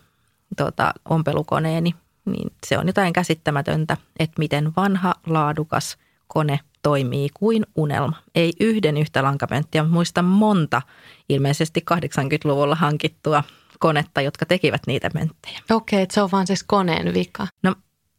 tota, 0.58 0.94
ompelukoneeni– 1.06 1.96
niin 2.28 2.54
se 2.68 2.78
on 2.78 2.88
jotain 2.88 3.14
käsittämätöntä, 3.14 3.98
että 4.20 4.40
miten 4.40 4.74
vanha, 4.76 5.16
laadukas 5.28 5.98
kone 6.28 6.60
toimii 6.84 7.30
kuin 7.34 7.66
unelma. 7.76 8.18
Ei 8.36 8.54
yhden 8.60 8.98
yhtä 8.98 9.24
lankamönttiä, 9.24 9.84
mutta 9.84 9.94
muistan 9.94 10.26
monta 10.26 10.82
ilmeisesti 11.30 11.86
80-luvulla 11.94 12.76
hankittua 12.76 13.44
konetta, 13.80 14.22
jotka 14.22 14.46
tekivät 14.46 14.82
niitä 14.88 15.10
mönttejä. 15.14 15.60
Okei, 15.72 16.04
okay, 16.04 16.14
se 16.14 16.22
on 16.22 16.32
vaan 16.32 16.48
siis 16.48 16.64
koneen 16.64 17.14
vika. 17.14 17.48
No, 17.64 17.76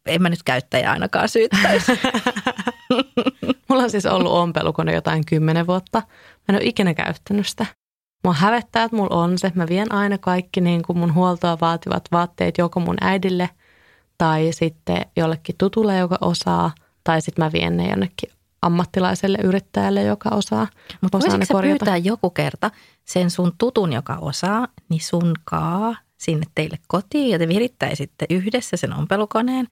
en 0.07 0.23
mä 0.23 0.29
nyt 0.29 0.43
käyttäjä 0.43 0.93
ainakaan 0.93 1.29
syyttäisi. 1.29 1.93
Mulla 3.69 3.83
on 3.83 3.91
siis 3.91 4.07
ollut 4.07 4.33
ompelukone 4.33 4.95
jotain 4.95 5.27
kymmenen 5.27 5.67
vuotta. 5.67 5.99
Mä 5.99 6.45
en 6.49 6.55
ole 6.55 6.65
ikinä 6.65 6.95
käyttänyt 6.95 7.47
sitä. 7.47 7.67
Mua 8.25 8.33
hävettää, 8.33 8.85
että 8.85 8.97
mulla 8.97 9.17
on 9.17 9.39
se. 9.39 9.53
Mä 9.55 9.69
vien 9.69 9.93
aina 9.93 10.19
kaikki 10.19 10.61
niin 10.61 10.83
kuin 10.83 10.99
mun 10.99 11.15
huoltoa 11.15 11.61
vaativat 11.61 12.09
vaatteet 12.13 12.59
joko 12.59 12.81
mun 12.81 12.97
äidille– 13.01 13.51
tai 14.19 14.49
sitten 14.53 15.07
jollekin 15.17 15.55
tutulle, 15.59 15.97
joka 15.99 16.19
osaa, 16.21 16.75
tai 17.05 17.23
sitten 17.23 17.45
mä 17.45 17.53
vien 17.53 17.77
ne 17.77 17.89
jonnekin 17.91 18.31
ammattilaiselle 18.63 19.39
yrittäjälle, 19.43 20.03
joka 20.03 20.29
osaa, 20.29 20.67
Mutta 21.01 21.19
voisitko 21.19 21.45
sä 21.45 21.55
korjata. 21.55 21.79
pyytää 21.79 21.97
joku 21.97 22.31
kerta 22.31 22.71
sen 23.05 23.31
sun 23.31 23.53
tutun, 23.59 23.93
joka 23.93 24.15
osaa, 24.15 24.69
niin 24.89 25.01
sun 25.01 25.35
kaa 25.45 25.97
sinne 26.17 26.47
teille 26.55 26.79
kotiin 26.87 27.31
ja 27.31 27.39
te 27.39 27.49
virittäisitte 27.49 28.27
yhdessä 28.31 28.77
sen 28.77 28.93
ompelukoneen. 28.93 29.67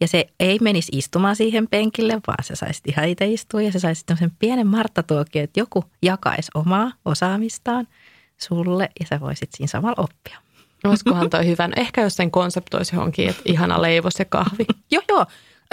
Ja 0.00 0.08
se 0.08 0.26
ei 0.40 0.58
menisi 0.62 0.92
istumaan 0.96 1.36
siihen 1.36 1.68
penkille, 1.68 2.20
vaan 2.26 2.44
se 2.44 2.56
saisi 2.56 2.80
ihan 2.86 3.08
itse 3.08 3.26
istua 3.26 3.62
ja 3.62 3.72
se 3.72 3.78
saisi 3.78 4.06
tämmöisen 4.06 4.32
pienen 4.38 4.66
marttatuokin, 4.66 5.42
että 5.42 5.60
joku 5.60 5.84
jakaisi 6.02 6.50
omaa 6.54 6.92
osaamistaan 7.04 7.86
sulle 8.36 8.90
ja 9.00 9.06
sä 9.06 9.20
voisit 9.20 9.48
siinä 9.54 9.68
samalla 9.68 10.02
oppia. 10.02 10.38
Olisikohan 10.84 11.30
toi 11.30 11.46
hyvä? 11.46 11.68
No 11.68 11.74
Ehkä 11.76 12.02
jos 12.02 12.16
sen 12.16 12.30
konseptoisi 12.30 12.96
johonkin, 12.96 13.28
että 13.28 13.42
ihana 13.44 13.82
leivos 13.82 14.18
ja 14.18 14.24
kahvi. 14.24 14.64
Joo, 14.92 15.02
joo. 15.08 15.26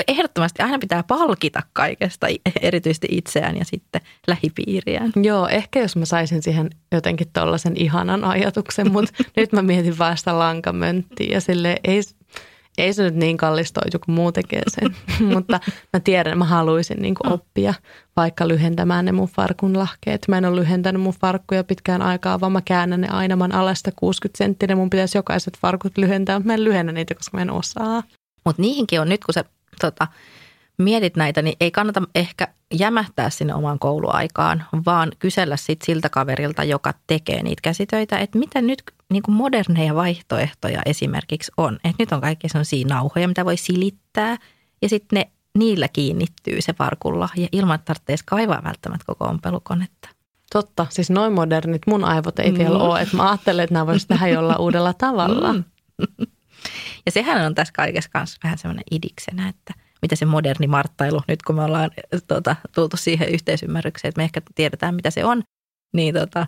Ehdottomasti 0.07 0.63
aina 0.63 0.79
pitää 0.79 1.03
palkita 1.03 1.63
kaikesta, 1.73 2.27
erityisesti 2.61 3.07
itseään 3.11 3.57
ja 3.57 3.65
sitten 3.65 4.01
lähipiiriään. 4.27 5.11
Joo, 5.23 5.47
ehkä 5.47 5.79
jos 5.79 5.95
mä 5.95 6.05
saisin 6.05 6.43
siihen 6.43 6.69
jotenkin 6.91 7.27
tollaisen 7.33 7.77
ihanan 7.77 8.23
ajatuksen, 8.23 8.91
mutta 8.91 9.13
nyt 9.37 9.51
mä 9.51 9.61
mietin 9.61 9.97
vaan 9.97 10.17
sitä 10.17 10.39
lankamönttiä 10.39 11.27
ja 11.31 11.41
sille 11.41 11.75
ei, 11.83 12.01
ei 12.77 12.93
se 12.93 13.03
nyt 13.03 13.15
niin 13.15 13.37
kallistoitu 13.37 13.99
kuin 14.05 14.15
muu 14.15 14.31
tekee 14.31 14.61
sen. 14.67 14.95
mutta 15.33 15.59
mä 15.93 15.99
tiedän, 15.99 16.37
mä 16.37 16.45
haluaisin 16.45 17.01
niin 17.01 17.15
oppia 17.23 17.73
vaikka 18.15 18.47
lyhentämään 18.47 19.05
ne 19.05 19.11
mun 19.11 19.27
farkun 19.27 19.77
lahkeet. 19.77 20.25
Mä 20.27 20.37
en 20.37 20.45
ole 20.45 20.61
lyhentänyt 20.61 21.01
mun 21.01 21.13
farkkuja 21.13 21.63
pitkään 21.63 22.01
aikaa, 22.01 22.39
vaan 22.39 22.51
mä 22.51 22.61
käännän 22.61 23.01
ne 23.01 23.07
aina. 23.07 23.35
Mä 23.35 23.43
oon 23.43 23.55
alasta 23.55 23.91
60 23.95 24.37
senttinen, 24.37 24.77
mun 24.77 24.89
pitäisi 24.89 25.17
jokaiset 25.17 25.57
farkut 25.61 25.97
lyhentää, 25.97 26.39
mutta 26.39 26.47
mä 26.47 26.53
en 26.53 26.63
lyhennä 26.63 26.91
niitä, 26.91 27.15
koska 27.15 27.37
mä 27.37 27.41
en 27.41 27.51
osaa. 27.51 28.03
Mutta 28.45 28.61
niihinkin 28.61 29.01
on 29.01 29.09
nyt, 29.09 29.25
kun 29.25 29.33
sä 29.33 29.45
tota, 29.81 30.07
mietit 30.77 31.15
näitä, 31.15 31.41
niin 31.41 31.57
ei 31.59 31.71
kannata 31.71 32.01
ehkä 32.15 32.47
jämähtää 32.73 33.29
sinne 33.29 33.53
omaan 33.53 33.79
kouluaikaan, 33.79 34.65
vaan 34.85 35.11
kysellä 35.19 35.57
sit 35.57 35.81
siltä 35.81 36.09
kaverilta, 36.09 36.63
joka 36.63 36.93
tekee 37.07 37.43
niitä 37.43 37.61
käsitöitä, 37.61 38.17
että 38.17 38.39
mitä 38.39 38.61
nyt 38.61 38.83
niin 39.11 39.23
kuin 39.23 39.35
moderneja 39.35 39.95
vaihtoehtoja 39.95 40.81
esimerkiksi 40.85 41.51
on. 41.57 41.75
Että 41.75 41.95
nyt 41.99 42.11
on 42.11 42.21
kaikki 42.21 42.49
sellaisia 42.49 42.87
nauhoja, 42.87 43.27
mitä 43.27 43.45
voi 43.45 43.57
silittää 43.57 44.37
ja 44.81 44.89
sitten 44.89 45.17
ne 45.19 45.31
niillä 45.57 45.87
kiinnittyy 45.87 46.61
se 46.61 46.73
farkulla 46.73 47.29
ja 47.35 47.47
ilman, 47.51 47.75
että 47.75 47.85
tarvitsee 47.85 48.15
kaivaa 48.25 48.63
välttämättä 48.63 49.03
koko 49.07 49.25
ompelukonetta. 49.25 50.09
Totta, 50.53 50.87
siis 50.89 51.09
noin 51.09 51.33
modernit 51.33 51.81
mun 51.87 52.03
aivot 52.05 52.39
ei 52.39 52.53
vielä 52.57 52.77
Mm. 52.77 52.81
ole, 52.81 53.01
että 53.01 53.17
mä 53.17 53.29
ajattelen, 53.29 53.63
että 53.63 53.73
nämä 53.73 53.87
voisi 53.87 54.07
tehdä 54.07 54.27
jollain 54.27 54.59
uudella 54.59 54.93
tavalla. 54.93 55.53
Mm. 55.53 55.63
Ja 57.05 57.11
sehän 57.11 57.45
on 57.45 57.55
tässä 57.55 57.73
kaikessa 57.75 58.09
kanssa 58.13 58.37
vähän 58.43 58.57
semmoinen 58.57 58.83
idiksenä, 58.91 59.49
että 59.49 59.73
mitä 60.01 60.15
se 60.15 60.25
moderni 60.25 60.67
marttailu, 60.67 61.21
nyt 61.27 61.43
kun 61.43 61.55
me 61.55 61.63
ollaan 61.63 61.91
tota, 62.27 62.55
tultu 62.75 62.97
siihen 62.97 63.29
yhteisymmärrykseen, 63.29 64.09
että 64.09 64.19
me 64.19 64.23
ehkä 64.23 64.41
tiedetään, 64.55 64.95
mitä 64.95 65.11
se 65.11 65.25
on, 65.25 65.43
niin, 65.93 66.15
tota, 66.15 66.47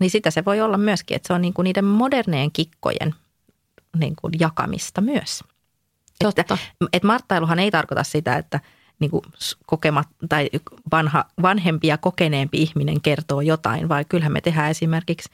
niin 0.00 0.10
sitä 0.10 0.30
se 0.30 0.44
voi 0.44 0.60
olla 0.60 0.78
myöskin, 0.78 1.14
että 1.14 1.26
se 1.26 1.32
on 1.32 1.42
niin 1.42 1.54
kuin 1.54 1.64
niiden 1.64 1.84
moderneen 1.84 2.52
kikkojen 2.52 3.14
niin 3.98 4.16
kuin 4.20 4.32
jakamista 4.40 5.00
myös. 5.00 5.44
Totta. 6.24 6.40
Että, 6.40 6.58
että 6.92 7.06
marttailuhan 7.06 7.58
ei 7.58 7.70
tarkoita 7.70 8.04
sitä, 8.04 8.36
että 8.36 8.60
niin 9.00 9.10
kuin 9.10 9.22
kokemat, 9.66 10.08
tai 10.28 10.50
vanha, 10.92 11.24
vanhempi 11.42 11.86
ja 11.86 11.98
kokeneempi 11.98 12.62
ihminen 12.62 13.00
kertoo 13.00 13.40
jotain, 13.40 13.88
vaan 13.88 14.04
kyllähän 14.08 14.32
me 14.32 14.40
tehdään 14.40 14.70
esimerkiksi 14.70 15.28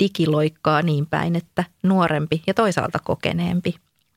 digiloikkaa 0.00 0.82
niin 0.82 1.06
päin, 1.06 1.36
että 1.36 1.64
nuorempi 1.82 2.42
ja 2.46 2.54
toisaalta 2.54 2.98
kokeneempi, 2.98 3.74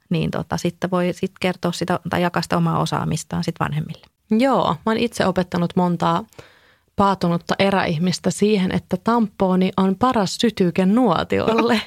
niin 0.10 0.32
tota, 0.32 0.58
sitten 0.58 0.92
voi 0.92 1.14
sit 1.14 1.32
kertoa 1.40 1.72
sitä 1.72 2.00
tai 2.10 2.22
jakaa 2.22 2.42
sitä 2.42 2.58
omaa 2.58 2.80
osaamistaan 2.80 3.44
sit 3.44 3.56
vanhemmille. 3.60 4.08
Joo, 4.32 4.68
mä 4.68 4.92
oon 4.92 4.98
itse 4.98 5.26
opettanut 5.26 5.76
montaa 5.76 6.26
paatunutta 6.96 7.56
eräihmistä 7.60 8.32
siihen, 8.32 8.72
että 8.72 8.98
tamponi 9.04 9.72
on 9.78 9.96
paras 9.96 10.36
sytyke 10.36 10.86
nuotiolle. 10.86 11.82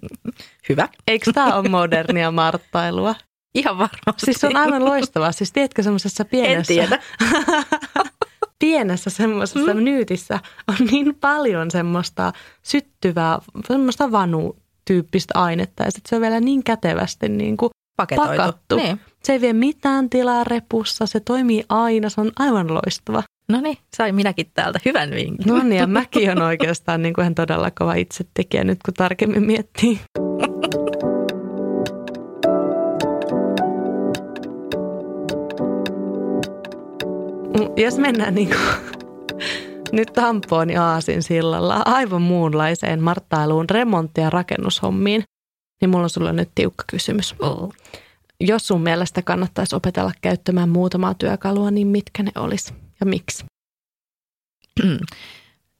Hyvä. 0.68 0.88
Eikö 1.08 1.32
tämä 1.32 1.56
ole 1.56 1.68
modernia 1.68 2.30
marttailua? 2.30 3.14
Ihan 3.54 3.78
varmasti. 3.78 4.24
Siis 4.24 4.40
se 4.40 4.46
on 4.46 4.56
aivan 4.56 4.84
loistavaa. 4.84 5.32
Siis 5.32 5.52
tiedätkö 5.52 5.82
semmoisessa 5.82 6.22
En 6.22 6.28
pienessä, 6.30 6.74
tiedä. 6.74 7.02
pienessä 8.58 9.10
semmoisessa 9.10 9.74
mm. 9.74 9.84
nyytissä 9.84 10.40
on 10.68 10.86
niin 10.90 11.14
paljon 11.14 11.70
semmoista 11.70 12.32
syttyvää, 12.62 13.38
semmoista 13.68 14.10
vanu-tyyppistä 14.88 15.38
ainetta. 15.38 15.82
Ja 15.84 15.90
sitten 15.90 16.08
se 16.10 16.16
on 16.16 16.22
vielä 16.22 16.40
niin 16.40 16.64
kätevästi 16.64 17.28
niin 17.28 17.56
kuin 17.56 17.70
Paketoitu. 17.96 18.30
pakattu. 18.30 18.76
Niin. 18.76 19.00
Se 19.24 19.32
ei 19.32 19.40
vie 19.40 19.52
mitään 19.52 20.10
tilaa 20.10 20.44
repussa, 20.44 21.06
se 21.06 21.20
toimii 21.20 21.64
aina, 21.68 22.08
se 22.08 22.20
on 22.20 22.32
aivan 22.38 22.74
loistava. 22.74 23.22
No 23.48 23.60
niin, 23.60 23.78
sain 23.96 24.14
minäkin 24.14 24.50
täältä 24.54 24.80
hyvän 24.84 25.10
vinkin. 25.10 25.46
No 25.46 25.62
niin, 25.62 25.78
ja 25.78 25.86
mäkin 25.86 26.30
on 26.30 26.42
oikeastaan 26.42 27.02
niin 27.02 27.14
kuin 27.14 27.22
ihan 27.22 27.34
todella 27.34 27.70
kova 27.70 27.94
itse 27.94 28.24
tekijä 28.34 28.64
nyt, 28.64 28.78
kun 28.84 28.94
tarkemmin 28.94 29.42
miettii. 29.42 30.00
Mm, 37.58 37.68
Jos 37.76 37.98
mennään 37.98 38.34
niin 38.34 38.48
kuin 38.48 38.60
nyt 39.92 40.12
tampooni 40.12 40.76
aasin 40.76 41.22
sillalla 41.22 41.82
aivan 41.84 42.22
muunlaiseen 42.22 43.02
marttailuun, 43.02 43.66
remontti- 43.70 44.20
ja 44.20 44.30
rakennushommiin, 44.30 45.22
niin 45.80 45.90
mulla 45.90 46.04
on 46.04 46.10
sulle 46.10 46.32
nyt 46.32 46.50
tiukka 46.54 46.84
kysymys. 46.86 47.34
Oh. 47.38 47.72
Jos 48.40 48.66
sun 48.66 48.80
mielestä 48.80 49.22
kannattaisi 49.22 49.76
opetella 49.76 50.12
käyttämään 50.20 50.68
muutamaa 50.68 51.14
työkalua, 51.14 51.70
niin 51.70 51.86
mitkä 51.86 52.22
ne 52.22 52.32
olisi 52.36 52.74
ja 53.00 53.06
miksi? 53.06 53.44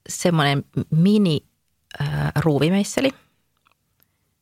semmoinen 0.09 0.65
mini 0.91 1.39
äh, 2.01 2.31
ruuvimeisseli. 2.35 3.11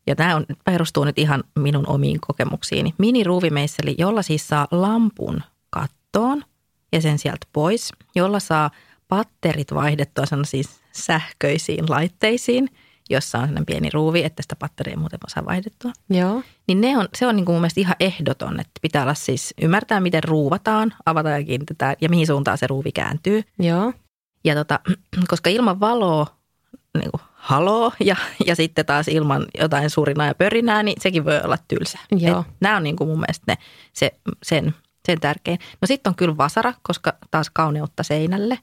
Ja 0.07 0.15
tämä 0.15 0.35
on, 0.35 0.45
perustuu 0.63 1.03
nyt 1.03 1.19
ihan 1.19 1.43
minun 1.59 1.87
omiin 1.87 2.19
kokemuksiini. 2.27 2.93
Mini 2.97 3.23
ruuvimeisseli, 3.23 3.95
jolla 3.97 4.21
siis 4.21 4.47
saa 4.47 4.67
lampun 4.71 5.41
kattoon 5.69 6.43
ja 6.91 7.01
sen 7.01 7.19
sieltä 7.19 7.47
pois, 7.53 7.93
jolla 8.15 8.39
saa 8.39 8.71
patterit 9.07 9.73
vaihdettua 9.73 10.25
sellaisiin 10.25 10.65
sähköisiin 10.91 11.85
laitteisiin, 11.89 12.69
jossa 13.09 13.37
on 13.37 13.43
sellainen 13.43 13.65
pieni 13.65 13.89
ruuvi, 13.93 14.23
että 14.23 14.41
sitä 14.41 14.55
patteria 14.55 14.91
ei 14.91 14.97
muuten 14.97 15.19
saa 15.27 15.45
vaihdettua. 15.45 15.91
Joo. 16.09 16.43
Niin 16.67 16.81
ne 16.81 16.97
on, 16.97 17.07
se 17.15 17.27
on 17.27 17.35
niin 17.35 17.45
kuin 17.45 17.53
mun 17.53 17.61
mielestä 17.61 17.79
ihan 17.79 17.95
ehdoton, 17.99 18.59
että 18.59 18.79
pitää 18.81 19.03
olla 19.03 19.13
siis 19.13 19.53
ymmärtää, 19.61 19.99
miten 19.99 20.23
ruuvataan, 20.23 20.93
avataan 21.05 21.39
ja 21.39 21.45
kiinnitetään 21.45 21.95
ja 22.01 22.09
mihin 22.09 22.27
suuntaan 22.27 22.57
se 22.57 22.67
ruuvi 22.67 22.91
kääntyy. 22.91 23.43
Joo. 23.59 23.93
Ja 24.43 24.55
tota, 24.55 24.79
koska 25.31 25.49
ilman 25.49 25.79
valoa, 25.79 26.27
niin 26.97 27.11
kuin 27.11 27.21
haloo, 27.33 27.91
ja, 27.99 28.15
ja 28.45 28.55
sitten 28.55 28.85
taas 28.85 29.07
ilman 29.07 29.45
jotain 29.59 29.89
surinaa 29.89 30.27
ja 30.27 30.35
pörinää, 30.35 30.83
niin 30.83 31.01
sekin 31.01 31.25
voi 31.25 31.41
olla 31.43 31.57
tylsä. 31.67 31.99
Joo. 32.11 32.39
Et 32.39 32.47
nämä 32.59 32.77
on 32.77 32.83
niin 32.83 32.95
kuin 32.95 33.07
mun 33.07 33.19
mielestä 33.19 33.43
ne, 33.47 33.57
se, 33.93 34.11
sen, 34.43 34.75
sen 35.05 35.19
tärkein. 35.19 35.59
No 35.81 35.85
sitten 35.85 36.11
on 36.11 36.15
kyllä 36.15 36.37
vasara, 36.37 36.73
koska 36.81 37.13
taas 37.31 37.49
kauneutta 37.49 38.03
seinälle. 38.03 38.59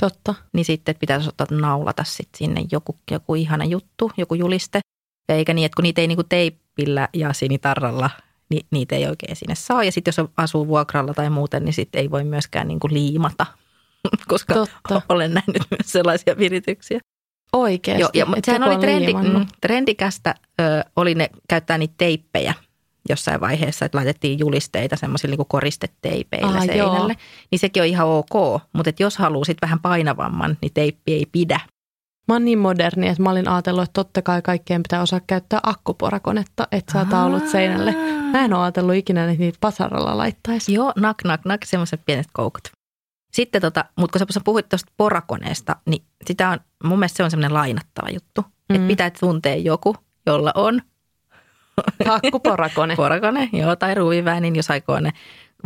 Totta. 0.00 0.34
Niin 0.52 0.64
sitten 0.64 0.92
että 0.92 1.00
pitäisi 1.00 1.28
ottaa 1.28 1.46
naulata 1.50 2.04
sit 2.04 2.28
sinne 2.36 2.64
joku, 2.72 2.96
joku 3.10 3.34
ihana 3.34 3.64
juttu, 3.64 4.10
joku 4.16 4.34
juliste. 4.34 4.80
Ja 5.28 5.34
eikä 5.34 5.54
niin, 5.54 5.66
että 5.66 5.76
kun 5.76 5.82
niitä 5.82 6.00
ei 6.00 6.06
niin 6.06 6.16
kuin 6.16 6.28
teipillä 6.28 7.08
ja 7.14 7.32
sinitarralla, 7.32 8.10
niin 8.50 8.66
niitä 8.70 8.96
ei 8.96 9.06
oikein 9.06 9.36
sinne 9.36 9.54
saa. 9.54 9.84
Ja 9.84 9.92
sitten 9.92 10.14
jos 10.18 10.30
asuu 10.36 10.68
vuokralla 10.68 11.14
tai 11.14 11.30
muuten, 11.30 11.64
niin 11.64 11.72
sitten 11.72 12.00
ei 12.00 12.10
voi 12.10 12.24
myöskään 12.24 12.68
niin 12.68 12.80
kuin 12.80 12.94
liimata, 12.94 13.46
koska 14.28 14.54
Totta. 14.54 15.02
olen 15.14 15.34
nähnyt 15.34 15.62
myös 15.70 15.92
sellaisia 15.92 16.38
virityksiä. 16.38 17.00
Oikeasti. 17.52 18.18
Joo, 18.18 18.26
ja 18.34 18.42
sehän 18.44 18.62
oli 18.62 18.78
trendi, 18.78 19.06
liimannut. 19.06 19.48
trendikästä, 19.60 20.34
ö, 20.60 20.64
oli 20.96 21.14
ne 21.14 21.30
käyttää 21.48 21.78
niitä 21.78 21.94
teippejä 21.98 22.54
jossain 23.08 23.40
vaiheessa, 23.40 23.84
että 23.84 23.98
laitettiin 23.98 24.38
julisteita 24.38 24.96
semmoisilla 24.96 25.36
niin 25.36 25.46
koristeteipeillä 25.48 26.58
Aa, 26.58 26.64
seinälle. 26.64 27.12
joo. 27.12 27.20
Niin 27.50 27.58
sekin 27.58 27.82
on 27.82 27.86
ihan 27.86 28.08
ok, 28.08 28.62
mutta 28.72 28.90
et 28.90 29.00
jos 29.00 29.16
haluaa 29.18 29.44
sit 29.44 29.58
vähän 29.62 29.80
painavamman, 29.80 30.58
niin 30.60 30.72
teippi 30.74 31.12
ei 31.12 31.26
pidä. 31.32 31.60
Mä 32.28 32.34
oon 32.34 32.44
niin 32.44 32.58
moderni, 32.58 33.08
että 33.08 33.22
mä 33.22 33.30
olin 33.30 33.48
ajatellut, 33.48 33.82
että 33.82 33.92
totta 33.92 34.22
kai 34.22 34.42
kaikkien 34.42 34.82
pitää 34.82 35.02
osaa 35.02 35.20
käyttää 35.26 35.60
akkuporakonetta, 35.62 36.68
että 36.72 36.92
saa 36.92 37.04
taulut 37.04 37.48
seinälle. 37.48 37.92
Mä 38.32 38.44
en 38.44 38.54
ole 38.54 38.62
ajatellut 38.62 38.94
ikinä, 38.94 39.24
että 39.30 39.38
niitä 39.38 39.58
pasaralla 39.60 40.18
laittaisi. 40.18 40.74
Joo, 40.74 40.92
nak, 40.96 41.16
nak, 41.24 41.40
nak, 41.44 41.60
semmoiset 41.64 42.00
pienet 42.06 42.26
koukut. 42.32 42.68
Sitten 43.32 43.62
tota, 43.62 43.84
mutta 43.98 44.18
kun 44.18 44.32
sä 44.32 44.40
puhuit 44.44 44.68
tuosta 44.68 44.92
porakoneesta, 44.96 45.76
niin 45.86 46.02
sitä 46.26 46.50
on, 46.50 46.58
mun 46.84 46.98
mielestä 46.98 47.16
se 47.16 47.24
on 47.24 47.30
semmoinen 47.30 47.54
lainattava 47.54 48.08
juttu. 48.10 48.40
Mm. 48.68 48.74
Että 48.74 48.88
pitää 48.88 49.10
tuntea 49.20 49.56
joku, 49.56 49.96
jolla 50.26 50.52
on 50.54 50.82
Akkuporakone. 52.08 52.96
Porakone, 53.02 53.48
joo, 53.52 53.76
tai 53.76 53.94
ruuviväin, 53.94 54.42
niin 54.42 54.56
jos 54.56 54.70
aikoo 54.70 55.00
ne 55.00 55.12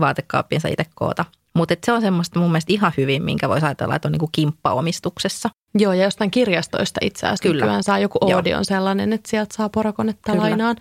vaatekaappiinsa 0.01 0.69
itse 0.69 0.87
koota. 0.95 1.25
Mutta 1.55 1.75
se 1.87 1.93
on 1.93 2.01
semmoista 2.01 2.39
mun 2.39 2.51
mielestä 2.51 2.73
ihan 2.73 2.93
hyvin, 2.97 3.23
minkä 3.23 3.49
voisi 3.49 3.67
ajatella, 3.67 3.97
että 3.97 4.09
on 4.09 4.13
niinku 4.13 4.29
kimppaomistuksessa. 4.33 5.49
Joo, 5.79 5.93
ja 5.93 6.05
jostain 6.05 6.31
kirjastoista 6.31 7.01
itse 7.03 7.27
asiassa 7.27 7.43
Kyllä. 7.43 7.65
nykyään 7.65 7.83
saa 7.83 7.99
joku 7.99 8.19
Joo. 8.29 8.37
Oodi 8.39 8.55
on 8.55 8.65
sellainen, 8.65 9.13
että 9.13 9.31
sieltä 9.31 9.57
saa 9.57 9.69
porakonetta 9.69 10.33
Kyllä. 10.33 10.43
lainaan. 10.45 10.77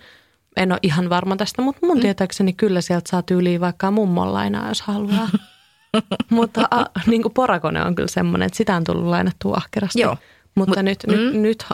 En 0.56 0.72
ole 0.72 0.78
ihan 0.82 1.08
varma 1.10 1.36
tästä, 1.36 1.62
mutta 1.62 1.86
mun 1.86 1.96
Mm. 1.96 2.00
tietääkseni 2.00 2.52
kyllä 2.52 2.80
sieltä 2.80 3.10
saa 3.10 3.22
tyyliin 3.22 3.60
vaikka 3.60 3.90
mummon 3.90 4.32
lainaa, 4.32 4.68
jos 4.68 4.82
haluaa. 4.82 5.28
Mutta 6.30 6.68
a, 6.70 6.84
niin 7.06 7.22
kuin 7.22 7.34
porakone 7.34 7.84
on 7.84 7.94
kyllä 7.94 8.08
semmoinen, 8.08 8.46
että 8.46 8.56
sitä 8.56 8.76
on 8.76 8.84
tullut 8.84 9.04
lainattua 9.04 9.54
ahkerasti. 9.56 10.00
Joo. 10.00 10.16
Mutta 10.54 10.80
Mut- 10.80 10.84
nyt, 10.84 10.98
mm. 11.06 11.12
nyt, 11.12 11.34
nyt 11.34 11.64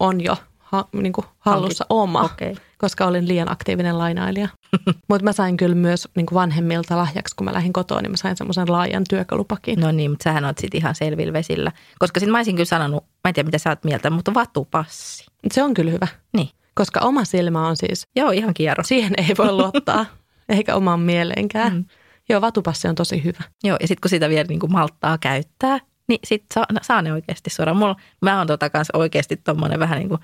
on 0.00 0.20
jo 0.20 0.36
ha, 0.58 0.88
niin 0.92 1.12
kuin 1.12 1.24
hallussa 1.38 1.86
oma, 1.88 2.20
Okei. 2.22 2.56
Koska 2.80 3.06
olin 3.06 3.28
liian 3.28 3.50
aktiivinen 3.52 3.98
lainailija. 3.98 4.48
Mutta 5.08 5.24
mä 5.24 5.32
sain 5.32 5.56
kyllä 5.56 5.74
myös 5.74 6.08
niin 6.16 6.26
kuin 6.26 6.34
vanhemmilta 6.36 6.96
lahjaksi, 6.96 7.36
kun 7.36 7.44
mä 7.44 7.52
lähdin 7.52 7.72
kotoa, 7.72 8.00
niin 8.02 8.10
mä 8.10 8.16
sain 8.16 8.36
semmoisen 8.36 8.72
laajan 8.72 9.04
työkalupakin. 9.10 9.80
No 9.80 9.92
niin, 9.92 10.10
mutta 10.10 10.22
sähän 10.24 10.44
oot 10.44 10.58
sitten 10.58 10.78
ihan 10.80 10.94
selvillä 10.94 11.32
vesillä. 11.32 11.72
Koska 11.98 12.20
sitten 12.20 12.32
mä 12.32 12.38
olisin 12.38 12.54
kyllä 12.56 12.64
sanonut, 12.64 13.04
mä 13.04 13.28
en 13.28 13.34
tiedä 13.34 13.46
mitä 13.46 13.58
sä 13.58 13.70
oot 13.70 13.84
mieltä, 13.84 14.10
mutta 14.10 14.34
vatupassi. 14.34 15.24
Se 15.52 15.62
on 15.62 15.74
kyllä 15.74 15.90
hyvä, 15.90 16.06
Niin. 16.36 16.48
koska 16.74 17.00
oma 17.00 17.24
silmä 17.24 17.66
on 17.68 17.76
siis, 17.76 18.06
Joo, 18.16 18.30
ihan 18.30 18.54
kierro. 18.54 18.84
siihen 18.84 19.12
ei 19.16 19.34
voi 19.38 19.52
luottaa, 19.52 20.06
eikä 20.48 20.74
omaan 20.74 21.00
mieleenkään. 21.00 21.72
Mm. 21.72 21.78
Mm. 21.78 21.84
Joo, 22.28 22.40
vatupassi 22.40 22.88
on 22.88 22.94
tosi 22.94 23.24
hyvä. 23.24 23.44
Joo, 23.64 23.76
ja 23.80 23.88
sitten 23.88 24.00
kun 24.00 24.08
sitä 24.10 24.28
vielä 24.28 24.46
niin 24.48 24.60
kuin 24.60 24.72
malttaa 24.72 25.18
käyttää, 25.18 25.78
niin 26.08 26.20
sit 26.24 26.44
saa, 26.54 26.64
saa 26.82 27.02
ne 27.02 27.12
oikeasti 27.12 27.50
suoraan. 27.50 27.76
Mulla, 27.76 27.96
mä 28.22 28.38
oon 28.38 28.46
tota 28.46 28.70
kanssa 28.70 28.98
oikeasti 28.98 29.36
tommonen 29.36 29.80
vähän 29.80 29.98
niin 29.98 30.08
kuin 30.08 30.20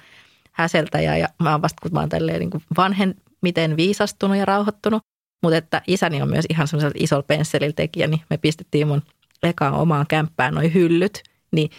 häseltäjä 0.57 1.16
ja 1.16 1.28
mä 1.42 1.52
oon 1.52 1.62
vasta, 1.62 1.80
kun 1.82 1.92
mä 1.92 2.00
oon 2.00 2.09
tälleen 2.09 2.40
niin 2.40 2.62
vanhen, 2.76 3.14
miten 3.42 3.76
viisastunut 3.76 4.36
ja 4.36 4.44
rauhoittunut. 4.44 5.02
Mutta 5.42 5.57
että 5.57 5.82
isäni 5.86 6.22
on 6.22 6.30
myös 6.30 6.44
ihan 6.50 6.68
semmoisella 6.68 6.94
isolla 6.98 7.22
pensselillä 7.22 7.72
tekijä, 7.72 8.07
niin 8.07 8.20
me 8.30 8.36
pistettiin 8.36 8.88
mun 8.88 9.02
ekaan 9.42 9.74
omaan 9.74 10.07
kämppään 10.09 10.54
noi 10.54 10.74
hyllyt, 10.74 11.22
niin 11.52 11.70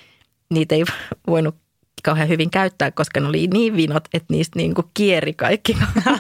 niitä 0.50 0.76
ei 0.76 0.84
voinut 1.28 1.56
kauhean 2.04 2.30
hyvin 2.30 2.50
käyttää, 2.50 2.92
koska 2.92 3.20
ne 3.20 3.28
oli 3.28 3.48
niin 3.48 3.76
vinot, 3.76 4.04
että 4.14 4.34
niistä 4.34 4.60
niin 4.60 4.74
kuin 4.74 4.88
kieri 4.94 5.34
kaikki. 5.34 5.78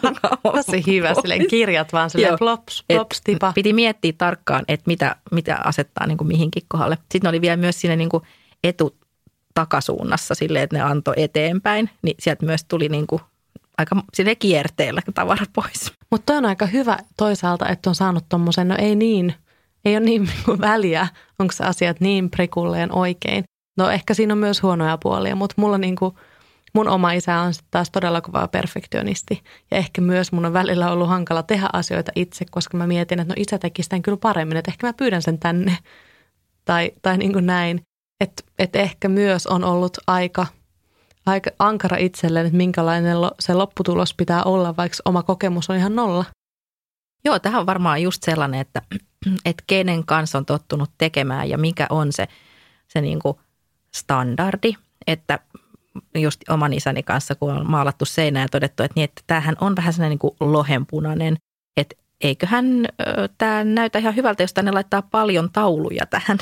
Tosi 0.43 0.83
hyvä, 0.87 1.13
silleen 1.13 1.47
kirjat 1.47 1.93
vaan 1.93 2.09
silleen 2.09 2.29
Joo. 2.29 2.37
plops, 2.37 2.83
plops, 2.87 3.21
tipa. 3.21 3.51
Piti 3.55 3.73
miettiä 3.73 4.13
tarkkaan, 4.17 4.65
että 4.67 4.83
mitä, 4.87 5.15
mitä 5.31 5.57
asettaa 5.63 6.07
niin 6.07 6.17
kuin 6.17 6.27
mihinkin 6.27 6.63
kohdalle. 6.67 6.95
Sitten 6.95 7.21
ne 7.23 7.29
oli 7.29 7.41
vielä 7.41 7.57
myös 7.57 7.81
siinä 7.81 7.95
niin 7.95 8.09
kuin 8.09 8.23
etutakasuunnassa 9.57 10.35
silleen, 10.35 10.63
että 10.63 10.75
ne 10.75 10.81
antoi 10.81 11.13
eteenpäin. 11.17 11.89
Niin 12.01 12.15
sieltä 12.19 12.45
myös 12.45 12.63
tuli 12.63 12.89
niin 12.89 13.07
kuin 13.07 13.21
aika 13.77 14.03
sille 14.13 14.35
kierteellä 14.35 15.01
tavara 15.13 15.45
pois. 15.55 15.91
Mutta 16.11 16.33
on 16.33 16.45
aika 16.45 16.65
hyvä 16.65 16.97
toisaalta, 17.17 17.69
että 17.69 17.89
on 17.89 17.95
saanut 17.95 18.25
tommosen, 18.29 18.67
no 18.67 18.75
ei 18.79 18.95
niin, 18.95 19.33
ei 19.85 19.97
ole 19.97 20.05
niin 20.05 20.23
niinku 20.23 20.61
väliä, 20.61 21.07
onko 21.39 21.51
se 21.51 21.63
asiat 21.63 21.99
niin 21.99 22.29
prikulleen 22.29 22.95
oikein. 22.95 23.43
No 23.77 23.89
ehkä 23.89 24.13
siinä 24.13 24.33
on 24.33 24.37
myös 24.37 24.63
huonoja 24.63 24.97
puolia, 24.97 25.35
mutta 25.35 25.55
mulla 25.57 25.77
niinku, 25.77 26.17
mun 26.73 26.87
oma 26.87 27.11
isä 27.11 27.39
on 27.39 27.53
sitten 27.53 27.71
taas 27.71 27.91
todella 27.91 28.21
kova 28.21 28.47
perfektionisti. 28.47 29.43
Ja 29.71 29.77
ehkä 29.77 30.01
myös 30.01 30.31
mun 30.31 30.45
on 30.45 30.53
välillä 30.53 30.91
ollut 30.91 31.09
hankala 31.09 31.43
tehdä 31.43 31.69
asioita 31.73 32.11
itse, 32.15 32.45
koska 32.51 32.77
mä 32.77 32.87
mietin, 32.87 33.19
että 33.19 33.33
no 33.33 33.35
isä 33.37 33.57
teki 33.57 33.83
sitä 33.83 33.99
kyllä 33.99 34.17
paremmin, 34.17 34.57
että 34.57 34.71
ehkä 34.71 34.87
mä 34.87 34.93
pyydän 34.93 35.21
sen 35.21 35.39
tänne. 35.39 35.77
Tai, 36.65 36.91
tai 37.01 37.17
niin 37.17 37.33
kuin 37.33 37.45
näin. 37.45 37.81
Että 38.21 38.43
et 38.59 38.75
ehkä 38.75 39.09
myös 39.09 39.47
on 39.47 39.63
ollut 39.63 39.97
aika, 40.07 40.47
aika 41.25 41.49
ankara 41.59 41.97
itselleen, 41.97 42.45
että 42.45 42.57
minkälainen 42.57 43.21
lo- 43.21 43.31
se 43.39 43.53
lopputulos 43.53 44.13
pitää 44.13 44.43
olla, 44.43 44.77
vaikka 44.77 44.97
oma 45.05 45.23
kokemus 45.23 45.69
on 45.69 45.75
ihan 45.75 45.95
nolla. 45.95 46.25
Joo, 47.25 47.39
tähän 47.39 47.59
on 47.59 47.65
varmaan 47.65 48.01
just 48.01 48.23
sellainen, 48.23 48.59
että, 48.59 48.81
että 49.45 49.63
kenen 49.67 50.05
kanssa 50.05 50.37
on 50.37 50.45
tottunut 50.45 50.89
tekemään 50.97 51.49
ja 51.49 51.57
mikä 51.57 51.87
on 51.89 52.13
se, 52.13 52.27
se 52.87 53.01
niin 53.01 53.19
kuin 53.19 53.37
standardi. 53.95 54.73
Että 55.07 55.39
just 56.15 56.41
oman 56.49 56.73
isäni 56.73 57.03
kanssa, 57.03 57.35
kun 57.35 57.53
on 57.53 57.71
maalattu 57.71 58.05
seinää 58.05 58.43
ja 58.43 58.47
todettu, 58.47 58.83
että, 58.83 58.93
niin, 58.95 59.03
että 59.03 59.21
tämähän 59.27 59.55
on 59.61 59.75
vähän 59.75 59.93
sellainen 59.93 60.09
niin 60.09 60.19
kuin 60.19 60.35
lohenpunainen, 60.39 61.37
että 61.77 61.95
eiköhän 62.21 62.65
tämä 63.37 63.63
näytä 63.63 63.99
ihan 63.99 64.15
hyvältä, 64.15 64.43
jos 64.43 64.53
tänne 64.53 64.71
laittaa 64.71 65.01
paljon 65.01 65.49
tauluja 65.53 66.05
tähän 66.05 66.37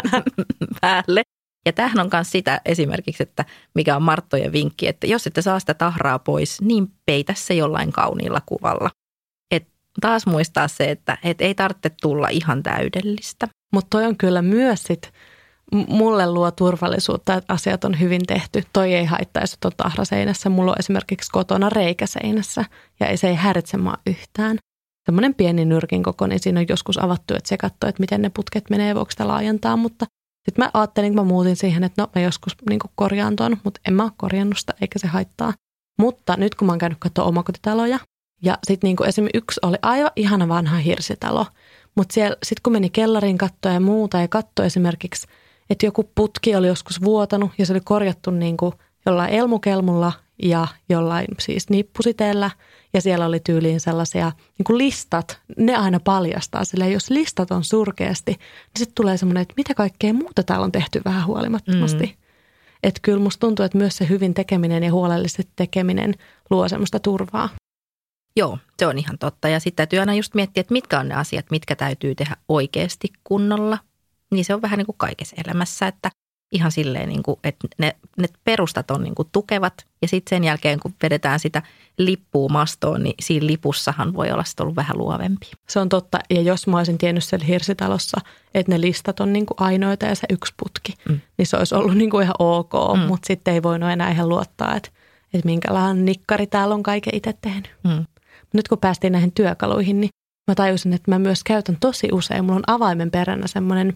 päälle. 0.80 1.22
Ja 1.66 1.72
tämähän 1.72 2.00
on 2.00 2.10
myös 2.12 2.30
sitä 2.30 2.60
esimerkiksi, 2.64 3.22
että 3.22 3.44
mikä 3.74 3.96
on 3.96 4.02
Marttojen 4.02 4.52
vinkki, 4.52 4.88
että 4.88 5.06
jos 5.06 5.26
ette 5.26 5.42
saa 5.42 5.60
sitä 5.60 5.74
tahraa 5.74 6.18
pois, 6.18 6.60
niin 6.60 6.92
peitä 7.06 7.34
se 7.36 7.54
jollain 7.54 7.92
kauniilla 7.92 8.40
kuvalla. 8.46 8.90
Et 9.50 9.68
taas 10.00 10.26
muistaa 10.26 10.68
se, 10.68 10.90
että 10.90 11.18
et 11.24 11.40
ei 11.40 11.54
tarvitse 11.54 11.90
tulla 12.02 12.28
ihan 12.28 12.62
täydellistä. 12.62 13.48
Mutta 13.72 13.86
toi 13.90 14.06
on 14.06 14.16
kyllä 14.16 14.42
myös 14.42 14.82
sit, 14.82 15.12
mulle 15.72 16.32
luo 16.32 16.50
turvallisuutta, 16.50 17.34
että 17.34 17.52
asiat 17.52 17.84
on 17.84 18.00
hyvin 18.00 18.22
tehty. 18.26 18.62
Toi 18.72 18.94
ei 18.94 19.04
haittaisi, 19.04 19.54
että 19.54 19.68
on 19.68 19.72
tahra 19.76 20.04
seinässä. 20.04 20.48
Mulla 20.48 20.70
on 20.70 20.78
esimerkiksi 20.78 21.30
kotona 21.30 21.68
reikä 21.68 22.06
seinässä 22.06 22.64
ja 23.00 23.06
ei, 23.06 23.16
se 23.16 23.28
ei 23.28 23.34
häiritse 23.34 23.76
mua 23.76 23.94
yhtään. 24.06 24.58
Semmoinen 25.08 25.34
pieni 25.34 25.64
nyrkin 25.64 26.02
koko, 26.02 26.26
niin 26.26 26.40
siinä 26.40 26.60
on 26.60 26.66
joskus 26.68 26.98
avattu, 26.98 27.34
että 27.34 27.48
se 27.48 27.56
katsoo, 27.56 27.88
että 27.88 28.00
miten 28.00 28.22
ne 28.22 28.30
putket 28.34 28.70
menee, 28.70 28.94
voiko 28.94 29.10
sitä 29.10 29.28
laajentaa. 29.28 29.76
Mutta 29.76 30.06
sitten 30.44 30.64
mä 30.64 30.70
ajattelin, 30.74 31.14
kun 31.14 31.26
mä 31.26 31.28
muutin 31.28 31.56
siihen, 31.56 31.84
että 31.84 32.02
no 32.02 32.10
mä 32.14 32.22
joskus 32.22 32.56
niin 32.68 32.80
korjaan 32.94 33.36
tuon, 33.36 33.56
mutta 33.64 33.80
en 33.88 33.94
mä 33.94 34.02
ole 34.02 34.12
korjannut 34.16 34.58
sitä, 34.58 34.74
eikä 34.80 34.98
se 34.98 35.06
haittaa. 35.06 35.52
Mutta 35.98 36.36
nyt 36.36 36.54
kun 36.54 36.66
mä 36.66 36.72
oon 36.72 36.78
käynyt 36.78 36.98
katsoa 37.00 37.24
omakotitaloja, 37.24 37.98
ja 38.42 38.58
sitten 38.66 38.88
niin 38.88 39.08
esimerkiksi 39.08 39.38
yksi 39.38 39.60
oli 39.62 39.76
aivan 39.82 40.10
ihana 40.16 40.48
vanha 40.48 40.76
hirsitalo, 40.76 41.46
mutta 41.94 42.14
sitten 42.14 42.62
kun 42.62 42.72
meni 42.72 42.90
kellariin 42.90 43.38
kattoa 43.38 43.72
ja 43.72 43.80
muuta 43.80 44.20
ja 44.20 44.28
katsoi 44.28 44.66
esimerkiksi, 44.66 45.26
että 45.70 45.86
joku 45.86 46.10
putki 46.14 46.56
oli 46.56 46.66
joskus 46.66 47.00
vuotanut 47.04 47.50
ja 47.58 47.66
se 47.66 47.72
oli 47.72 47.80
korjattu 47.80 48.30
niin 48.30 48.56
jollain 49.06 49.34
elmukelmulla 49.34 50.12
ja 50.42 50.66
jollain 50.88 51.26
siis 51.40 51.70
nippusiteellä 51.70 52.50
ja 52.94 53.00
siellä 53.00 53.26
oli 53.26 53.40
tyyliin 53.40 53.80
sellaisia 53.80 54.32
niin 54.58 54.64
kuin 54.64 54.78
listat, 54.78 55.40
ne 55.56 55.76
aina 55.76 56.00
paljastaa 56.00 56.64
sille, 56.64 56.90
jos 56.90 57.10
listat 57.10 57.50
on 57.50 57.64
surkeasti, 57.64 58.32
niin 58.32 58.78
sitten 58.78 58.94
tulee 58.94 59.16
semmoinen, 59.16 59.42
että 59.42 59.54
mitä 59.56 59.74
kaikkea 59.74 60.12
muuta 60.12 60.42
täällä 60.42 60.64
on 60.64 60.72
tehty 60.72 61.00
vähän 61.04 61.26
huolimattomasti. 61.26 62.06
Mm. 62.06 62.12
Että 62.82 63.00
kyllä 63.02 63.22
musta 63.22 63.40
tuntuu, 63.40 63.64
että 63.64 63.78
myös 63.78 63.96
se 63.96 64.08
hyvin 64.08 64.34
tekeminen 64.34 64.82
ja 64.82 64.92
huolellisesti 64.92 65.52
tekeminen 65.56 66.14
luo 66.50 66.68
semmoista 66.68 67.00
turvaa. 67.00 67.48
Joo, 68.36 68.58
se 68.78 68.86
on 68.86 68.98
ihan 68.98 69.18
totta. 69.18 69.48
Ja 69.48 69.60
sitten 69.60 69.76
täytyy 69.76 69.98
aina 69.98 70.14
just 70.14 70.34
miettiä, 70.34 70.60
että 70.60 70.72
mitkä 70.72 71.00
on 71.00 71.08
ne 71.08 71.14
asiat, 71.14 71.46
mitkä 71.50 71.76
täytyy 71.76 72.14
tehdä 72.14 72.36
oikeasti 72.48 73.08
kunnolla. 73.24 73.78
Niin 74.30 74.44
se 74.44 74.54
on 74.54 74.62
vähän 74.62 74.78
niin 74.78 74.86
kuin 74.86 74.98
kaikessa 74.98 75.36
elämässä, 75.46 75.86
että 75.86 76.10
ihan 76.52 76.72
silleen, 76.72 77.08
niin 77.08 77.22
kuin, 77.22 77.36
että 77.44 77.68
ne, 77.78 77.96
ne 78.18 78.26
perustat 78.44 78.90
on 78.90 79.02
niin 79.02 79.14
kuin 79.14 79.28
tukevat. 79.32 79.86
Ja 80.02 80.08
sitten 80.08 80.36
sen 80.36 80.44
jälkeen, 80.44 80.80
kun 80.80 80.94
vedetään 81.02 81.40
sitä 81.40 81.62
lippua 81.98 82.48
mastoon, 82.48 83.02
niin 83.02 83.14
siinä 83.20 83.46
lipussahan 83.46 84.14
voi 84.14 84.30
olla 84.30 84.44
sitten 84.44 84.64
ollut 84.64 84.76
vähän 84.76 84.98
luovempi. 84.98 85.46
Se 85.68 85.80
on 85.80 85.88
totta. 85.88 86.18
Ja 86.30 86.40
jos 86.40 86.66
mä 86.66 86.76
olisin 86.76 86.98
tiennyt 86.98 87.24
siellä 87.24 87.46
hirsitalossa, 87.46 88.20
että 88.54 88.72
ne 88.72 88.80
listat 88.80 89.20
on 89.20 89.32
niin 89.32 89.46
kuin 89.46 89.56
ainoita 89.60 90.06
ja 90.06 90.14
se 90.14 90.26
yksi 90.30 90.54
putki, 90.56 90.94
mm. 91.08 91.20
niin 91.38 91.46
se 91.46 91.56
olisi 91.56 91.74
ollut 91.74 91.96
niin 91.96 92.10
kuin 92.10 92.22
ihan 92.22 92.36
ok. 92.38 92.72
Mm. 92.94 93.00
Mutta 93.00 93.26
sitten 93.26 93.54
ei 93.54 93.62
voinut 93.62 93.90
enää 93.90 94.10
ihan 94.10 94.28
luottaa, 94.28 94.76
että, 94.76 94.90
että 95.34 95.46
minkälainen 95.46 96.04
nikkari 96.04 96.46
täällä 96.46 96.74
on 96.74 96.82
kaiken 96.82 97.14
itse 97.14 97.34
tehnyt. 97.40 97.70
Mm. 97.84 98.04
Nyt 98.54 98.68
kun 98.68 98.78
päästiin 98.78 99.12
näihin 99.12 99.32
työkaluihin, 99.32 100.00
niin 100.00 100.10
mä 100.50 100.54
tajusin, 100.54 100.92
että 100.92 101.10
mä 101.10 101.18
myös 101.18 101.44
käytän 101.44 101.76
tosi 101.80 102.08
usein. 102.12 102.44
Mulla 102.44 102.56
on 102.56 102.74
avaimen 102.74 103.10
peränä 103.10 103.46
semmoinen 103.46 103.94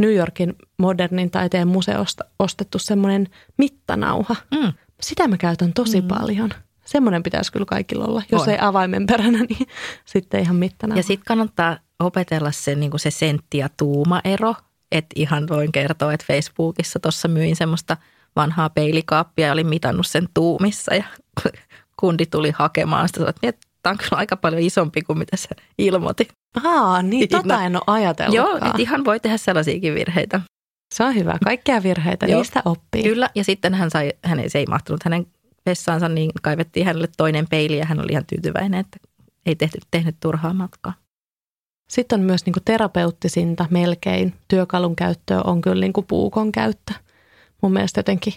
New 0.00 0.14
Yorkin 0.14 0.54
modernin 0.78 1.30
taiteen 1.30 1.68
museosta 1.68 2.24
ostettu 2.38 2.78
semmoinen 2.78 3.28
mittanauha. 3.56 4.36
Mm. 4.54 4.72
Sitä 5.00 5.28
mä 5.28 5.36
käytän 5.36 5.72
tosi 5.72 6.00
mm. 6.00 6.08
paljon. 6.08 6.50
Semmoinen 6.84 7.22
pitäisi 7.22 7.52
kyllä 7.52 7.66
kaikilla 7.66 8.04
olla. 8.04 8.22
Jos 8.32 8.42
On. 8.42 8.48
ei 8.48 8.58
avaimen 8.60 9.06
peränä, 9.06 9.38
niin 9.48 9.68
sitten 10.04 10.40
ihan 10.40 10.56
mittanauha. 10.56 10.98
Ja 10.98 11.02
sitten 11.02 11.24
kannattaa 11.26 11.76
opetella 11.98 12.52
se, 12.52 12.74
niin 12.74 12.90
kuin 12.90 13.00
se 13.00 13.10
sentti 13.10 13.58
ja 13.58 13.68
tuuma 13.76 14.20
ero. 14.24 14.54
Että 14.92 15.12
ihan 15.16 15.48
voin 15.48 15.72
kertoa, 15.72 16.12
että 16.12 16.26
Facebookissa 16.26 17.00
tuossa 17.00 17.28
myin 17.28 17.56
semmoista 17.56 17.96
vanhaa 18.36 18.70
peilikaappia 18.70 19.46
ja 19.46 19.52
olin 19.52 19.66
mitannut 19.66 20.06
sen 20.06 20.28
tuumissa 20.34 20.94
ja 20.94 21.04
kundi 22.00 22.26
tuli 22.26 22.52
hakemaan 22.54 23.08
sitä. 23.08 23.32
Että 23.42 23.68
tämä 23.82 23.90
on 23.90 23.98
kyllä 23.98 24.16
aika 24.16 24.36
paljon 24.36 24.62
isompi 24.62 25.02
kuin 25.02 25.18
mitä 25.18 25.36
sä 25.36 25.48
ilmoitit. 25.78 26.28
Aa, 26.64 27.02
niin 27.02 27.28
tota 27.28 27.62
en 27.64 27.76
ole 27.76 27.82
ajatellutkaan. 27.86 28.48
Joo, 28.50 28.56
että 28.56 28.82
ihan 28.82 29.04
voi 29.04 29.20
tehdä 29.20 29.36
sellaisiakin 29.36 29.94
virheitä. 29.94 30.40
Se 30.94 31.04
on 31.04 31.14
hyvä. 31.14 31.38
Kaikkia 31.44 31.82
virheitä, 31.82 32.26
Joo. 32.26 32.38
niistä 32.38 32.62
oppii. 32.64 33.02
Kyllä, 33.02 33.30
ja 33.34 33.44
sitten 33.44 33.74
hän 33.74 33.90
sai, 33.90 34.12
hän 34.24 34.40
ei, 34.40 34.48
se 34.48 34.58
ei 34.58 34.66
mahtunut 34.66 35.02
hänen 35.04 35.26
vessaansa, 35.66 36.08
niin 36.08 36.30
kaivettiin 36.42 36.86
hänelle 36.86 37.08
toinen 37.16 37.46
peili 37.50 37.78
ja 37.78 37.86
hän 37.86 38.00
oli 38.00 38.12
ihan 38.12 38.26
tyytyväinen, 38.26 38.80
että 38.80 38.98
ei 39.46 39.56
tehty, 39.56 39.78
tehnyt 39.90 40.16
turhaa 40.20 40.52
matkaa. 40.52 40.92
Sitten 41.90 42.20
on 42.20 42.26
myös 42.26 42.46
niin 42.46 42.52
kuin 42.52 42.64
terapeuttisinta 42.64 43.66
melkein 43.70 44.34
työkalun 44.48 44.96
käyttöä 44.96 45.40
on 45.44 45.60
kyllä 45.60 45.80
niin 45.80 45.92
kuin 45.92 46.06
puukon 46.06 46.52
käyttö. 46.52 46.92
Mun 47.62 47.72
mielestä 47.72 47.98
jotenkin 47.98 48.32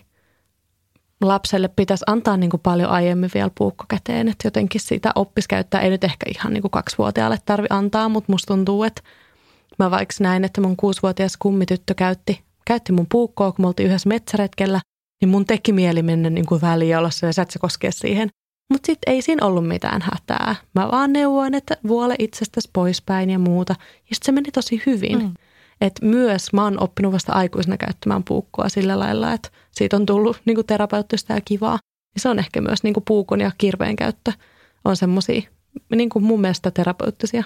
lapselle 1.28 1.68
pitäisi 1.68 2.04
antaa 2.08 2.38
niin 2.38 2.50
kuin 2.50 2.62
paljon 2.62 2.90
aiemmin 2.90 3.30
vielä 3.34 3.52
puukko 3.58 3.86
käteen, 3.90 4.28
että 4.28 4.48
jotenkin 4.48 4.82
sitä 4.82 5.12
oppisi 5.16 5.48
käyttää. 5.48 5.82
Ei 5.82 5.90
nyt 5.90 6.04
ehkä 6.04 6.26
ihan 6.36 6.54
niin 6.54 6.62
kuin 6.62 6.72
kaksivuotiaalle 6.72 7.38
tarvi 7.46 7.68
antaa, 7.70 8.10
mutta 8.10 8.32
musta 8.32 8.54
tuntuu, 8.54 8.84
että 8.84 9.02
mä 9.80 9.92
vaikka 9.92 10.14
näin, 10.20 10.44
että 10.44 10.62
mun 10.62 10.78
kuusivuotias 10.78 11.38
kummityttö 11.38 11.94
käytti, 11.94 12.42
käytti 12.66 12.92
mun 12.92 13.08
puukkoa, 13.12 13.52
kun 13.52 13.64
me 13.64 13.68
oltiin 13.68 13.88
yhdessä 13.88 14.10
metsäretkellä, 14.10 14.82
niin 15.22 15.30
mun 15.30 15.46
teki 15.46 15.74
mieli 15.74 16.04
mennä 16.04 16.30
niin 16.30 16.46
kuin 16.46 16.62
väliin 16.62 16.90
ja 16.90 17.00
olla 17.00 17.10
se, 17.10 17.28
että 17.30 17.54
sä 17.54 17.60
koskea 17.60 17.92
siihen. 17.92 18.30
Mutta 18.74 18.86
sitten 18.86 19.14
ei 19.14 19.22
siinä 19.22 19.46
ollut 19.46 19.68
mitään 19.68 20.02
hätää. 20.02 20.56
Mä 20.76 20.90
vaan 20.92 21.14
neuvoin, 21.14 21.56
että 21.56 21.78
vuole 21.88 22.16
itsestäsi 22.20 22.70
poispäin 22.74 23.30
ja 23.30 23.40
muuta. 23.40 23.76
Ja 23.80 24.16
sitten 24.16 24.26
se 24.26 24.32
meni 24.32 24.52
tosi 24.52 24.82
hyvin. 24.86 25.20
Mm. 25.20 25.34
Et 25.84 25.94
myös 26.02 26.54
mä 26.54 26.64
oon 26.64 26.84
oppinut 26.84 27.14
vasta 27.14 27.34
aikuisena 27.34 27.78
käyttämään 27.78 28.24
puukkoa 28.24 28.70
sillä 28.70 29.00
lailla, 29.00 29.34
että 29.34 29.50
siitä 29.72 29.96
on 29.96 30.06
tullut 30.06 30.42
niinku 30.46 30.64
terapeuttista 30.64 31.34
ja 31.34 31.42
kivaa. 31.42 31.80
Ja 32.16 32.20
se 32.22 32.30
on 32.30 32.40
ehkä 32.40 32.62
myös 32.62 32.84
niinku 32.84 33.02
puukon 33.02 33.42
ja 33.42 33.52
kirveen 33.58 33.96
käyttö 33.96 34.32
on 34.86 34.98
semmoisia 34.98 35.42
niinku 35.96 36.20
mun 36.20 36.42
mielestä 36.42 36.72
terapeuttisia 36.72 37.44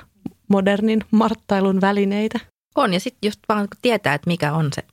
modernin 0.47 1.01
marttailun 1.11 1.81
välineitä. 1.81 2.39
On 2.75 2.93
ja 2.93 2.99
sitten 2.99 3.27
just 3.27 3.39
vaan 3.49 3.67
tietää, 3.81 4.13
että 4.13 4.29
mikä 4.29 4.53
on 4.53 4.69
se 4.73 4.83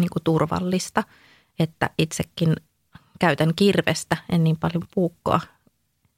niinku 0.00 0.18
turvallista, 0.24 1.02
että 1.58 1.90
itsekin 1.98 2.56
käytän 3.18 3.52
kirvestä, 3.56 4.16
en 4.32 4.44
niin 4.44 4.56
paljon 4.56 4.84
puukkoa, 4.94 5.40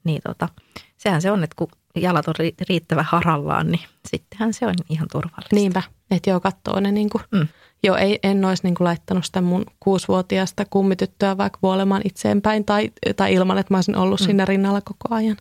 niin 0.04 0.22
tota, 0.26 0.48
sehän 0.96 1.22
se 1.22 1.30
on, 1.30 1.44
että 1.44 1.56
kun 1.56 1.68
jalat 1.96 2.28
on 2.28 2.34
riittävän 2.68 3.04
harallaan, 3.08 3.70
niin 3.70 3.82
sittenhän 4.08 4.52
se 4.52 4.66
on 4.66 4.74
ihan 4.88 5.08
turvallista. 5.12 5.54
Niinpä, 5.54 5.82
että 6.16 6.30
joo, 6.30 6.40
katsoo 6.40 6.80
ne 6.80 6.92
niin 6.92 7.10
kuin, 7.10 7.24
mm. 7.30 7.48
joo, 7.82 7.96
ei, 7.96 8.18
en 8.22 8.44
olisi 8.44 8.62
niin 8.62 8.74
kuin 8.74 8.84
laittanut 8.84 9.24
sitä 9.24 9.40
mun 9.40 9.64
kuusivuotiaasta 9.80 10.64
kummityttöä 10.70 11.38
vaikka 11.38 11.58
vuolemaan 11.62 12.02
itseenpäin 12.04 12.64
tai, 12.64 12.90
tai 13.16 13.34
ilman, 13.34 13.58
että 13.58 13.74
mä 13.74 13.78
olisin 13.78 13.96
ollut 13.96 14.20
mm. 14.20 14.24
siinä 14.24 14.44
rinnalla 14.44 14.80
koko 14.80 15.14
ajan. 15.14 15.36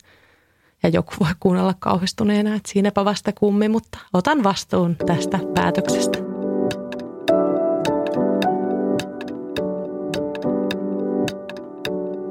Ja 0.83 0.89
joku 0.89 1.13
voi 1.19 1.31
kuunnella 1.39 1.75
kauhistuneena, 1.79 2.55
että 2.55 2.71
siinäpä 2.71 3.05
vasta 3.05 3.31
kummi, 3.31 3.69
mutta 3.69 3.97
otan 4.13 4.43
vastuun 4.43 4.95
tästä 5.05 5.39
päätöksestä. 5.55 6.17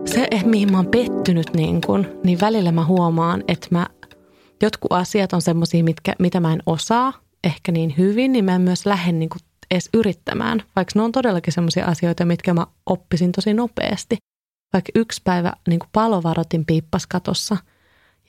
Se, 0.05 0.29
mihin 0.45 0.73
mä 0.73 0.79
oon 0.79 0.87
pettynyt, 0.87 1.55
niin, 1.55 1.81
kun, 1.81 2.07
niin 2.25 2.41
välillä 2.41 2.73
mä 2.73 2.85
huomaan, 2.85 3.45
että 3.49 3.67
mä, 3.71 3.87
jotkut 4.63 4.93
asiat 4.93 5.33
on 5.33 5.43
semmoisia, 5.43 5.85
mitä 6.19 6.41
mä 6.41 6.53
en 6.53 6.63
osaa 6.67 7.13
ehkä 7.45 7.73
niin 7.73 7.95
hyvin, 7.99 8.33
niin 8.33 8.45
mä 8.45 8.55
en 8.55 8.61
myös 8.61 8.87
lähde 8.87 9.13
niin 9.13 9.29
kuin 9.29 9.41
edes 9.71 9.89
yrittämään, 9.95 10.63
vaikka 10.77 10.93
ne 10.95 11.03
on 11.03 11.13
todellakin 11.13 11.53
semmoisia 11.53 11.87
asioita, 11.87 12.25
mitkä 12.25 12.55
mä 12.55 12.67
oppisin 12.87 13.33
tosi 13.33 13.55
nopeasti. 13.55 14.17
Vaikka 14.73 14.93
yksi 14.95 15.21
päivä 15.25 15.53
niin 15.69 15.79
kuin 15.79 15.91
palovarotin 15.93 16.65
piippas 16.67 17.07
katossa– 17.07 17.57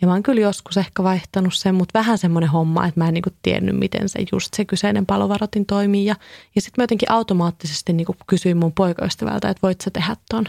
ja 0.01 0.07
mä 0.07 0.13
oon 0.13 0.23
kyllä 0.23 0.41
joskus 0.41 0.77
ehkä 0.77 1.03
vaihtanut 1.03 1.53
sen, 1.53 1.75
mutta 1.75 1.99
vähän 1.99 2.17
semmoinen 2.17 2.49
homma, 2.49 2.85
että 2.85 2.99
mä 2.99 3.07
en 3.07 3.13
niinku 3.13 3.29
tiennyt, 3.41 3.75
miten 3.75 4.09
se 4.09 4.19
just 4.31 4.53
se 4.53 4.65
kyseinen 4.65 5.05
palovarotin 5.05 5.65
toimii. 5.65 6.05
Ja, 6.05 6.15
ja 6.55 6.61
sitten 6.61 6.81
mä 6.81 6.83
jotenkin 6.83 7.11
automaattisesti 7.11 7.93
niinku 7.93 8.15
kysyin 8.27 8.57
mun 8.57 8.73
poikaystävältä, 8.73 9.49
että 9.49 9.61
voit 9.63 9.81
sä 9.81 9.91
tehdä 9.91 10.15
ton. 10.29 10.45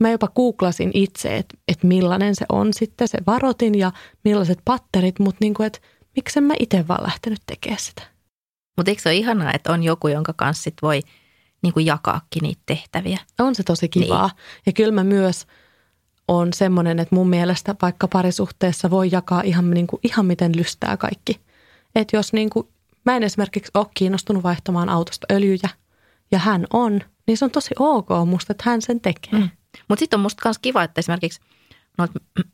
Mä 0.00 0.10
jopa 0.10 0.28
googlasin 0.28 0.90
itse, 0.94 1.36
että, 1.36 1.58
että 1.68 1.86
millainen 1.86 2.34
se 2.34 2.46
on 2.48 2.72
sitten 2.72 3.08
se 3.08 3.18
varotin 3.26 3.74
ja 3.74 3.92
millaiset 4.24 4.58
patterit, 4.64 5.18
mutta 5.18 5.38
niinku, 5.40 5.62
että 5.62 5.78
miksen 6.16 6.44
mä 6.44 6.54
itse 6.60 6.88
vaan 6.88 7.02
lähtenyt 7.02 7.42
tekemään 7.46 7.80
sitä. 7.80 8.02
Mutta 8.76 8.90
eikö 8.90 9.02
se 9.02 9.08
ole 9.08 9.16
ihanaa, 9.16 9.52
että 9.54 9.72
on 9.72 9.82
joku, 9.82 10.08
jonka 10.08 10.32
kanssa 10.32 10.62
sit 10.62 10.74
voi 10.82 11.00
niinku 11.62 11.80
jakaakin 11.80 12.42
niitä 12.42 12.62
tehtäviä? 12.66 13.18
On 13.38 13.54
se 13.54 13.62
tosi 13.62 13.88
kivaa. 13.88 14.26
Niin. 14.26 14.62
Ja 14.66 14.72
kyllä 14.72 14.92
mä 14.92 15.04
myös– 15.04 15.46
on 16.28 16.52
semmoinen, 16.52 16.98
että 16.98 17.14
mun 17.14 17.28
mielestä 17.28 17.74
vaikka 17.82 18.08
parisuhteessa 18.08 18.90
voi 18.90 19.08
jakaa 19.12 19.42
ihan, 19.42 19.70
niin 19.70 19.86
kuin, 19.86 20.00
ihan 20.02 20.26
miten 20.26 20.56
lystää 20.56 20.96
kaikki. 20.96 21.40
Että 21.94 22.16
jos 22.16 22.32
niin 22.32 22.50
kuin, 22.50 22.68
mä 23.04 23.16
en 23.16 23.22
esimerkiksi 23.22 23.70
ole 23.74 23.86
kiinnostunut 23.94 24.42
vaihtamaan 24.42 24.88
autosta 24.88 25.26
öljyjä 25.32 25.68
ja 26.30 26.38
hän 26.38 26.66
on, 26.72 27.00
niin 27.26 27.38
se 27.38 27.44
on 27.44 27.50
tosi 27.50 27.74
ok 27.78 28.08
musta, 28.26 28.52
että 28.52 28.64
hän 28.66 28.82
sen 28.82 29.00
tekee. 29.00 29.32
Mm. 29.32 29.48
Mutta 29.88 30.00
sitten 30.00 30.18
on 30.18 30.22
musta 30.22 30.48
myös 30.48 30.58
kiva, 30.58 30.82
että 30.82 30.98
esimerkiksi 30.98 31.40
no, 31.98 32.08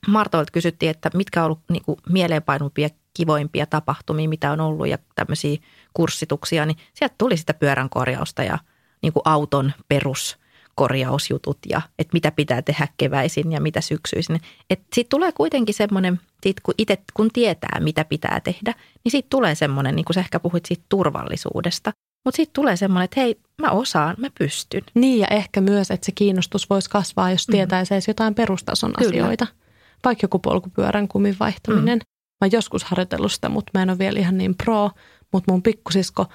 Martoilta 0.07 0.53
kysyttiin, 0.53 0.91
että 0.91 1.11
mitkä 1.15 1.41
on 1.41 1.47
ollut 1.47 1.61
niin 1.71 1.85
kuin 1.85 1.99
mieleenpainumpia, 2.09 2.89
kivoimpia 3.15 3.67
tapahtumia, 3.67 4.29
mitä 4.29 4.53
on 4.53 4.61
ollut 4.61 4.89
ja 4.89 4.99
tämmöisiä 5.15 5.59
kurssituksia, 5.95 6.67
niin 6.67 6.77
sieltä 6.95 7.15
tuli 7.19 7.37
sitä 7.37 7.55
pyöränkorjausta 7.55 8.43
ja 8.43 8.59
niin 9.03 9.13
kuin 9.13 9.23
auton 9.25 9.73
perus 9.89 10.39
korjausjutut 10.75 11.59
ja 11.69 11.83
että 11.99 12.13
mitä 12.13 12.31
pitää 12.31 12.63
tehdä 12.63 12.89
keväisin 12.97 13.53
ja 13.53 13.61
mitä 13.61 13.81
syksyisin. 13.81 14.41
Että 14.71 14.87
siitä 14.95 15.09
tulee 15.09 15.33
kuitenkin 15.33 15.75
semmoinen, 15.75 16.21
kun 16.63 16.75
itse 16.79 16.99
kun 17.15 17.31
tietää 17.33 17.81
mitä 17.81 18.05
pitää 18.05 18.41
tehdä, 18.45 18.75
niin 19.05 19.13
siitä 19.13 19.27
tulee 19.31 19.55
semmoinen, 19.55 19.97
niin 19.97 20.05
kuin 20.05 20.15
sä 20.15 20.21
ehkä 20.21 20.41
puhuit 20.41 20.67
siitä 20.67 20.85
turvallisuudesta. 20.89 21.93
Mutta 22.25 22.37
sitten 22.37 22.55
tulee 22.55 22.77
semmoinen, 22.77 23.05
että 23.05 23.21
hei, 23.21 23.41
mä 23.63 23.71
osaan, 23.71 24.15
mä 24.19 24.29
pystyn. 24.39 24.83
Niin 24.95 25.19
ja 25.19 25.27
ehkä 25.27 25.61
myös, 25.61 25.91
että 25.91 26.07
se 26.07 26.13
kiinnostus 26.13 26.71
voisi 26.71 26.91
kasvaa, 26.91 27.31
jos 27.31 27.49
mm. 27.49 27.53
tietäisi 27.53 27.95
edes 27.95 28.09
jotain 28.09 28.35
perustason 28.35 28.93
Kyllä. 28.99 29.11
asioita. 29.11 29.47
Vaikka 30.05 30.25
joku 30.25 30.39
polkupyörän 30.39 31.09
kumin 31.09 31.37
vaihtaminen. 31.41 31.99
Mm. 31.99 32.12
Mä 32.43 32.49
joskus 32.53 32.85
harjoitellut 32.85 33.33
sitä, 33.33 33.49
mutta 33.49 33.71
mä 33.75 33.83
en 33.83 33.91
ole 33.91 33.99
vielä 33.99 34.19
ihan 34.19 34.39
niin 34.39 34.55
pro. 34.55 34.91
Mutta 35.33 35.53
mun 35.53 35.63
pikkusisko 35.63 36.27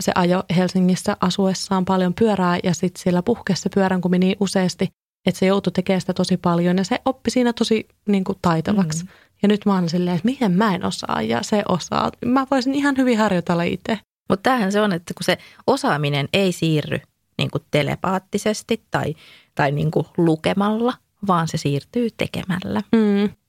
se 0.00 0.12
ajo 0.14 0.42
Helsingissä 0.56 1.16
asuessaan 1.20 1.84
paljon 1.84 2.14
pyörää 2.14 2.58
ja 2.64 2.74
sitten 2.74 3.02
siellä 3.02 3.22
puhkesi 3.22 3.62
se 3.62 3.70
kumi 4.02 4.18
niin 4.18 4.36
useasti, 4.40 4.88
että 5.26 5.38
se 5.38 5.46
joutui 5.46 5.72
tekemään 5.72 6.00
sitä 6.00 6.14
tosi 6.14 6.36
paljon 6.36 6.76
ja 6.78 6.84
se 6.84 7.00
oppi 7.04 7.30
siinä 7.30 7.52
tosi 7.52 7.88
niin 8.08 8.24
kuin 8.24 8.38
taitavaksi. 8.42 9.04
Mm. 9.04 9.10
Ja 9.42 9.48
nyt 9.48 9.66
mä 9.66 9.74
oon 9.74 9.88
silleen, 9.88 10.16
että 10.16 10.26
miten 10.26 10.52
mä 10.52 10.74
en 10.74 10.84
osaa 10.84 11.22
ja 11.22 11.42
se 11.42 11.62
osaa. 11.68 12.10
Mä 12.24 12.46
voisin 12.50 12.74
ihan 12.74 12.96
hyvin 12.96 13.18
harjoitella 13.18 13.62
itse. 13.62 13.98
Mutta 14.28 14.42
tämähän 14.42 14.72
se 14.72 14.80
on, 14.80 14.92
että 14.92 15.14
kun 15.14 15.24
se 15.24 15.38
osaaminen 15.66 16.28
ei 16.32 16.52
siirry 16.52 16.98
niin 17.38 17.50
kuin 17.50 17.62
telepaattisesti 17.70 18.82
tai, 18.90 19.14
tai 19.54 19.72
niin 19.72 19.90
kuin 19.90 20.06
lukemalla, 20.16 20.94
vaan 21.26 21.48
se 21.48 21.56
siirtyy 21.56 22.08
tekemällä. 22.16 22.82
Mm. 22.92 23.43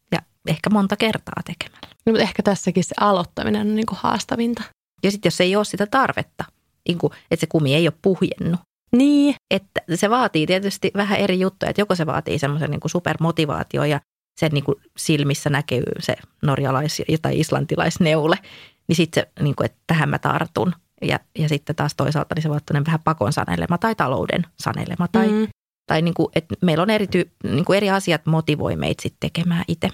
Ehkä 0.47 0.69
monta 0.69 0.97
kertaa 0.97 1.41
tekemällä. 1.45 1.87
No, 2.05 2.11
mutta 2.11 2.23
ehkä 2.23 2.43
tässäkin 2.43 2.83
se 2.83 2.95
aloittaminen 2.99 3.61
on 3.61 3.75
niin 3.75 3.85
kuin 3.85 3.99
haastavinta. 4.01 4.63
Ja 5.03 5.11
sitten 5.11 5.27
jos 5.27 5.41
ei 5.41 5.55
ole 5.55 5.65
sitä 5.65 5.85
tarvetta, 5.85 6.45
niin 6.87 6.97
kuin, 6.97 7.13
että 7.31 7.41
se 7.41 7.47
kumi 7.47 7.75
ei 7.75 7.87
ole 7.87 7.93
puhjennut. 8.01 8.59
Niin. 8.91 9.35
Että 9.51 9.81
se 9.95 10.09
vaatii 10.09 10.47
tietysti 10.47 10.91
vähän 10.95 11.19
eri 11.19 11.39
juttuja, 11.39 11.69
että 11.69 11.81
joko 11.81 11.95
se 11.95 12.05
vaatii 12.05 12.39
semmoisen 12.39 12.71
niin 12.71 12.81
supermotivaatio 12.85 13.83
ja 13.83 13.99
sen 14.39 14.51
niin 14.51 14.63
kuin 14.63 14.75
silmissä 14.97 15.49
näkyy 15.49 15.83
se 15.99 16.15
norjalais- 16.41 17.01
tai 17.21 17.39
islantilaisneule, 17.39 18.39
niin 18.87 18.95
sitten 18.95 19.23
se, 19.23 19.43
niin 19.43 19.55
kuin, 19.55 19.65
että 19.65 19.77
tähän 19.87 20.09
mä 20.09 20.19
tartun. 20.19 20.73
Ja, 21.01 21.19
ja 21.39 21.49
sitten 21.49 21.75
taas 21.75 21.95
toisaalta 21.95 22.35
niin 22.35 22.43
se 22.43 22.49
vaatii 22.49 22.85
vähän 22.85 22.99
pakon 23.03 23.33
sanelema 23.33 23.77
tai 23.77 23.95
talouden 23.95 24.45
sanelema. 24.59 25.07
Tai, 25.07 25.27
mm. 25.27 25.47
tai 25.87 26.01
niin 26.01 26.13
kuin, 26.13 26.27
että 26.35 26.55
meillä 26.61 26.81
on 26.81 26.89
eri, 26.89 27.07
niin 27.43 27.65
kuin 27.65 27.77
eri 27.77 27.89
asiat 27.89 28.25
motivoi 28.25 28.75
meitä 28.75 29.01
sitten 29.01 29.31
tekemään 29.31 29.63
itse. 29.67 29.89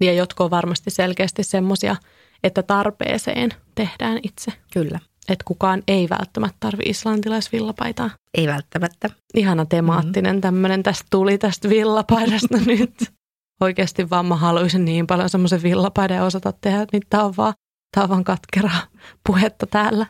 Ja 0.00 0.12
jotkut 0.12 0.44
on 0.44 0.50
varmasti 0.50 0.90
selkeästi 0.90 1.42
semmoisia– 1.42 1.96
että 2.42 2.62
tarpeeseen 2.62 3.50
tehdään 3.74 4.18
itse. 4.22 4.52
Kyllä. 4.72 5.00
Että 5.28 5.44
kukaan 5.44 5.82
ei 5.88 6.08
välttämättä 6.08 6.56
tarvi 6.60 6.82
islantilaisvillapaitaa. 6.86 8.10
Ei 8.34 8.46
välttämättä. 8.46 9.10
Ihana 9.34 9.66
temaattinen 9.66 10.32
mm-hmm. 10.32 10.40
tämmöinen 10.40 10.82
tästä 10.82 11.06
tuli 11.10 11.38
tästä 11.38 11.68
villapaidasta 11.68 12.58
nyt. 12.66 13.12
Oikeasti 13.60 14.10
vaan 14.10 14.26
mä 14.26 14.36
haluaisin 14.36 14.84
niin 14.84 15.06
paljon 15.06 15.30
semmoisen 15.30 15.62
villapaidan 15.62 16.22
osata 16.22 16.52
tehdä, 16.52 16.86
niin 16.92 17.02
tää 17.10 17.24
on 17.24 17.34
vaan, 17.36 17.54
tää 17.94 18.02
on 18.02 18.08
vaan 18.08 18.24
katkeraa 18.24 18.82
puhetta 19.26 19.66
täällä. 19.66 20.06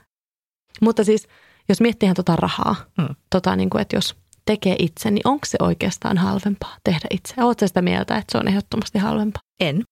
Mutta 0.81 1.05
siis, 1.05 1.29
jos 1.69 1.81
miettii 1.81 2.07
ihan 2.07 2.17
tota 2.17 2.37
rahaa, 2.37 2.77
mm. 2.99 3.09
tota 3.31 3.57
niin 3.57 3.71
kuin, 3.71 3.83
että 3.83 3.97
jos 3.97 4.17
tekee 4.47 4.77
itse, 4.79 5.11
niin 5.11 5.29
onko 5.29 5.47
se 5.47 5.59
oikeastaan 5.61 6.19
halvempaa 6.19 6.77
tehdä 6.85 7.07
itse? 7.11 7.35
Oletko 7.39 7.67
sitä 7.67 7.83
mieltä, 7.83 8.17
että 8.17 8.33
se 8.33 8.39
on 8.39 8.49
ehdottomasti 8.49 8.99
halvempaa? 8.99 9.43
En. 9.61 9.85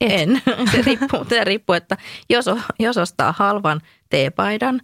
Et. 0.00 0.12
En. 0.12 0.42
Se 0.72 0.82
riippuu, 0.82 1.24
se 1.28 1.44
riippuu, 1.44 1.74
että 1.74 1.96
jos, 2.30 2.44
jos 2.78 2.96
ostaa 2.96 3.34
halvan 3.38 3.80
teepaidan 4.10 4.80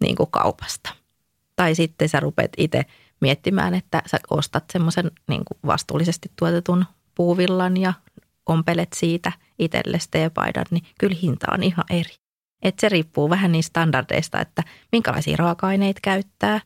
niin 0.00 0.16
kuin 0.16 0.30
kaupasta 0.30 0.90
tai 1.56 1.74
sitten 1.74 2.08
sä 2.08 2.20
rupeat 2.20 2.50
itse 2.56 2.82
miettimään, 3.20 3.74
että 3.74 4.02
sä 4.06 4.18
ostat 4.30 4.64
semmoisen 4.72 5.10
niin 5.28 5.42
vastuullisesti 5.66 6.30
tuotetun 6.38 6.84
puuvillan 7.14 7.76
ja 7.76 7.92
ompelet 8.46 8.88
siitä 8.96 9.32
itsellesi 9.58 10.08
teepaidan, 10.10 10.66
niin 10.70 10.84
kyllä 11.00 11.16
hinta 11.22 11.46
on 11.52 11.62
ihan 11.62 11.84
eri. 11.90 12.14
Et 12.62 12.78
se 12.78 12.88
riippuu 12.88 13.30
vähän 13.30 13.52
niistä 13.52 13.68
standardeista, 13.68 14.40
että 14.40 14.62
minkälaisia 14.92 15.36
raaka-aineita 15.36 16.00
käyttää. 16.02 16.60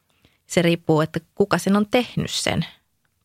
Se 0.46 0.62
riippuu, 0.62 1.00
että 1.00 1.20
kuka 1.34 1.58
sen 1.58 1.76
on 1.76 1.86
tehnyt 1.90 2.30
sen 2.30 2.66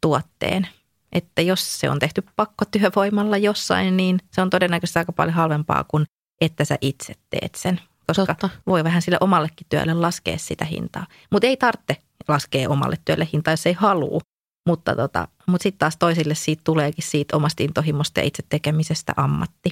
tuotteen– 0.02 0.68
että 1.12 1.42
jos 1.42 1.80
se 1.80 1.90
on 1.90 2.00
tehty 2.00 2.24
pakkotyövoimalla 2.36 3.38
jossain, 3.38 3.98
niin 3.98 4.20
se 4.32 4.42
on 4.42 4.50
todennäköisesti 4.50 5.00
aika 5.00 5.12
paljon 5.12 5.36
halvempaa 5.36 5.84
kuin 5.84 6.06
että 6.42 6.66
sä 6.66 6.78
itse 6.82 7.14
teet 7.30 7.56
sen. 7.56 7.82
Koska 8.08 8.26
Totta. 8.26 8.50
voi 8.68 8.84
vähän 8.84 9.02
sille 9.02 9.18
omallekin 9.22 9.68
työlle 9.70 9.94
laskea 9.94 10.38
sitä 10.38 10.66
hintaa. 10.66 11.08
Mutta 11.32 11.48
ei 11.48 11.58
tarvitse 11.58 11.96
laskea 12.28 12.70
omalle 12.70 12.98
työlle 13.06 13.28
hintaa, 13.34 13.54
jos 13.54 13.66
ei 13.66 13.74
halua. 13.74 14.20
Mutta, 14.68 14.96
tota, 14.96 15.28
mutta 15.48 15.64
sitten 15.64 15.80
taas 15.80 15.98
toisille 15.98 16.36
siitä 16.36 16.62
tuleekin 16.64 17.04
siitä 17.04 17.38
omasta 17.38 17.64
intohimosta 17.64 18.20
ja 18.20 18.26
itse 18.26 18.44
tekemisestä 18.50 19.14
ammatti. 19.18 19.72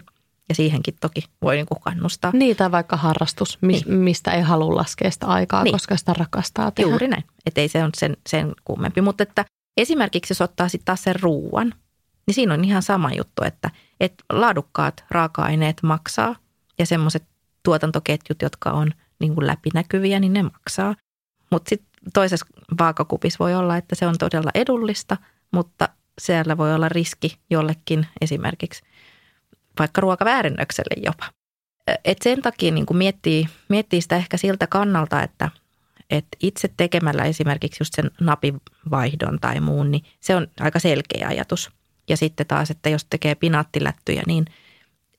Ja 0.50 0.56
siihenkin 0.56 0.94
toki 1.02 1.24
voi 1.42 1.56
niinku 1.56 1.76
kannustaa. 1.76 2.32
Niitä 2.34 2.72
vaikka 2.72 2.98
harrastus, 2.98 3.58
niin. 3.62 3.94
mistä 3.94 4.32
ei 4.32 4.42
halua 4.42 4.76
laskea 4.76 5.12
sitä 5.12 5.28
aikaa, 5.28 5.64
niin. 5.64 5.72
koska 5.72 5.98
sitä 5.98 6.14
rakastaa 6.14 6.72
tehdä. 6.72 6.90
Juuri 6.90 7.08
näin. 7.08 7.24
Että 7.46 7.62
ei 7.62 7.68
se 7.68 7.84
on 7.84 7.90
sen, 7.98 8.18
sen 8.30 8.54
kummempi. 8.66 9.02
Mutta 9.02 9.24
että 9.24 9.46
Esimerkiksi 9.78 10.32
jos 10.32 10.42
ottaa 10.42 10.70
sitten 10.70 10.86
taas 10.86 11.04
sen 11.04 11.16
ruuan, 11.22 11.74
niin 12.28 12.36
siinä 12.36 12.54
on 12.54 12.64
ihan 12.64 12.84
sama 12.84 13.12
juttu, 13.14 13.44
että, 13.44 13.72
että 14.00 14.24
laadukkaat 14.30 15.06
raaka-aineet 15.12 15.78
maksaa 15.84 16.36
ja 16.80 16.86
semmoiset 16.86 17.24
tuotantoketjut, 17.64 18.42
jotka 18.42 18.72
on 18.72 18.92
niin 19.20 19.36
kuin 19.36 19.48
läpinäkyviä, 19.48 20.20
niin 20.20 20.34
ne 20.34 20.44
maksaa. 20.44 20.96
Mutta 21.52 21.70
sitten 21.70 21.90
toisessa 22.14 22.46
vaakakupissa 22.80 23.40
voi 23.40 23.56
olla, 23.56 23.78
että 23.78 23.96
se 23.96 24.08
on 24.08 24.18
todella 24.18 24.52
edullista, 24.54 25.18
mutta 25.52 25.90
siellä 26.22 26.58
voi 26.58 26.76
olla 26.76 26.90
riski 26.90 27.38
jollekin 27.50 28.08
esimerkiksi 28.22 28.84
vaikka 29.80 30.02
ruokaväärennökselle 30.02 31.02
jopa. 31.06 31.26
Et 32.06 32.18
sen 32.22 32.42
takia 32.42 32.72
niin 32.72 32.86
kuin 32.86 32.98
miettii, 32.98 33.48
miettii 33.70 34.02
sitä 34.02 34.16
ehkä 34.16 34.38
siltä 34.38 34.68
kannalta, 34.68 35.24
että, 35.24 35.50
että 36.10 36.38
itse 36.40 36.70
tekemällä 36.78 37.24
esimerkiksi 37.24 37.82
just 37.82 37.94
sen 37.94 38.12
napivaihdon 38.22 39.40
tai 39.42 39.60
muun, 39.60 39.92
niin 39.92 40.04
se 40.20 40.36
on 40.36 40.48
aika 40.60 40.80
selkeä 40.80 41.28
ajatus. 41.28 41.72
Ja 42.10 42.18
sitten 42.18 42.48
taas, 42.48 42.72
että 42.72 42.90
jos 42.90 43.06
tekee 43.06 43.36
pinaattilättyjä, 43.36 44.24
niin 44.28 44.46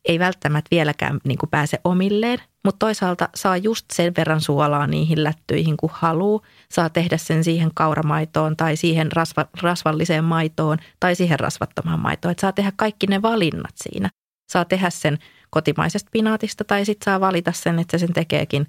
ei 0.09 0.19
välttämättä 0.19 0.69
vieläkään 0.71 1.21
niin 1.25 1.39
kuin 1.39 1.51
pääse 1.51 1.81
omilleen, 1.85 2.39
mutta 2.65 2.87
toisaalta 2.87 3.29
saa 3.35 3.57
just 3.57 3.87
sen 3.93 4.13
verran 4.17 4.41
suolaa 4.41 4.87
niihin 4.87 5.25
lättyihin 5.25 5.77
kuin 5.77 5.93
haluaa. 5.95 6.47
Saa 6.71 6.91
tehdä 6.91 7.17
sen 7.17 7.45
siihen 7.45 7.71
kauramaitoon 7.75 8.57
tai 8.57 8.77
siihen 8.77 9.13
rasva, 9.13 9.47
rasvalliseen 9.63 10.25
maitoon 10.25 10.79
tai 11.01 11.15
siihen 11.15 11.41
rasvattomaan 11.41 12.01
maitoon. 12.01 12.33
Että 12.33 12.41
saa 12.41 12.53
tehdä 12.53 12.73
kaikki 12.77 13.07
ne 13.07 13.23
valinnat 13.23 13.75
siinä. 13.77 14.09
Saa 14.51 14.65
tehdä 14.65 14.91
sen 14.91 15.19
kotimaisesta 15.51 16.11
pinaatista 16.13 16.65
tai 16.65 16.85
sitten 16.85 17.05
saa 17.05 17.21
valita 17.21 17.53
sen, 17.53 17.79
että 17.79 17.99
se 17.99 18.07
sen 18.07 18.15
tekeekin 18.15 18.67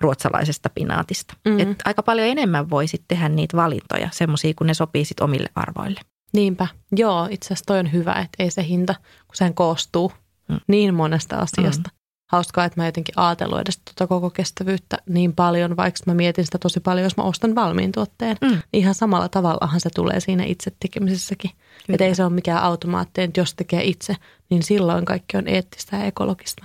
ruotsalaisesta 0.00 0.70
pinaatista. 0.70 1.34
Mm. 1.44 1.60
Et 1.60 1.68
aika 1.84 2.02
paljon 2.02 2.28
enemmän 2.28 2.70
voi 2.70 2.88
sitten 2.88 3.08
tehdä 3.08 3.28
niitä 3.28 3.56
valintoja, 3.56 4.08
semmoisia 4.12 4.54
kun 4.56 4.66
ne 4.66 4.74
sopii 4.74 5.04
sitten 5.04 5.24
omille 5.24 5.48
arvoille. 5.54 6.00
Niinpä. 6.32 6.66
Joo, 6.96 7.28
itse 7.30 7.46
asiassa 7.46 7.64
toi 7.66 7.78
on 7.78 7.92
hyvä, 7.92 8.12
että 8.12 8.42
ei 8.42 8.50
se 8.50 8.64
hinta, 8.64 8.94
kun 9.26 9.36
sen 9.36 9.54
koostuu 9.54 10.12
mm. 10.48 10.60
niin 10.66 10.94
monesta 10.94 11.36
asiasta. 11.36 11.90
Mm. 11.94 11.99
Hauskaa, 12.30 12.64
että 12.64 12.80
mä 12.80 12.86
jotenkin 12.86 13.18
ajatellut 13.18 13.58
edes 13.58 13.78
tuota 13.78 14.06
koko 14.06 14.30
kestävyyttä 14.30 14.98
niin 15.08 15.32
paljon, 15.32 15.76
vaikka 15.76 16.00
mä 16.06 16.14
mietin 16.14 16.44
sitä 16.44 16.58
tosi 16.58 16.80
paljon, 16.80 17.04
jos 17.04 17.16
mä 17.16 17.22
ostan 17.22 17.54
valmiin 17.54 17.92
tuotteen. 17.92 18.36
Mm. 18.40 18.48
Niin 18.48 18.62
ihan 18.72 18.94
samalla 18.94 19.28
tavallahan 19.28 19.80
se 19.80 19.90
tulee 19.94 20.20
siinä 20.20 20.44
itse 20.44 20.72
tekemisessäkin. 20.80 21.50
Että 21.88 22.04
ei 22.04 22.14
se 22.14 22.24
ole 22.24 22.32
mikään 22.32 22.62
automaatti, 22.62 23.22
että 23.22 23.40
jos 23.40 23.54
tekee 23.54 23.84
itse, 23.84 24.16
niin 24.50 24.62
silloin 24.62 25.04
kaikki 25.04 25.36
on 25.36 25.48
eettistä 25.48 25.96
ja 25.96 26.04
ekologista. 26.04 26.64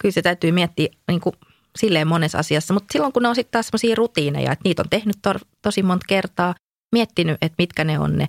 Kyllä 0.00 0.12
se 0.12 0.22
täytyy 0.22 0.52
miettiä 0.52 0.88
niin 1.08 1.20
kuin 1.20 1.36
silleen 1.76 2.08
monessa 2.08 2.38
asiassa, 2.38 2.74
mutta 2.74 2.92
silloin 2.92 3.12
kun 3.12 3.22
ne 3.22 3.28
on 3.28 3.34
sitten 3.34 3.52
taas 3.52 3.66
sellaisia 3.66 3.94
rutiineja, 3.94 4.52
että 4.52 4.68
niitä 4.68 4.82
on 4.82 4.90
tehnyt 4.90 5.16
to, 5.22 5.34
tosi 5.62 5.82
monta 5.82 6.04
kertaa, 6.08 6.54
miettinyt, 6.92 7.38
että 7.42 7.56
mitkä 7.58 7.84
ne 7.84 7.98
on 7.98 8.18
ne 8.18 8.28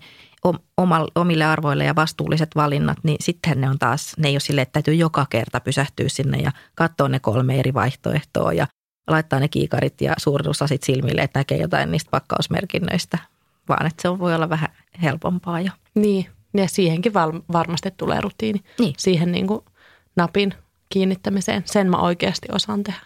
omille 1.15 1.45
arvoille 1.45 1.83
ja 1.83 1.95
vastuulliset 1.95 2.49
valinnat, 2.55 2.97
niin 3.03 3.17
sittenhän 3.19 3.61
ne 3.61 3.69
on 3.69 3.79
taas, 3.79 4.13
ne 4.17 4.27
ei 4.27 4.33
ole 4.33 4.39
sille, 4.39 4.61
että 4.61 4.73
täytyy 4.73 4.93
joka 4.93 5.25
kerta 5.29 5.59
pysähtyä 5.59 6.09
sinne 6.09 6.37
ja 6.37 6.51
katsoa 6.75 7.09
ne 7.09 7.19
kolme 7.19 7.59
eri 7.59 7.73
vaihtoehtoa 7.73 8.53
ja 8.53 8.67
laittaa 9.07 9.39
ne 9.39 9.47
kiikarit 9.47 10.01
ja 10.01 10.13
suurennuslasit 10.17 10.83
silmille, 10.83 11.21
että 11.21 11.39
näkee 11.39 11.57
jotain 11.57 11.91
niistä 11.91 12.11
pakkausmerkinnöistä, 12.11 13.17
vaan 13.69 13.85
että 13.85 14.01
se 14.01 14.19
voi 14.19 14.35
olla 14.35 14.49
vähän 14.49 14.69
helpompaa 15.01 15.61
jo. 15.61 15.71
Niin, 15.95 16.25
ja 16.53 16.67
siihenkin 16.67 17.13
varmasti 17.53 17.91
tulee 17.97 18.21
rutiini. 18.21 18.61
Niin. 18.79 18.93
Siihen 18.97 19.31
niin 19.31 19.47
kuin 19.47 19.65
napin 20.15 20.53
kiinnittämiseen. 20.89 21.63
Sen 21.65 21.89
mä 21.89 21.97
oikeasti 21.97 22.47
osaan 22.51 22.83
tehdä. 22.83 22.99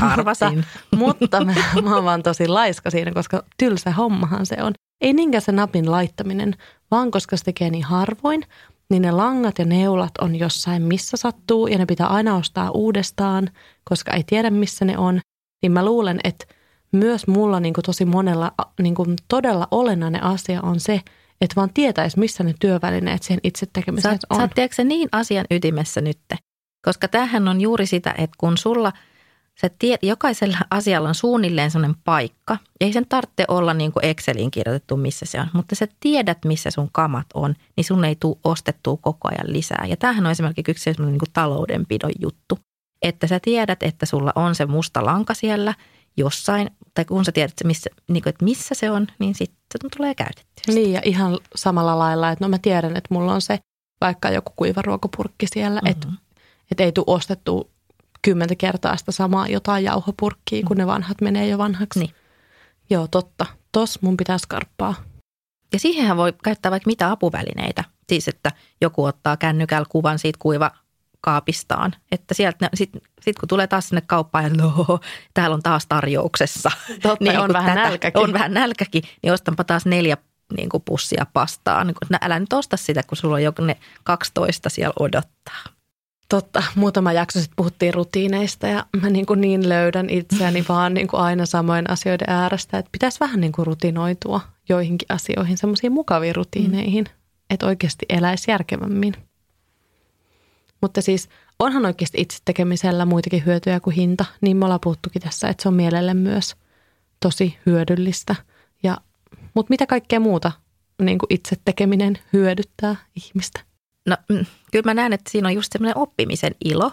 Arvasin. 0.00 0.64
mutta 0.96 1.44
mä, 1.44 1.54
mä 1.82 1.94
oon 1.94 2.04
vaan 2.04 2.22
tosi 2.22 2.48
laiska 2.48 2.90
siinä, 2.90 3.12
koska 3.12 3.42
tylsä 3.58 3.90
hommahan 3.90 4.46
se 4.46 4.56
on. 4.62 4.72
Ei 5.00 5.12
niinkään 5.12 5.42
se 5.42 5.52
napin 5.52 5.90
laittaminen, 5.90 6.56
vaan 6.90 7.10
koska 7.10 7.36
se 7.36 7.44
tekee 7.44 7.70
niin 7.70 7.84
harvoin, 7.84 8.44
niin 8.90 9.02
ne 9.02 9.10
langat 9.10 9.58
ja 9.58 9.64
neulat 9.64 10.12
on 10.20 10.36
jossain 10.36 10.82
missä 10.82 11.16
sattuu 11.16 11.66
ja 11.66 11.78
ne 11.78 11.86
pitää 11.86 12.06
aina 12.06 12.36
ostaa 12.36 12.70
uudestaan, 12.70 13.48
koska 13.84 14.12
ei 14.12 14.24
tiedä 14.24 14.50
missä 14.50 14.84
ne 14.84 14.98
on. 14.98 15.20
Niin 15.62 15.72
mä 15.72 15.84
luulen, 15.84 16.20
että 16.24 16.46
myös 16.92 17.26
mulla 17.26 17.60
niin 17.60 17.74
kuin 17.74 17.84
tosi 17.84 18.04
monella 18.04 18.52
niin 18.82 18.94
kuin 18.94 19.16
todella 19.28 19.68
olennainen 19.70 20.22
asia 20.22 20.60
on 20.62 20.80
se, 20.80 21.00
että 21.40 21.56
vaan 21.56 21.70
tietäisi, 21.74 22.18
missä 22.18 22.44
ne 22.44 22.54
työvälineet 22.60 23.22
siihen 23.22 23.40
itse 23.44 23.66
tekemiseen 23.72 24.18
on. 24.30 24.36
Sä 24.36 24.42
oot 24.42 24.88
niin 24.88 25.08
asian 25.12 25.44
ytimessä 25.50 26.00
nytte, 26.00 26.36
koska 26.84 27.08
tämähän 27.08 27.48
on 27.48 27.60
juuri 27.60 27.86
sitä, 27.86 28.14
että 28.18 28.36
kun 28.38 28.58
sulla– 28.58 28.92
Sä 29.60 29.70
tiedät, 29.78 30.02
jokaisella 30.02 30.58
asialla 30.70 31.08
on 31.08 31.14
suunnilleen 31.14 31.70
sellainen 31.70 32.00
paikka. 32.04 32.56
Ei 32.80 32.92
sen 32.92 33.06
tarvitse 33.08 33.44
olla 33.48 33.74
niin 33.74 33.92
kuin 33.92 34.04
Exceliin 34.04 34.50
kirjoitettu, 34.50 34.96
missä 34.96 35.26
se 35.26 35.40
on. 35.40 35.46
Mutta 35.52 35.74
sä 35.74 35.88
tiedät, 36.00 36.38
missä 36.44 36.70
sun 36.70 36.88
kamat 36.92 37.26
on, 37.34 37.54
niin 37.76 37.84
sun 37.84 38.04
ei 38.04 38.16
tule 38.20 38.36
ostettua 38.44 38.96
koko 38.96 39.28
ajan 39.28 39.52
lisää. 39.52 39.86
Ja 39.88 39.96
tämähän 39.96 40.26
on 40.26 40.32
esimerkiksi 40.32 40.70
yksi 40.70 40.84
sellainen 40.84 41.12
niin 41.12 41.18
kuin 41.18 41.32
taloudenpidon 41.32 42.10
juttu. 42.20 42.58
Että 43.02 43.26
sä 43.26 43.40
tiedät, 43.40 43.82
että 43.82 44.06
sulla 44.06 44.32
on 44.34 44.54
se 44.54 44.66
musta 44.66 45.04
lanka 45.04 45.34
siellä 45.34 45.74
jossain, 46.16 46.70
tai 46.94 47.04
kun 47.04 47.24
sä 47.24 47.32
tiedät, 47.32 47.54
missä, 47.64 47.90
niin 48.08 48.22
kuin, 48.22 48.30
että 48.30 48.44
missä 48.44 48.74
se 48.74 48.90
on, 48.90 49.06
niin 49.18 49.34
sitten 49.34 49.58
se 49.72 49.88
tulee 49.96 50.14
käytettyä. 50.14 50.74
Niin 50.74 50.92
ja 50.92 51.00
ihan 51.04 51.38
samalla 51.54 51.98
lailla, 51.98 52.30
että 52.30 52.44
no 52.44 52.48
mä 52.48 52.58
tiedän, 52.58 52.96
että 52.96 53.14
mulla 53.14 53.34
on 53.34 53.42
se 53.42 53.58
vaikka 54.00 54.30
joku 54.30 54.52
kuiva 54.56 54.82
ruokapurkki 54.82 55.46
siellä, 55.46 55.80
mm-hmm. 55.80 55.90
että, 55.90 56.08
että 56.70 56.84
ei 56.84 56.92
tule 56.92 57.04
ostettua 57.06 57.64
kymmentä 58.22 58.54
kertaa 58.54 58.96
sitä 58.96 59.12
samaa 59.12 59.48
jotain 59.48 59.84
jauhopurkkiä, 59.84 60.62
kun 60.66 60.76
ne 60.76 60.86
vanhat 60.86 61.20
menee 61.20 61.48
jo 61.48 61.58
vanhaksi. 61.58 61.98
Niin. 61.98 62.14
Joo, 62.90 63.08
totta. 63.08 63.46
Tos 63.72 64.02
mun 64.02 64.16
pitää 64.16 64.38
skarppaa. 64.38 64.94
Ja 65.72 65.78
siihenhän 65.78 66.16
voi 66.16 66.32
käyttää 66.44 66.70
vaikka 66.70 66.88
mitä 66.88 67.10
apuvälineitä. 67.10 67.84
Siis, 68.08 68.28
että 68.28 68.52
joku 68.80 69.04
ottaa 69.04 69.36
kännykällä 69.36 69.86
kuvan 69.88 70.18
siitä 70.18 70.38
kuiva 70.42 70.70
kaapistaan. 71.20 71.94
Että 72.12 72.34
sieltä, 72.34 72.70
sitten 72.74 73.02
sit 73.20 73.38
kun 73.38 73.48
tulee 73.48 73.66
taas 73.66 73.88
sinne 73.88 74.02
kauppaan 74.06 74.44
ja 74.44 74.50
no, 74.50 75.00
täällä 75.34 75.54
on 75.54 75.62
taas 75.62 75.86
tarjouksessa. 75.86 76.70
Totta, 77.02 77.24
niin 77.24 77.38
on 77.38 77.52
vähän 77.52 77.76
tätä, 77.76 77.88
nälkäkin. 77.88 78.22
On 78.22 78.32
vähän 78.32 78.54
nälkäkin, 78.54 79.02
niin 79.22 79.32
ostanpa 79.32 79.64
taas 79.64 79.86
neljä 79.86 80.16
niin 80.56 80.68
kuin 80.68 80.82
pussia 80.82 81.26
pastaa. 81.32 81.84
Niin 81.84 81.94
kuin, 81.94 82.08
no, 82.10 82.18
älä 82.22 82.38
nyt 82.38 82.52
osta 82.52 82.76
sitä, 82.76 83.02
kun 83.02 83.16
sulla 83.16 83.34
on 83.34 83.42
joku 83.42 83.62
ne 83.62 83.76
12 84.04 84.68
siellä 84.68 84.92
odottaa. 84.98 85.79
Totta, 86.30 86.62
muutama 86.74 87.12
jakso 87.12 87.40
sitten 87.40 87.56
puhuttiin 87.56 87.94
rutiineista 87.94 88.66
ja 88.66 88.86
mä 89.02 89.10
niin, 89.10 89.26
kuin 89.26 89.40
niin 89.40 89.68
löydän 89.68 90.10
itseäni 90.10 90.64
vaan 90.68 90.94
niin 90.94 91.08
kuin 91.08 91.20
aina 91.20 91.46
samoin 91.46 91.90
asioiden 91.90 92.30
äärestä, 92.30 92.78
että 92.78 92.88
pitäisi 92.92 93.20
vähän 93.20 93.40
niin 93.40 93.52
kuin 93.52 93.66
rutinoitua 93.66 94.40
joihinkin 94.68 95.06
asioihin, 95.08 95.58
semmoisiin 95.58 95.92
mukaviin 95.92 96.36
rutiineihin, 96.36 97.04
mm. 97.04 97.14
että 97.50 97.66
oikeasti 97.66 98.06
eläisi 98.08 98.50
järkevämmin. 98.50 99.14
Mutta 100.80 101.02
siis 101.02 101.28
onhan 101.58 101.86
oikeasti 101.86 102.20
itse 102.20 102.38
tekemisellä 102.44 103.04
muitakin 103.04 103.46
hyötyjä 103.46 103.80
kuin 103.80 103.96
hinta, 103.96 104.24
niin 104.40 104.56
me 104.56 104.64
ollaan 104.64 104.80
puhuttukin 104.80 105.22
tässä, 105.22 105.48
että 105.48 105.62
se 105.62 105.68
on 105.68 105.74
mielelle 105.74 106.14
myös 106.14 106.56
tosi 107.20 107.58
hyödyllistä. 107.66 108.34
Ja, 108.82 108.98
mutta 109.54 109.70
mitä 109.70 109.86
kaikkea 109.86 110.20
muuta 110.20 110.52
niin 111.02 111.18
kuin 111.18 111.34
itse 111.34 111.56
tekeminen 111.64 112.18
hyödyttää 112.32 112.96
ihmistä? 113.16 113.69
No 114.06 114.16
mm, 114.28 114.46
kyllä 114.72 114.84
mä 114.84 114.94
näen, 114.94 115.12
että 115.12 115.30
siinä 115.30 115.48
on 115.48 115.54
just 115.54 115.72
semmoinen 115.72 115.98
oppimisen 115.98 116.54
ilo, 116.64 116.92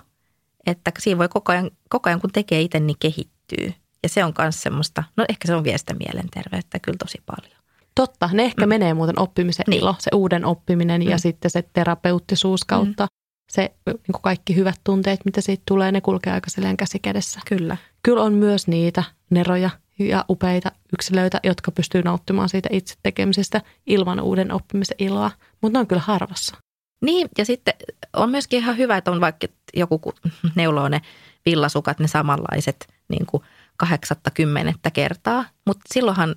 että 0.68 0.92
siinä 1.00 1.18
voi 1.18 1.30
koko 1.30 1.52
ajan, 1.52 1.72
koko 1.90 2.10
ajan 2.10 2.22
kun 2.22 2.32
tekee 2.32 2.62
itse, 2.62 2.80
niin 2.80 2.98
kehittyy. 3.00 3.74
Ja 4.04 4.10
se 4.10 4.26
on 4.26 4.34
myös 4.38 4.62
semmoista, 4.62 5.04
no 5.18 5.26
ehkä 5.30 5.48
se 5.48 5.56
on 5.56 5.64
vielä 5.64 5.78
sitä 5.78 5.94
mielenterveyttä 5.94 6.80
kyllä 6.80 6.98
tosi 6.98 7.22
paljon. 7.26 7.58
Totta, 7.96 8.30
ne 8.34 8.44
ehkä 8.44 8.66
mm. 8.66 8.70
menee 8.70 8.94
muuten 8.94 9.20
oppimisen 9.20 9.66
niin. 9.68 9.82
ilo, 9.82 9.96
se 10.00 10.10
uuden 10.14 10.46
oppiminen 10.46 11.02
mm. 11.02 11.10
ja 11.10 11.18
sitten 11.18 11.52
se 11.52 11.62
terapeuttisuus 11.74 12.66
kautta. 12.66 13.04
Mm. 13.04 13.18
Se 13.52 13.74
niin 13.86 14.00
kuin 14.12 14.22
kaikki 14.22 14.56
hyvät 14.56 14.80
tunteet, 14.84 15.26
mitä 15.26 15.42
siitä 15.42 15.64
tulee, 15.66 15.92
ne 15.92 16.02
kulkee 16.02 16.34
aika 16.34 16.50
silleen 16.50 16.78
käsi 16.78 17.00
kädessä. 17.00 17.40
Kyllä. 17.48 17.78
Kyllä 18.04 18.24
on 18.24 18.34
myös 18.34 18.68
niitä 18.68 19.04
neroja 19.30 19.70
ja 20.00 20.26
upeita 20.30 20.72
yksilöitä, 20.94 21.40
jotka 21.44 21.72
pystyy 21.72 22.02
nauttimaan 22.02 22.50
siitä 22.50 22.70
itse 22.72 22.96
tekemisestä 23.04 23.62
ilman 23.86 24.20
uuden 24.20 24.52
oppimisen 24.52 24.96
iloa, 25.00 25.32
mutta 25.62 25.78
ne 25.78 25.80
on 25.80 25.88
kyllä 25.88 26.02
harvassa. 26.02 26.58
Niin, 27.02 27.30
ja 27.38 27.46
sitten 27.46 27.74
on 28.14 28.30
myöskin 28.30 28.60
ihan 28.60 28.78
hyvä, 28.78 28.98
että 28.98 29.12
on 29.12 29.22
vaikka 29.22 29.48
joku 29.74 30.14
neuloo 30.56 30.90
ne 30.90 31.02
villasukat, 31.46 32.00
ne 32.00 32.08
samanlaiset 32.08 32.94
niin 33.10 33.26
kuin 33.26 33.44
kahdeksatta 33.78 34.32
kymmenettä 34.32 34.92
kertaa. 34.92 35.46
Mutta 35.66 35.86
silloinhan 35.94 36.36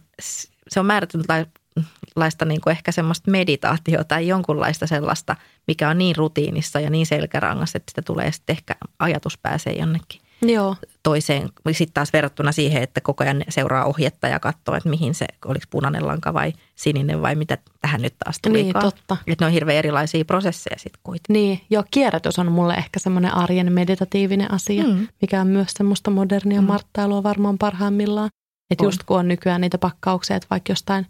se 0.68 0.80
on 0.80 0.86
määrätynlaista 0.86 2.44
niin 2.44 2.61
kuin 2.61 2.70
ehkä 2.70 2.92
semmoista 2.92 3.30
meditaatiota 3.30 4.04
tai 4.04 4.28
jonkunlaista 4.28 4.86
sellaista, 4.86 5.36
mikä 5.66 5.88
on 5.88 5.98
niin 5.98 6.16
rutiinissa 6.16 6.80
ja 6.80 6.90
niin 6.90 7.06
selkärangassa, 7.06 7.76
että 7.76 7.90
sitä 7.90 8.02
tulee 8.02 8.32
sitten 8.32 8.54
ehkä 8.54 8.74
ajatus 8.98 9.38
pääsee 9.38 9.72
jonnekin 9.72 10.20
Joo. 10.43 10.76
toiseen. 11.03 11.49
Sitten 11.72 11.95
taas 11.95 12.12
verrattuna 12.12 12.53
siihen, 12.53 12.82
että 12.82 13.01
koko 13.01 13.24
ajan 13.24 13.45
seuraa 13.49 13.84
ohjetta 13.84 14.28
ja 14.28 14.41
katsoo, 14.41 14.74
että 14.74 14.88
mihin 14.88 15.14
se, 15.14 15.26
oliko 15.45 15.64
punainen 15.70 16.07
lanka 16.07 16.34
vai 16.34 16.53
sininen 16.74 17.22
vai 17.22 17.34
mitä 17.34 17.59
tähän 17.80 18.03
nyt 18.03 18.14
taas 18.24 18.38
tuli. 18.43 18.62
Niin, 18.62 18.74
totta. 18.80 19.16
Että 19.26 19.45
ne 19.45 19.47
on 19.47 19.53
hirveän 19.53 19.78
erilaisia 19.78 20.24
prosesseja 20.24 20.78
sitten 20.78 21.01
kuitenkin. 21.03 21.32
Niin, 21.32 21.61
joo, 21.70 21.84
kierrätys 21.91 22.38
on 22.38 22.53
mulle 22.53 22.74
ehkä 22.74 23.01
semmoinen 23.01 23.34
arjen 23.34 23.72
meditatiivinen 23.72 24.53
asia, 24.53 24.84
mm. 24.84 25.09
mikä 25.20 25.41
on 25.41 25.47
myös 25.47 25.70
semmoista 25.72 26.11
modernia 26.11 26.61
mm. 26.61 26.66
marttailua 26.66 27.22
varmaan 27.22 27.59
parhaimmillaan. 27.59 28.30
Että 28.70 28.84
just 28.84 29.03
kun 29.03 29.18
on 29.18 29.28
nykyään 29.28 29.61
niitä 29.61 29.78
pakkauksia, 29.78 30.36
että 30.36 30.47
vaikka 30.51 30.72
jostain 30.72 31.07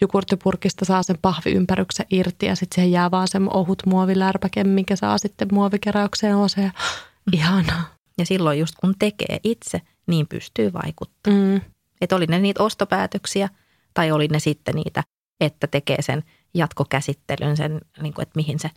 jukurttipurkista 0.00 0.84
saa 0.84 1.02
sen 1.02 1.18
pahviympäryksen 1.22 2.06
irti 2.10 2.46
ja 2.46 2.54
sitten 2.54 2.74
siihen 2.74 2.92
jää 2.92 3.10
vaan 3.10 3.28
se 3.28 3.38
ohut 3.50 3.82
muovilärpäke, 3.86 4.64
mikä 4.64 4.96
saa 4.96 5.18
sitten 5.18 5.48
muovikeräykseen 5.52 6.36
oseen. 6.36 6.72
Ihanaa. 7.32 7.95
Ja 8.18 8.26
silloin 8.26 8.58
just 8.58 8.74
kun 8.80 8.94
tekee 8.98 9.40
itse, 9.44 9.80
niin 10.06 10.28
pystyy 10.28 10.72
vaikuttamaan. 10.72 11.42
Mm. 11.42 11.60
Että 12.00 12.16
oli 12.16 12.26
ne 12.26 12.38
niitä 12.38 12.62
ostopäätöksiä 12.62 13.48
tai 13.94 14.12
oli 14.12 14.28
ne 14.28 14.38
sitten 14.38 14.74
niitä, 14.74 15.02
että 15.40 15.66
tekee 15.66 16.02
sen 16.02 16.22
jatkokäsittelyn, 16.54 17.56
sen, 17.56 17.80
niin 18.02 18.14
kuin, 18.14 18.22
että 18.22 18.36
mihin 18.36 18.58
se 18.58 18.70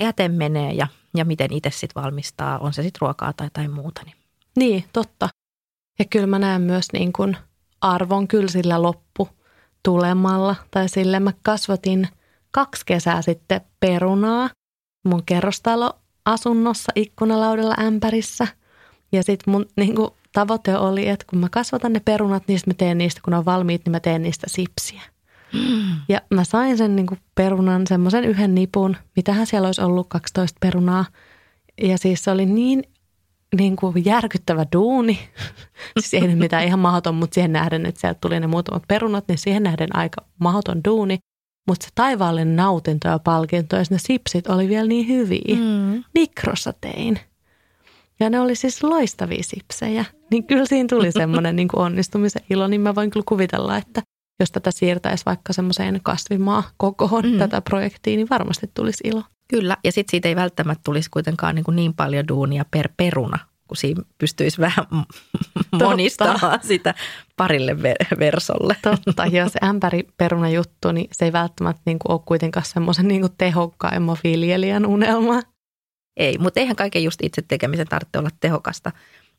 jäte 0.00 0.28
menee 0.28 0.72
ja, 0.72 0.86
ja 1.16 1.24
miten 1.24 1.52
itse 1.52 1.70
sitten 1.70 2.02
valmistaa, 2.02 2.58
on 2.58 2.72
se 2.72 2.82
sitten 2.82 3.00
ruokaa 3.00 3.32
tai 3.32 3.50
tai 3.52 3.68
muuta. 3.68 4.02
Niin. 4.04 4.16
niin, 4.56 4.84
totta. 4.92 5.28
Ja 5.98 6.04
kyllä 6.04 6.26
mä 6.26 6.38
näen 6.38 6.62
myös 6.62 6.86
niin 6.92 7.12
kuin 7.12 7.36
arvon 7.80 8.28
kyllä 8.28 8.48
sillä 8.48 8.82
loppu 8.82 9.28
tulemalla. 9.82 10.56
Tai 10.70 10.88
sille 10.88 11.20
mä 11.20 11.32
kasvatin 11.42 12.08
kaksi 12.50 12.86
kesää 12.86 13.22
sitten 13.22 13.60
perunaa 13.80 14.50
mun 15.04 15.24
kerrostaloasunnossa 16.28 16.92
ikkunalaudella 16.94 17.74
ämpärissä. 17.86 18.46
Ja 19.12 19.22
sitten 19.22 19.52
mun 19.52 19.66
niin 19.76 19.94
kuin, 19.94 20.10
tavoite 20.32 20.76
oli, 20.76 21.08
että 21.08 21.24
kun 21.30 21.38
mä 21.38 21.48
kasvatan 21.50 21.92
ne 21.92 22.00
perunat, 22.00 22.42
niin 22.48 22.60
mä 22.66 22.74
teen 22.74 22.98
niistä, 22.98 23.20
kun 23.24 23.30
ne 23.30 23.38
on 23.38 23.44
valmiit, 23.44 23.84
niin 23.84 23.90
mä 23.90 24.00
teen 24.00 24.22
niistä 24.22 24.46
sipsiä. 24.50 25.02
Mm. 25.52 25.96
Ja 26.08 26.20
mä 26.30 26.44
sain 26.44 26.78
sen 26.78 26.96
niin 26.96 27.06
kuin 27.06 27.20
perunan, 27.34 27.86
semmoisen 27.86 28.24
yhden 28.24 28.54
nipun, 28.54 28.96
mitähän 29.16 29.46
siellä 29.46 29.66
olisi 29.66 29.80
ollut 29.80 30.08
12 30.08 30.58
perunaa. 30.60 31.04
Ja 31.82 31.98
siis 31.98 32.24
se 32.24 32.30
oli 32.30 32.46
niin, 32.46 32.82
niin 33.58 33.76
kuin 33.76 34.04
järkyttävä 34.04 34.66
duuni. 34.72 35.18
siis 36.00 36.14
ei 36.14 36.28
nyt 36.28 36.38
mitään 36.38 36.64
ihan 36.64 36.78
mahdoton, 36.78 37.14
mutta 37.14 37.34
siihen 37.34 37.52
nähden, 37.52 37.86
että 37.86 38.00
sieltä 38.00 38.18
tuli 38.20 38.40
ne 38.40 38.46
muutamat 38.46 38.82
perunat, 38.88 39.24
niin 39.28 39.38
siihen 39.38 39.62
nähden 39.62 39.96
aika 39.96 40.24
mahdoton 40.38 40.84
duuni. 40.84 41.18
Mutta 41.68 41.84
se 41.84 41.90
taivaallinen 41.94 42.56
nautinto 42.56 43.08
ja 43.08 43.18
palkinto 43.18 43.76
ja 43.76 43.82
ne 43.90 43.98
sipsit 43.98 44.46
oli 44.46 44.68
vielä 44.68 44.88
niin 44.88 45.08
hyviä. 45.08 45.56
Mm. 45.56 46.04
Mikrossa 46.14 46.72
tein. 46.80 47.18
Ja 48.20 48.30
ne 48.30 48.40
oli 48.40 48.54
siis 48.54 48.82
loistavia 48.82 49.42
sipsejä. 49.42 50.04
Niin 50.30 50.46
kyllä 50.46 50.66
siinä 50.66 50.86
tuli 50.88 51.12
semmoinen 51.22 51.56
niin 51.56 51.68
onnistumisen 51.76 52.42
ilo, 52.50 52.68
niin 52.68 52.80
mä 52.80 52.94
voin 52.94 53.10
kyllä 53.10 53.24
kuvitella, 53.28 53.76
että 53.76 54.02
jos 54.40 54.50
tätä 54.50 54.70
siirtäisi 54.70 55.26
vaikka 55.26 55.52
semmoiseen 55.52 56.00
kasvimaa 56.02 56.62
kokoon 56.76 57.32
mm. 57.32 57.38
tätä 57.38 57.60
projektia, 57.60 58.16
niin 58.16 58.28
varmasti 58.30 58.70
tulisi 58.74 59.04
ilo. 59.04 59.22
Kyllä, 59.48 59.76
ja 59.84 59.92
sitten 59.92 60.10
siitä 60.10 60.28
ei 60.28 60.36
välttämättä 60.36 60.82
tulisi 60.84 61.10
kuitenkaan 61.10 61.54
niin, 61.54 61.64
kuin 61.64 61.76
niin 61.76 61.94
paljon 61.94 62.28
duunia 62.28 62.64
per 62.70 62.88
peruna, 62.96 63.38
kun 63.68 63.76
siinä 63.76 64.02
pystyisi 64.18 64.60
vähän 64.60 64.86
monistamaan 65.72 66.60
sitä 66.62 66.94
parille 67.36 67.76
versolle. 68.18 68.76
Totta, 68.82 69.26
ja 69.26 69.48
se 69.48 69.58
ämpäri 69.64 70.08
peruna 70.16 70.48
juttu, 70.48 70.92
niin 70.92 71.08
se 71.12 71.24
ei 71.24 71.32
välttämättä 71.32 71.82
niin 71.84 71.98
kuin 71.98 72.12
ole 72.12 72.20
kuitenkaan 72.26 72.66
semmoisen 72.66 73.08
niin 73.08 73.20
kuin 73.20 73.32
tehokkaimman 73.38 74.16
viljelijän 74.24 74.86
unelma. 74.86 75.42
Ei, 76.16 76.38
mutta 76.38 76.60
eihän 76.60 76.76
kaiken 76.76 77.04
just 77.04 77.20
itse 77.22 77.42
tekemisen 77.42 77.88
tarvitse 77.88 78.18
olla 78.18 78.30
tehokasta. 78.40 78.92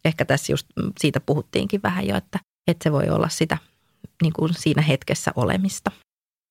Ehkä 0.05 0.25
tässä 0.25 0.53
just 0.53 0.67
siitä 0.99 1.19
puhuttiinkin 1.19 1.83
vähän 1.83 2.07
jo, 2.07 2.17
että, 2.17 2.39
että 2.67 2.83
se 2.83 2.91
voi 2.91 3.09
olla 3.09 3.29
sitä 3.29 3.57
niin 4.21 4.33
kuin 4.33 4.53
siinä 4.53 4.81
hetkessä 4.81 5.31
olemista. 5.35 5.91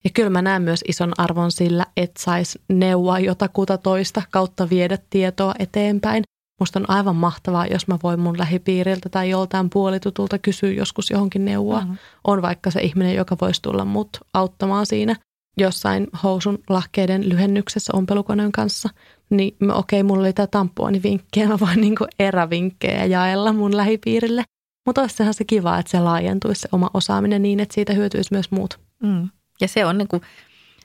Ja 0.04 0.10
kyllä 0.14 0.30
mä 0.30 0.42
näen 0.42 0.62
myös 0.62 0.84
ison 0.88 1.12
arvon 1.18 1.52
sillä, 1.52 1.86
että 1.96 2.22
saisi 2.22 2.60
neuvoa 2.68 3.18
jotakuta 3.18 3.78
toista 3.78 4.22
kautta 4.30 4.70
viedä 4.70 4.98
tietoa 5.10 5.54
eteenpäin. 5.58 6.22
Musta 6.60 6.78
on 6.78 6.90
aivan 6.90 7.16
mahtavaa, 7.16 7.66
jos 7.66 7.88
mä 7.88 7.98
voin 8.02 8.20
mun 8.20 8.38
lähipiiriltä 8.38 9.08
tai 9.08 9.30
joltain 9.30 9.70
puolitutulta 9.70 10.38
kysyä 10.38 10.72
joskus 10.72 11.10
johonkin 11.10 11.44
neuvoa. 11.44 11.80
Mm-hmm. 11.80 11.98
On 12.24 12.42
vaikka 12.42 12.70
se 12.70 12.80
ihminen, 12.80 13.14
joka 13.14 13.36
voisi 13.40 13.62
tulla 13.62 13.84
mut 13.84 14.08
auttamaan 14.34 14.86
siinä 14.86 15.16
jossain 15.56 16.06
housun 16.22 16.58
lahkeiden 16.68 17.28
lyhennyksessä 17.28 17.92
ompelukoneen 17.96 18.52
kanssa. 18.52 18.88
Niin 19.30 19.54
okei, 19.72 20.00
okay, 20.00 20.02
mulla 20.02 20.22
oli 20.22 20.32
tämä 20.32 20.46
tampoonivinkkiä, 20.46 21.48
mä 21.48 21.58
voin 21.60 21.80
niinku 21.80 22.06
erävinkkejä 22.18 23.04
jaella 23.04 23.52
mun 23.52 23.76
lähipiirille. 23.76 24.44
Mutta 24.86 25.00
olisi 25.00 25.24
se 25.30 25.44
kiva, 25.44 25.78
että 25.78 25.90
se 25.90 26.00
laajentuisi 26.00 26.60
se 26.60 26.68
oma 26.72 26.90
osaaminen 26.94 27.42
niin, 27.42 27.60
että 27.60 27.74
siitä 27.74 27.92
hyötyisi 27.92 28.34
myös 28.34 28.50
muut. 28.50 28.80
Mm. 29.02 29.28
Ja 29.60 29.68
se 29.68 29.86
on, 29.86 29.98
niin 29.98 30.08
kuin, 30.08 30.22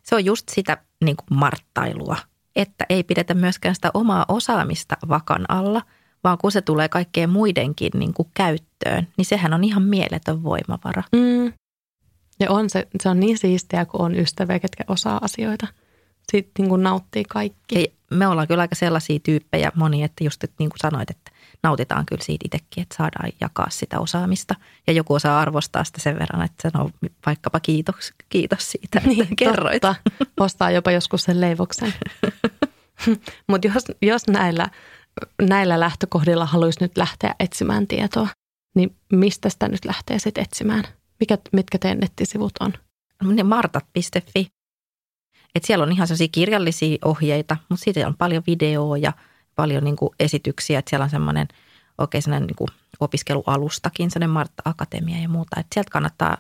se 0.04 0.16
on 0.16 0.26
just 0.26 0.50
sitä 0.50 0.78
niin 1.04 1.16
kuin 1.16 1.38
marttailua, 1.38 2.18
että 2.56 2.86
ei 2.90 3.04
pidetä 3.04 3.34
myöskään 3.34 3.76
sitä 3.76 3.92
omaa 3.94 4.26
osaamista 4.28 4.98
vakan 5.10 5.46
alla, 5.50 5.82
vaan 6.24 6.38
kun 6.38 6.52
se 6.52 6.62
tulee 6.62 6.90
kaikkeen 6.90 7.30
muidenkin 7.30 7.92
niin 7.96 8.14
kuin 8.14 8.28
käyttöön, 8.34 9.08
niin 9.18 9.26
sehän 9.26 9.54
on 9.54 9.64
ihan 9.64 9.84
mieletön 9.84 10.44
voimavara. 10.44 11.04
Mm. 11.12 11.54
Ja 12.40 12.52
on 12.52 12.70
se, 12.70 12.88
se 13.04 13.10
on 13.10 13.20
niin 13.20 13.38
siistiä, 13.38 13.86
kun 13.86 14.02
on 14.02 14.16
ystäviä, 14.16 14.60
ketkä 14.60 14.84
osaa 14.88 15.20
asioita. 15.22 15.68
Sitten 16.32 16.64
niin 16.64 16.70
kuin 16.70 16.84
nauttii 16.84 17.24
kaikki. 17.24 17.80
Ja 17.80 17.86
me 18.18 18.28
ollaan 18.28 18.48
kyllä 18.48 18.62
aika 18.62 18.76
sellaisia 18.76 19.20
tyyppejä 19.20 19.72
moni, 19.76 20.04
että 20.04 20.24
just 20.24 20.44
että 20.44 20.56
niin 20.60 20.70
kuin 20.70 20.80
sanoit, 20.80 21.10
että 21.10 21.32
nautitaan 21.64 22.06
kyllä 22.06 22.24
siitä 22.24 22.46
itsekin, 22.46 22.82
että 22.82 22.96
saadaan 22.96 23.32
jakaa 23.42 23.70
sitä 23.70 24.00
osaamista. 24.00 24.56
Ja 24.88 24.94
joku 24.94 25.14
osaa 25.14 25.40
arvostaa 25.40 25.84
sitä 25.84 26.02
sen 26.02 26.20
verran, 26.20 26.46
että 26.46 26.70
sanoo 26.72 26.90
vaikkapa 27.26 27.60
kiitos, 27.60 28.14
kiitos 28.30 28.72
siitä, 28.72 28.88
että 28.98 29.10
niin, 29.10 29.36
kerroit. 29.36 29.82
Totta. 29.82 29.96
Ostaa 30.40 30.72
jopa 30.72 30.92
joskus 30.92 31.24
sen 31.24 31.42
leivoksen. 31.42 31.94
Mutta 33.50 33.68
jos, 33.68 33.84
jos 34.02 34.28
näillä, 34.28 34.68
näillä 35.42 35.80
lähtökohdilla 35.80 36.46
haluaisi 36.46 36.82
nyt 36.82 36.98
lähteä 36.98 37.36
etsimään 37.40 37.88
tietoa, 37.88 38.28
niin 38.76 38.96
mistä 39.12 39.50
sitä 39.50 39.68
nyt 39.68 39.86
lähtee 39.86 40.20
sitten 40.20 40.44
etsimään? 40.44 40.84
Mikä, 41.20 41.38
mitkä 41.52 41.78
teidän 41.78 42.00
nettisivut 42.00 42.54
on? 42.60 42.74
Ne 43.24 43.44
martat.fi. 43.44 44.48
Et 45.56 45.64
siellä 45.64 45.84
on 45.84 45.92
ihan 45.92 46.08
sellaisia 46.08 46.28
kirjallisia 46.32 46.98
ohjeita, 47.06 47.58
mutta 47.70 47.84
siitä 47.84 48.08
on 48.08 48.18
paljon 48.18 48.44
videoja– 48.48 49.14
paljon 49.56 49.84
niin 49.84 49.96
kuin 49.96 50.12
esityksiä, 50.20 50.80
että 50.80 50.90
siellä 50.90 51.04
on 51.04 51.10
semmoinen 51.10 51.48
oikein 51.98 52.22
semmoinen 52.22 52.48
niin 52.48 52.56
kuin 52.56 52.68
opiskelualustakin, 53.00 54.12
semmoinen 54.12 54.34
Martta 54.34 54.62
Akatemia 54.66 55.18
ja 55.18 55.30
muuta. 55.30 55.60
Että 55.60 55.74
sieltä 55.74 55.92
kannattaa 55.92 56.38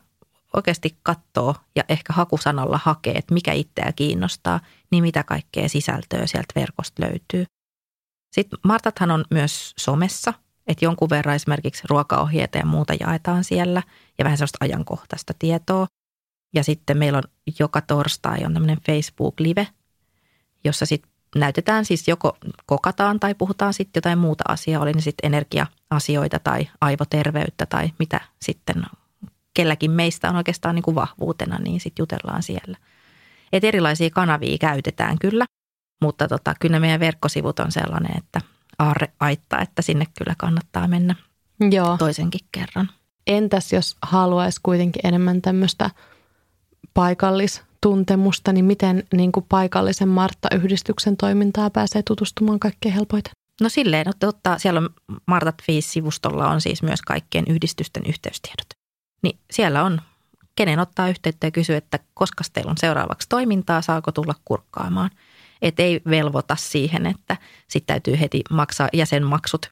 oikeasti 0.53 0.97
katsoa 1.03 1.55
ja 1.75 1.83
ehkä 1.89 2.13
hakusanalla 2.13 2.79
hakea, 2.83 3.13
että 3.15 3.33
mikä 3.33 3.53
itseä 3.53 3.93
kiinnostaa, 3.95 4.59
niin 4.91 5.03
mitä 5.03 5.23
kaikkea 5.23 5.69
sisältöä 5.69 6.27
sieltä 6.27 6.53
verkosta 6.55 7.03
löytyy. 7.03 7.45
Sitten 8.31 8.59
Martathan 8.63 9.11
on 9.11 9.25
myös 9.31 9.73
somessa, 9.79 10.33
että 10.67 10.85
jonkun 10.85 11.09
verran 11.09 11.35
esimerkiksi 11.35 11.83
ruokaohjeita 11.89 12.57
ja 12.57 12.65
muuta 12.65 12.93
jaetaan 12.99 13.43
siellä 13.43 13.83
ja 14.17 14.25
vähän 14.25 14.37
sellaista 14.37 14.57
ajankohtaista 14.61 15.33
tietoa. 15.39 15.87
Ja 16.53 16.63
sitten 16.63 16.97
meillä 16.97 17.17
on 17.17 17.23
joka 17.59 17.81
torstai 17.81 18.45
on 18.45 18.53
tämmöinen 18.53 18.81
Facebook-live, 18.85 19.67
jossa 20.63 20.85
sitten 20.85 21.11
näytetään 21.35 21.85
siis 21.85 22.07
joko 22.07 22.37
kokataan 22.65 23.19
tai 23.19 23.35
puhutaan 23.35 23.73
sitten 23.73 23.97
jotain 23.99 24.17
muuta 24.17 24.43
asiaa, 24.47 24.81
oli 24.81 24.93
ne 24.93 25.01
sitten 25.01 25.27
energia-asioita 25.27 26.39
tai 26.39 26.69
aivoterveyttä 26.81 27.65
tai 27.65 27.89
mitä 27.99 28.21
sitten 28.41 28.83
kelläkin 29.53 29.91
meistä 29.91 30.29
on 30.29 30.35
oikeastaan 30.35 30.75
niin 30.75 30.83
kuin 30.83 30.95
vahvuutena, 30.95 31.59
niin 31.59 31.79
sitten 31.79 32.03
jutellaan 32.03 32.43
siellä. 32.43 32.77
Et 33.53 33.63
erilaisia 33.63 34.09
kanavia 34.09 34.57
käytetään 34.57 35.19
kyllä, 35.19 35.45
mutta 36.01 36.27
tota, 36.27 36.53
kyllä 36.59 36.79
meidän 36.79 36.99
verkkosivut 36.99 37.59
on 37.59 37.71
sellainen, 37.71 38.17
että 38.17 38.41
aarre 38.79 39.07
aittaa, 39.19 39.61
että 39.61 39.81
sinne 39.81 40.05
kyllä 40.17 40.35
kannattaa 40.37 40.87
mennä 40.87 41.15
Joo. 41.71 41.97
toisenkin 41.97 42.47
kerran. 42.51 42.89
Entäs 43.27 43.73
jos 43.73 43.97
haluaisi 44.01 44.59
kuitenkin 44.63 45.07
enemmän 45.07 45.41
tämmöistä 45.41 45.89
paikallis 46.93 47.63
tuntemusta, 47.83 48.53
niin 48.53 48.65
miten 48.65 49.03
niin 49.13 49.31
kuin 49.31 49.45
paikallisen 49.49 50.07
Martta-yhdistyksen 50.07 51.17
toimintaa 51.17 51.69
pääsee 51.69 52.03
tutustumaan 52.03 52.59
kaikkein 52.59 52.95
helpoiten? 52.95 53.31
No 53.61 53.69
silleen, 53.69 54.09
että 54.09 54.27
ottaa, 54.27 54.59
siellä 54.59 54.79
on 54.79 54.89
Martat 55.27 55.61
Fees-sivustolla 55.63 56.49
on 56.49 56.61
siis 56.61 56.83
myös 56.83 57.01
kaikkien 57.01 57.45
yhdistysten 57.47 58.03
yhteystiedot. 58.07 58.67
Niin 59.23 59.39
siellä 59.51 59.83
on, 59.83 60.01
kenen 60.55 60.79
ottaa 60.79 61.09
yhteyttä 61.09 61.47
ja 61.47 61.51
kysyy, 61.51 61.75
että 61.75 61.99
koska 62.13 62.43
teillä 62.53 62.69
on 62.69 62.77
seuraavaksi 62.77 63.29
toimintaa, 63.29 63.81
saako 63.81 64.11
tulla 64.11 64.35
kurkkaamaan. 64.45 65.09
Että 65.61 65.83
ei 65.83 66.01
velvota 66.09 66.55
siihen, 66.55 67.05
että 67.05 67.37
sitten 67.67 67.93
täytyy 67.93 68.19
heti 68.19 68.41
maksaa 68.49 68.89
jäsenmaksut 68.93 69.69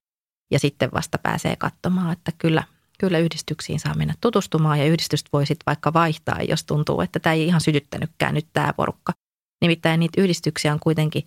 ja 0.51 0.59
sitten 0.59 0.89
vasta 0.93 1.17
pääsee 1.17 1.55
katsomaan, 1.55 2.13
että 2.13 2.31
kyllä 2.37 2.63
kyllä 3.01 3.19
yhdistyksiin 3.19 3.79
saa 3.79 3.95
mennä 3.95 4.13
tutustumaan 4.21 4.79
ja 4.79 4.85
yhdistystä 4.85 5.29
voi 5.33 5.45
sitten 5.45 5.63
vaikka 5.65 5.93
vaihtaa, 5.93 6.41
jos 6.41 6.63
tuntuu, 6.63 7.01
että 7.01 7.19
tämä 7.19 7.33
ei 7.33 7.45
ihan 7.45 7.61
sytyttänytkään 7.61 8.33
nyt 8.33 8.47
tämä 8.53 8.73
porukka. 8.73 9.13
Nimittäin 9.61 9.99
niitä 9.99 10.21
yhdistyksiä 10.21 10.73
on 10.73 10.79
kuitenkin 10.79 11.23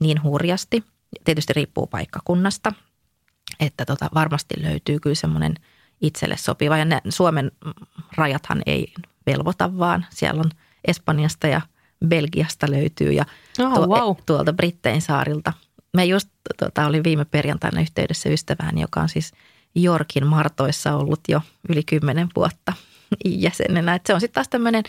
niin 0.00 0.22
hurjasti, 0.22 0.84
tietysti 1.24 1.52
riippuu 1.52 1.86
paikkakunnasta, 1.86 2.72
että 3.60 3.84
tota, 3.84 4.10
varmasti 4.14 4.54
löytyy 4.62 5.00
kyllä 5.00 5.14
semmoinen 5.14 5.54
itselle 6.00 6.36
sopiva. 6.36 6.76
Ja 6.76 6.84
ne, 6.84 7.00
Suomen 7.08 7.52
rajathan 8.16 8.62
ei 8.66 8.92
velvoita, 9.26 9.78
vaan 9.78 10.06
siellä 10.10 10.40
on 10.40 10.50
Espanjasta 10.84 11.46
ja 11.46 11.60
Belgiasta 12.06 12.70
löytyy 12.70 13.12
ja 13.12 13.24
oh, 13.58 13.74
tuo, 13.74 13.86
wow. 13.86 14.16
tuolta 14.26 14.52
Brittein 14.52 15.02
saarilta. 15.02 15.52
Me 15.96 16.04
just 16.04 16.28
tota, 16.58 16.86
olin 16.86 17.04
viime 17.04 17.24
perjantaina 17.24 17.80
yhteydessä 17.80 18.28
ystävään, 18.28 18.78
joka 18.78 19.00
on 19.00 19.08
siis– 19.08 19.32
Jorkin 19.74 20.26
Martoissa 20.26 20.96
ollut 20.96 21.20
jo 21.28 21.40
yli 21.68 21.82
kymmenen 21.82 22.28
vuotta 22.36 22.72
jäsenenä. 23.24 23.94
Et 23.94 24.06
se 24.06 24.14
on 24.14 24.20
sitten 24.20 24.34
taas 24.34 24.48
tämmöinen 24.48 24.84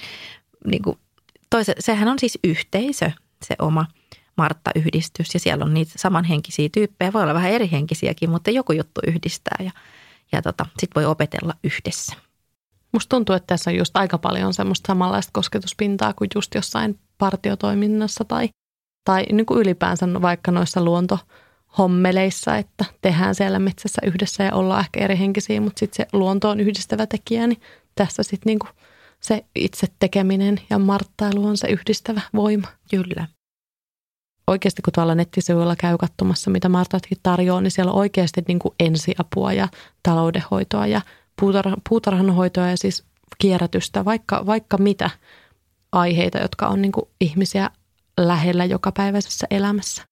niin 0.65 0.81
sehän 1.79 2.07
on 2.07 2.19
siis 2.19 2.39
yhteisö, 2.43 3.11
se 3.45 3.55
oma 3.59 3.85
Martta-yhdistys 4.37 5.33
ja 5.33 5.39
siellä 5.39 5.65
on 5.65 5.73
niitä 5.73 5.91
samanhenkisiä 5.95 6.69
tyyppejä. 6.71 7.13
Voi 7.13 7.23
olla 7.23 7.33
vähän 7.33 7.51
erihenkisiäkin, 7.51 8.29
mutta 8.29 8.51
joku 8.51 8.71
juttu 8.71 9.01
yhdistää 9.07 9.57
ja, 9.59 9.71
ja 10.31 10.41
tota, 10.41 10.65
sitten 10.79 11.01
voi 11.01 11.05
opetella 11.05 11.53
yhdessä. 11.63 12.15
Musta 12.91 13.09
tuntuu, 13.09 13.35
että 13.35 13.47
tässä 13.47 13.71
on 13.71 13.77
just 13.77 13.97
aika 13.97 14.17
paljon 14.17 14.53
semmoista 14.53 14.87
samanlaista 14.87 15.31
kosketuspintaa 15.33 16.13
kuin 16.13 16.29
just 16.35 16.55
jossain 16.55 16.99
partiotoiminnassa 17.17 18.25
tai, 18.25 18.49
tai 19.05 19.25
niin 19.31 19.45
kuin 19.45 19.59
ylipäänsä 19.59 20.07
vaikka 20.21 20.51
noissa 20.51 20.85
luontohommeleissa, 21.77 22.57
että 22.57 22.85
tehdään 23.01 23.35
siellä 23.35 23.59
metsässä 23.59 24.01
yhdessä 24.05 24.43
ja 24.43 24.53
ollaan 24.53 24.79
ehkä 24.79 24.99
eri 24.99 25.17
henkisiä, 25.17 25.61
mutta 25.61 25.79
sitten 25.79 26.05
se 26.05 26.17
luonto 26.17 26.49
on 26.49 26.59
yhdistävä 26.59 27.07
tekijä, 27.07 27.47
niin 27.47 27.61
tässä 27.95 28.23
sitten 28.23 28.41
niin 28.45 28.59
kuin 28.59 28.69
se 29.19 29.45
itse 29.55 29.87
tekeminen 29.99 30.61
ja 30.69 30.79
marttailu 30.79 31.45
on 31.45 31.57
se 31.57 31.67
yhdistävä 31.67 32.21
voima. 32.35 32.67
Kyllä. 32.91 33.27
Oikeasti 34.47 34.81
kun 34.81 34.93
tuolla 34.93 35.15
nettisivuilla 35.15 35.75
käy 35.75 35.97
katsomassa, 35.97 36.51
mitä 36.51 36.69
Martatkin 36.69 37.17
tarjoaa, 37.23 37.61
niin 37.61 37.71
siellä 37.71 37.91
on 37.91 37.97
oikeasti 37.99 38.43
niin 38.47 38.59
kuin 38.59 38.75
ensiapua 38.79 39.53
ja 39.53 39.67
taloudenhoitoa 40.03 40.87
ja 40.87 41.01
puutarha, 41.39 41.77
puutarhanhoitoa 41.89 42.67
ja 42.67 42.77
siis 42.77 43.03
kierrätystä, 43.37 44.05
vaikka, 44.05 44.45
vaikka 44.45 44.77
mitä 44.77 45.09
aiheita, 45.91 46.37
jotka 46.37 46.67
on 46.67 46.81
niin 46.81 46.91
kuin 46.91 47.05
ihmisiä 47.21 47.69
lähellä 48.17 48.65
jokapäiväisessä 48.65 49.47
elämässä. 49.51 50.10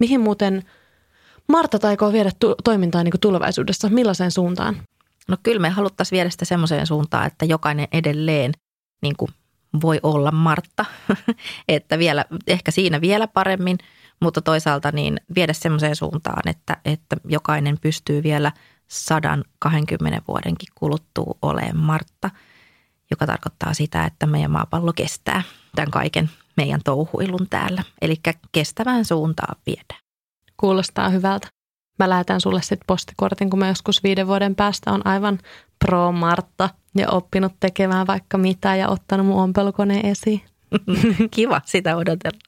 Mihin 0.00 0.20
muuten 0.20 0.62
Marta 1.48 1.78
taikoo 1.78 2.12
viedä 2.12 2.30
tu- 2.38 2.54
toimintaa 2.64 3.04
niin 3.04 3.12
kuin 3.12 3.20
tulevaisuudessa? 3.20 3.88
Millaiseen 3.88 4.30
suuntaan? 4.30 4.76
No 5.28 5.36
kyllä 5.42 5.58
me 5.58 5.68
haluttaisiin 5.68 6.16
viedä 6.16 6.30
sitä 6.30 6.44
semmoiseen 6.44 6.86
suuntaan, 6.86 7.26
että 7.26 7.44
jokainen 7.44 7.88
edelleen 7.92 8.52
niin 9.02 9.16
kuin 9.16 9.30
voi 9.82 10.00
olla 10.02 10.30
Martta, 10.30 10.84
että 11.68 11.98
vielä, 11.98 12.24
ehkä 12.46 12.70
siinä 12.70 13.00
vielä 13.00 13.26
paremmin, 13.26 13.78
mutta 14.20 14.42
toisaalta 14.42 14.92
niin 14.92 15.20
viedä 15.34 15.52
semmoiseen 15.52 15.96
suuntaan, 15.96 16.48
että, 16.48 16.76
että 16.84 17.16
jokainen 17.24 17.78
pystyy 17.80 18.22
vielä 18.22 18.52
120 18.88 20.22
vuodenkin 20.28 20.68
kuluttua 20.74 21.34
olemaan 21.42 21.76
Martta, 21.76 22.30
joka 23.10 23.26
tarkoittaa 23.26 23.74
sitä, 23.74 24.04
että 24.04 24.26
meidän 24.26 24.50
maapallo 24.50 24.92
kestää 24.92 25.42
tämän 25.74 25.90
kaiken 25.90 26.30
meidän 26.60 26.80
touhuilun 26.84 27.46
täällä. 27.50 27.82
Eli 28.02 28.14
kestävään 28.52 29.04
suuntaan 29.04 29.56
viedään. 29.66 30.00
Kuulostaa 30.56 31.08
hyvältä. 31.08 31.48
Mä 31.98 32.08
lähetän 32.08 32.40
sulle 32.40 32.62
sitten 32.62 32.86
postikortin, 32.86 33.50
kun 33.50 33.58
mä 33.58 33.68
joskus 33.68 34.02
viiden 34.02 34.26
vuoden 34.26 34.54
päästä 34.54 34.92
on 34.92 35.06
aivan 35.06 35.38
pro 35.78 36.12
Martta 36.12 36.68
ja 36.96 37.10
oppinut 37.10 37.52
tekemään 37.60 38.06
vaikka 38.06 38.38
mitä 38.38 38.76
ja 38.76 38.88
ottanut 38.88 39.26
mun 39.26 39.42
ompelukoneen 39.42 40.06
esiin. 40.06 40.40
Kiva, 41.36 41.60
sitä 41.64 41.96
odotella. 41.96 42.38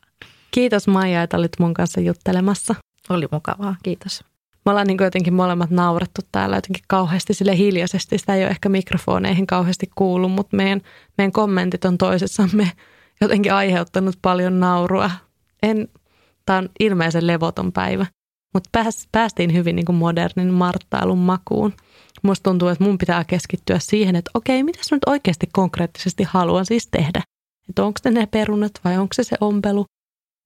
Kiitos 0.51 0.89
Maija, 0.89 1.23
että 1.23 1.37
olit 1.37 1.59
mun 1.59 1.75
kanssa 1.75 2.01
juttelemassa. 2.01 2.75
Oli 3.11 3.29
mukavaa, 3.33 3.77
kiitos. 3.83 4.25
Me 4.65 4.71
ollaan 4.71 4.87
niin 4.87 4.99
jotenkin 5.01 5.35
molemmat 5.35 5.71
naurettu 5.71 6.21
täällä 6.33 6.57
jotenkin 6.57 6.85
kauheasti 6.89 7.35
sille 7.35 7.57
hiljaisesti. 7.57 8.19
Sitä 8.19 8.35
ei 8.35 8.43
ole 8.43 8.51
ehkä 8.51 8.69
mikrofoneihin 8.69 9.47
kauheasti 9.47 9.91
kuulu, 9.95 10.29
mutta 10.29 10.57
meidän, 10.57 10.81
meidän 11.19 11.33
kommentit 11.33 11.85
on 11.85 11.99
toisessamme 11.99 12.73
jotenkin 13.25 13.53
aiheuttanut 13.53 14.19
paljon 14.23 14.61
naurua. 14.61 15.11
En, 15.63 15.89
tämä 16.47 16.59
on 16.59 16.69
ilmeisen 16.81 17.27
levoton 17.27 17.73
päivä, 17.73 18.07
mutta 18.55 18.69
pääs, 18.73 19.09
päästiin 19.13 19.53
hyvin 19.53 19.77
niin 19.77 19.87
kuin 19.87 19.97
modernin 19.97 20.53
marttailun 20.53 21.19
makuun. 21.19 21.73
Musta 22.23 22.51
tuntuu, 22.51 22.69
että 22.69 22.85
mun 22.85 22.99
pitää 22.99 23.25
keskittyä 23.25 23.79
siihen, 23.79 24.17
että 24.17 24.31
okei, 24.35 24.63
mitä 24.63 24.81
nyt 24.91 25.03
oikeasti 25.07 25.49
konkreettisesti 25.53 26.25
haluan 26.25 26.67
siis 26.67 26.89
tehdä. 26.91 27.23
Että 27.69 27.85
onko 27.85 27.99
se 28.03 28.11
ne 28.11 28.27
perunat 28.27 28.73
vai 28.85 28.99
onko 28.99 29.15
se 29.15 29.25
se 29.25 29.37
ompelu 29.41 29.85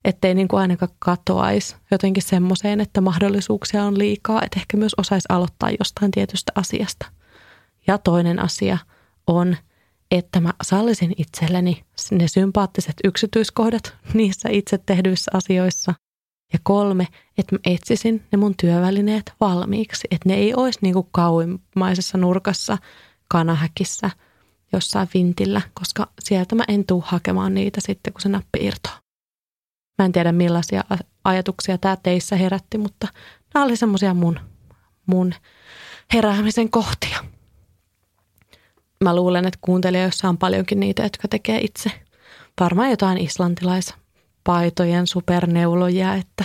ettei 0.06 0.34
niin 0.34 0.48
kuin 0.48 0.60
ainakaan 0.60 0.92
katoaisi 0.98 1.76
jotenkin 1.90 2.22
semmoiseen, 2.22 2.80
että 2.80 3.00
mahdollisuuksia 3.00 3.84
on 3.84 3.98
liikaa, 3.98 4.42
että 4.42 4.60
ehkä 4.60 4.76
myös 4.76 4.94
osaisi 4.98 5.26
aloittaa 5.28 5.70
jostain 5.70 6.10
tietystä 6.10 6.52
asiasta. 6.54 7.06
Ja 7.86 7.98
toinen 7.98 8.38
asia 8.38 8.78
on, 9.26 9.56
että 10.10 10.40
mä 10.40 10.52
sallisin 10.62 11.12
itselleni 11.16 11.84
ne 12.10 12.28
sympaattiset 12.28 12.94
yksityiskohdat 13.04 13.94
niissä 14.14 14.48
itse 14.52 14.78
tehdyissä 14.78 15.30
asioissa. 15.34 15.94
Ja 16.52 16.58
kolme, 16.62 17.06
että 17.38 17.54
mä 17.54 17.58
etsisin 17.64 18.24
ne 18.32 18.38
mun 18.38 18.54
työvälineet 18.60 19.32
valmiiksi, 19.40 20.08
että 20.10 20.28
ne 20.28 20.34
ei 20.34 20.54
olisi 20.54 20.78
niin 20.82 20.94
kuin 20.94 21.08
kauimmaisessa 21.12 22.18
nurkassa 22.18 22.78
kanahäkissä 23.28 24.10
jossain 24.72 25.08
vintillä, 25.14 25.62
koska 25.74 26.08
sieltä 26.20 26.54
mä 26.54 26.64
en 26.68 26.86
tuu 26.86 27.04
hakemaan 27.06 27.54
niitä 27.54 27.80
sitten, 27.80 28.12
kun 28.12 28.20
se 28.20 28.28
nappi 28.28 28.58
irtoaa. 28.60 29.00
Mä 29.98 30.04
en 30.04 30.12
tiedä 30.12 30.32
millaisia 30.32 30.84
ajatuksia 31.24 31.78
tämä 31.78 31.96
teissä 31.96 32.36
herätti, 32.36 32.78
mutta 32.78 33.08
nämä 33.54 33.64
oli 33.64 33.76
semmoisia 33.76 34.14
mun, 34.14 34.40
mun 35.06 35.34
heräämisen 36.12 36.70
kohtia. 36.70 37.35
Mä 39.04 39.16
luulen, 39.16 39.46
että 39.46 39.58
kuuntelijoissa 39.62 40.28
on 40.28 40.38
paljonkin 40.38 40.80
niitä, 40.80 41.02
jotka 41.02 41.28
tekee 41.28 41.60
itse 41.60 41.90
varmaan 42.60 42.90
jotain 42.90 43.18
islantilaispaitojen 43.18 45.06
superneuloja, 45.06 46.14
että 46.14 46.44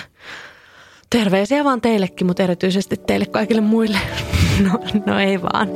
terveisiä 1.09 1.63
vaan 1.63 1.81
teillekin, 1.81 2.27
mutta 2.27 2.43
erityisesti 2.43 2.97
teille 3.07 3.25
kaikille 3.25 3.61
muille. 3.61 3.97
No, 4.71 4.79
no 5.05 5.19
ei 5.19 5.41
vaan. 5.41 5.69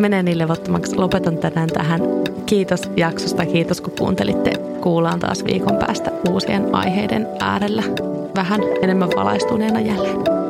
Mene 0.00 0.22
niin 0.22 0.38
levottomaksi. 0.38 0.96
Lopetan 0.96 1.38
tänään 1.38 1.68
tähän. 1.68 2.00
Kiitos 2.46 2.90
jaksosta, 2.96 3.46
kiitos 3.46 3.80
kun 3.80 3.94
kuuntelitte. 3.98 4.50
Kuullaan 4.80 5.20
taas 5.20 5.44
viikon 5.44 5.76
päästä 5.76 6.10
uusien 6.28 6.74
aiheiden 6.74 7.28
äärellä 7.40 7.82
vähän 8.36 8.60
enemmän 8.82 9.10
valaistuneena 9.16 9.80
jälleen. 9.80 10.41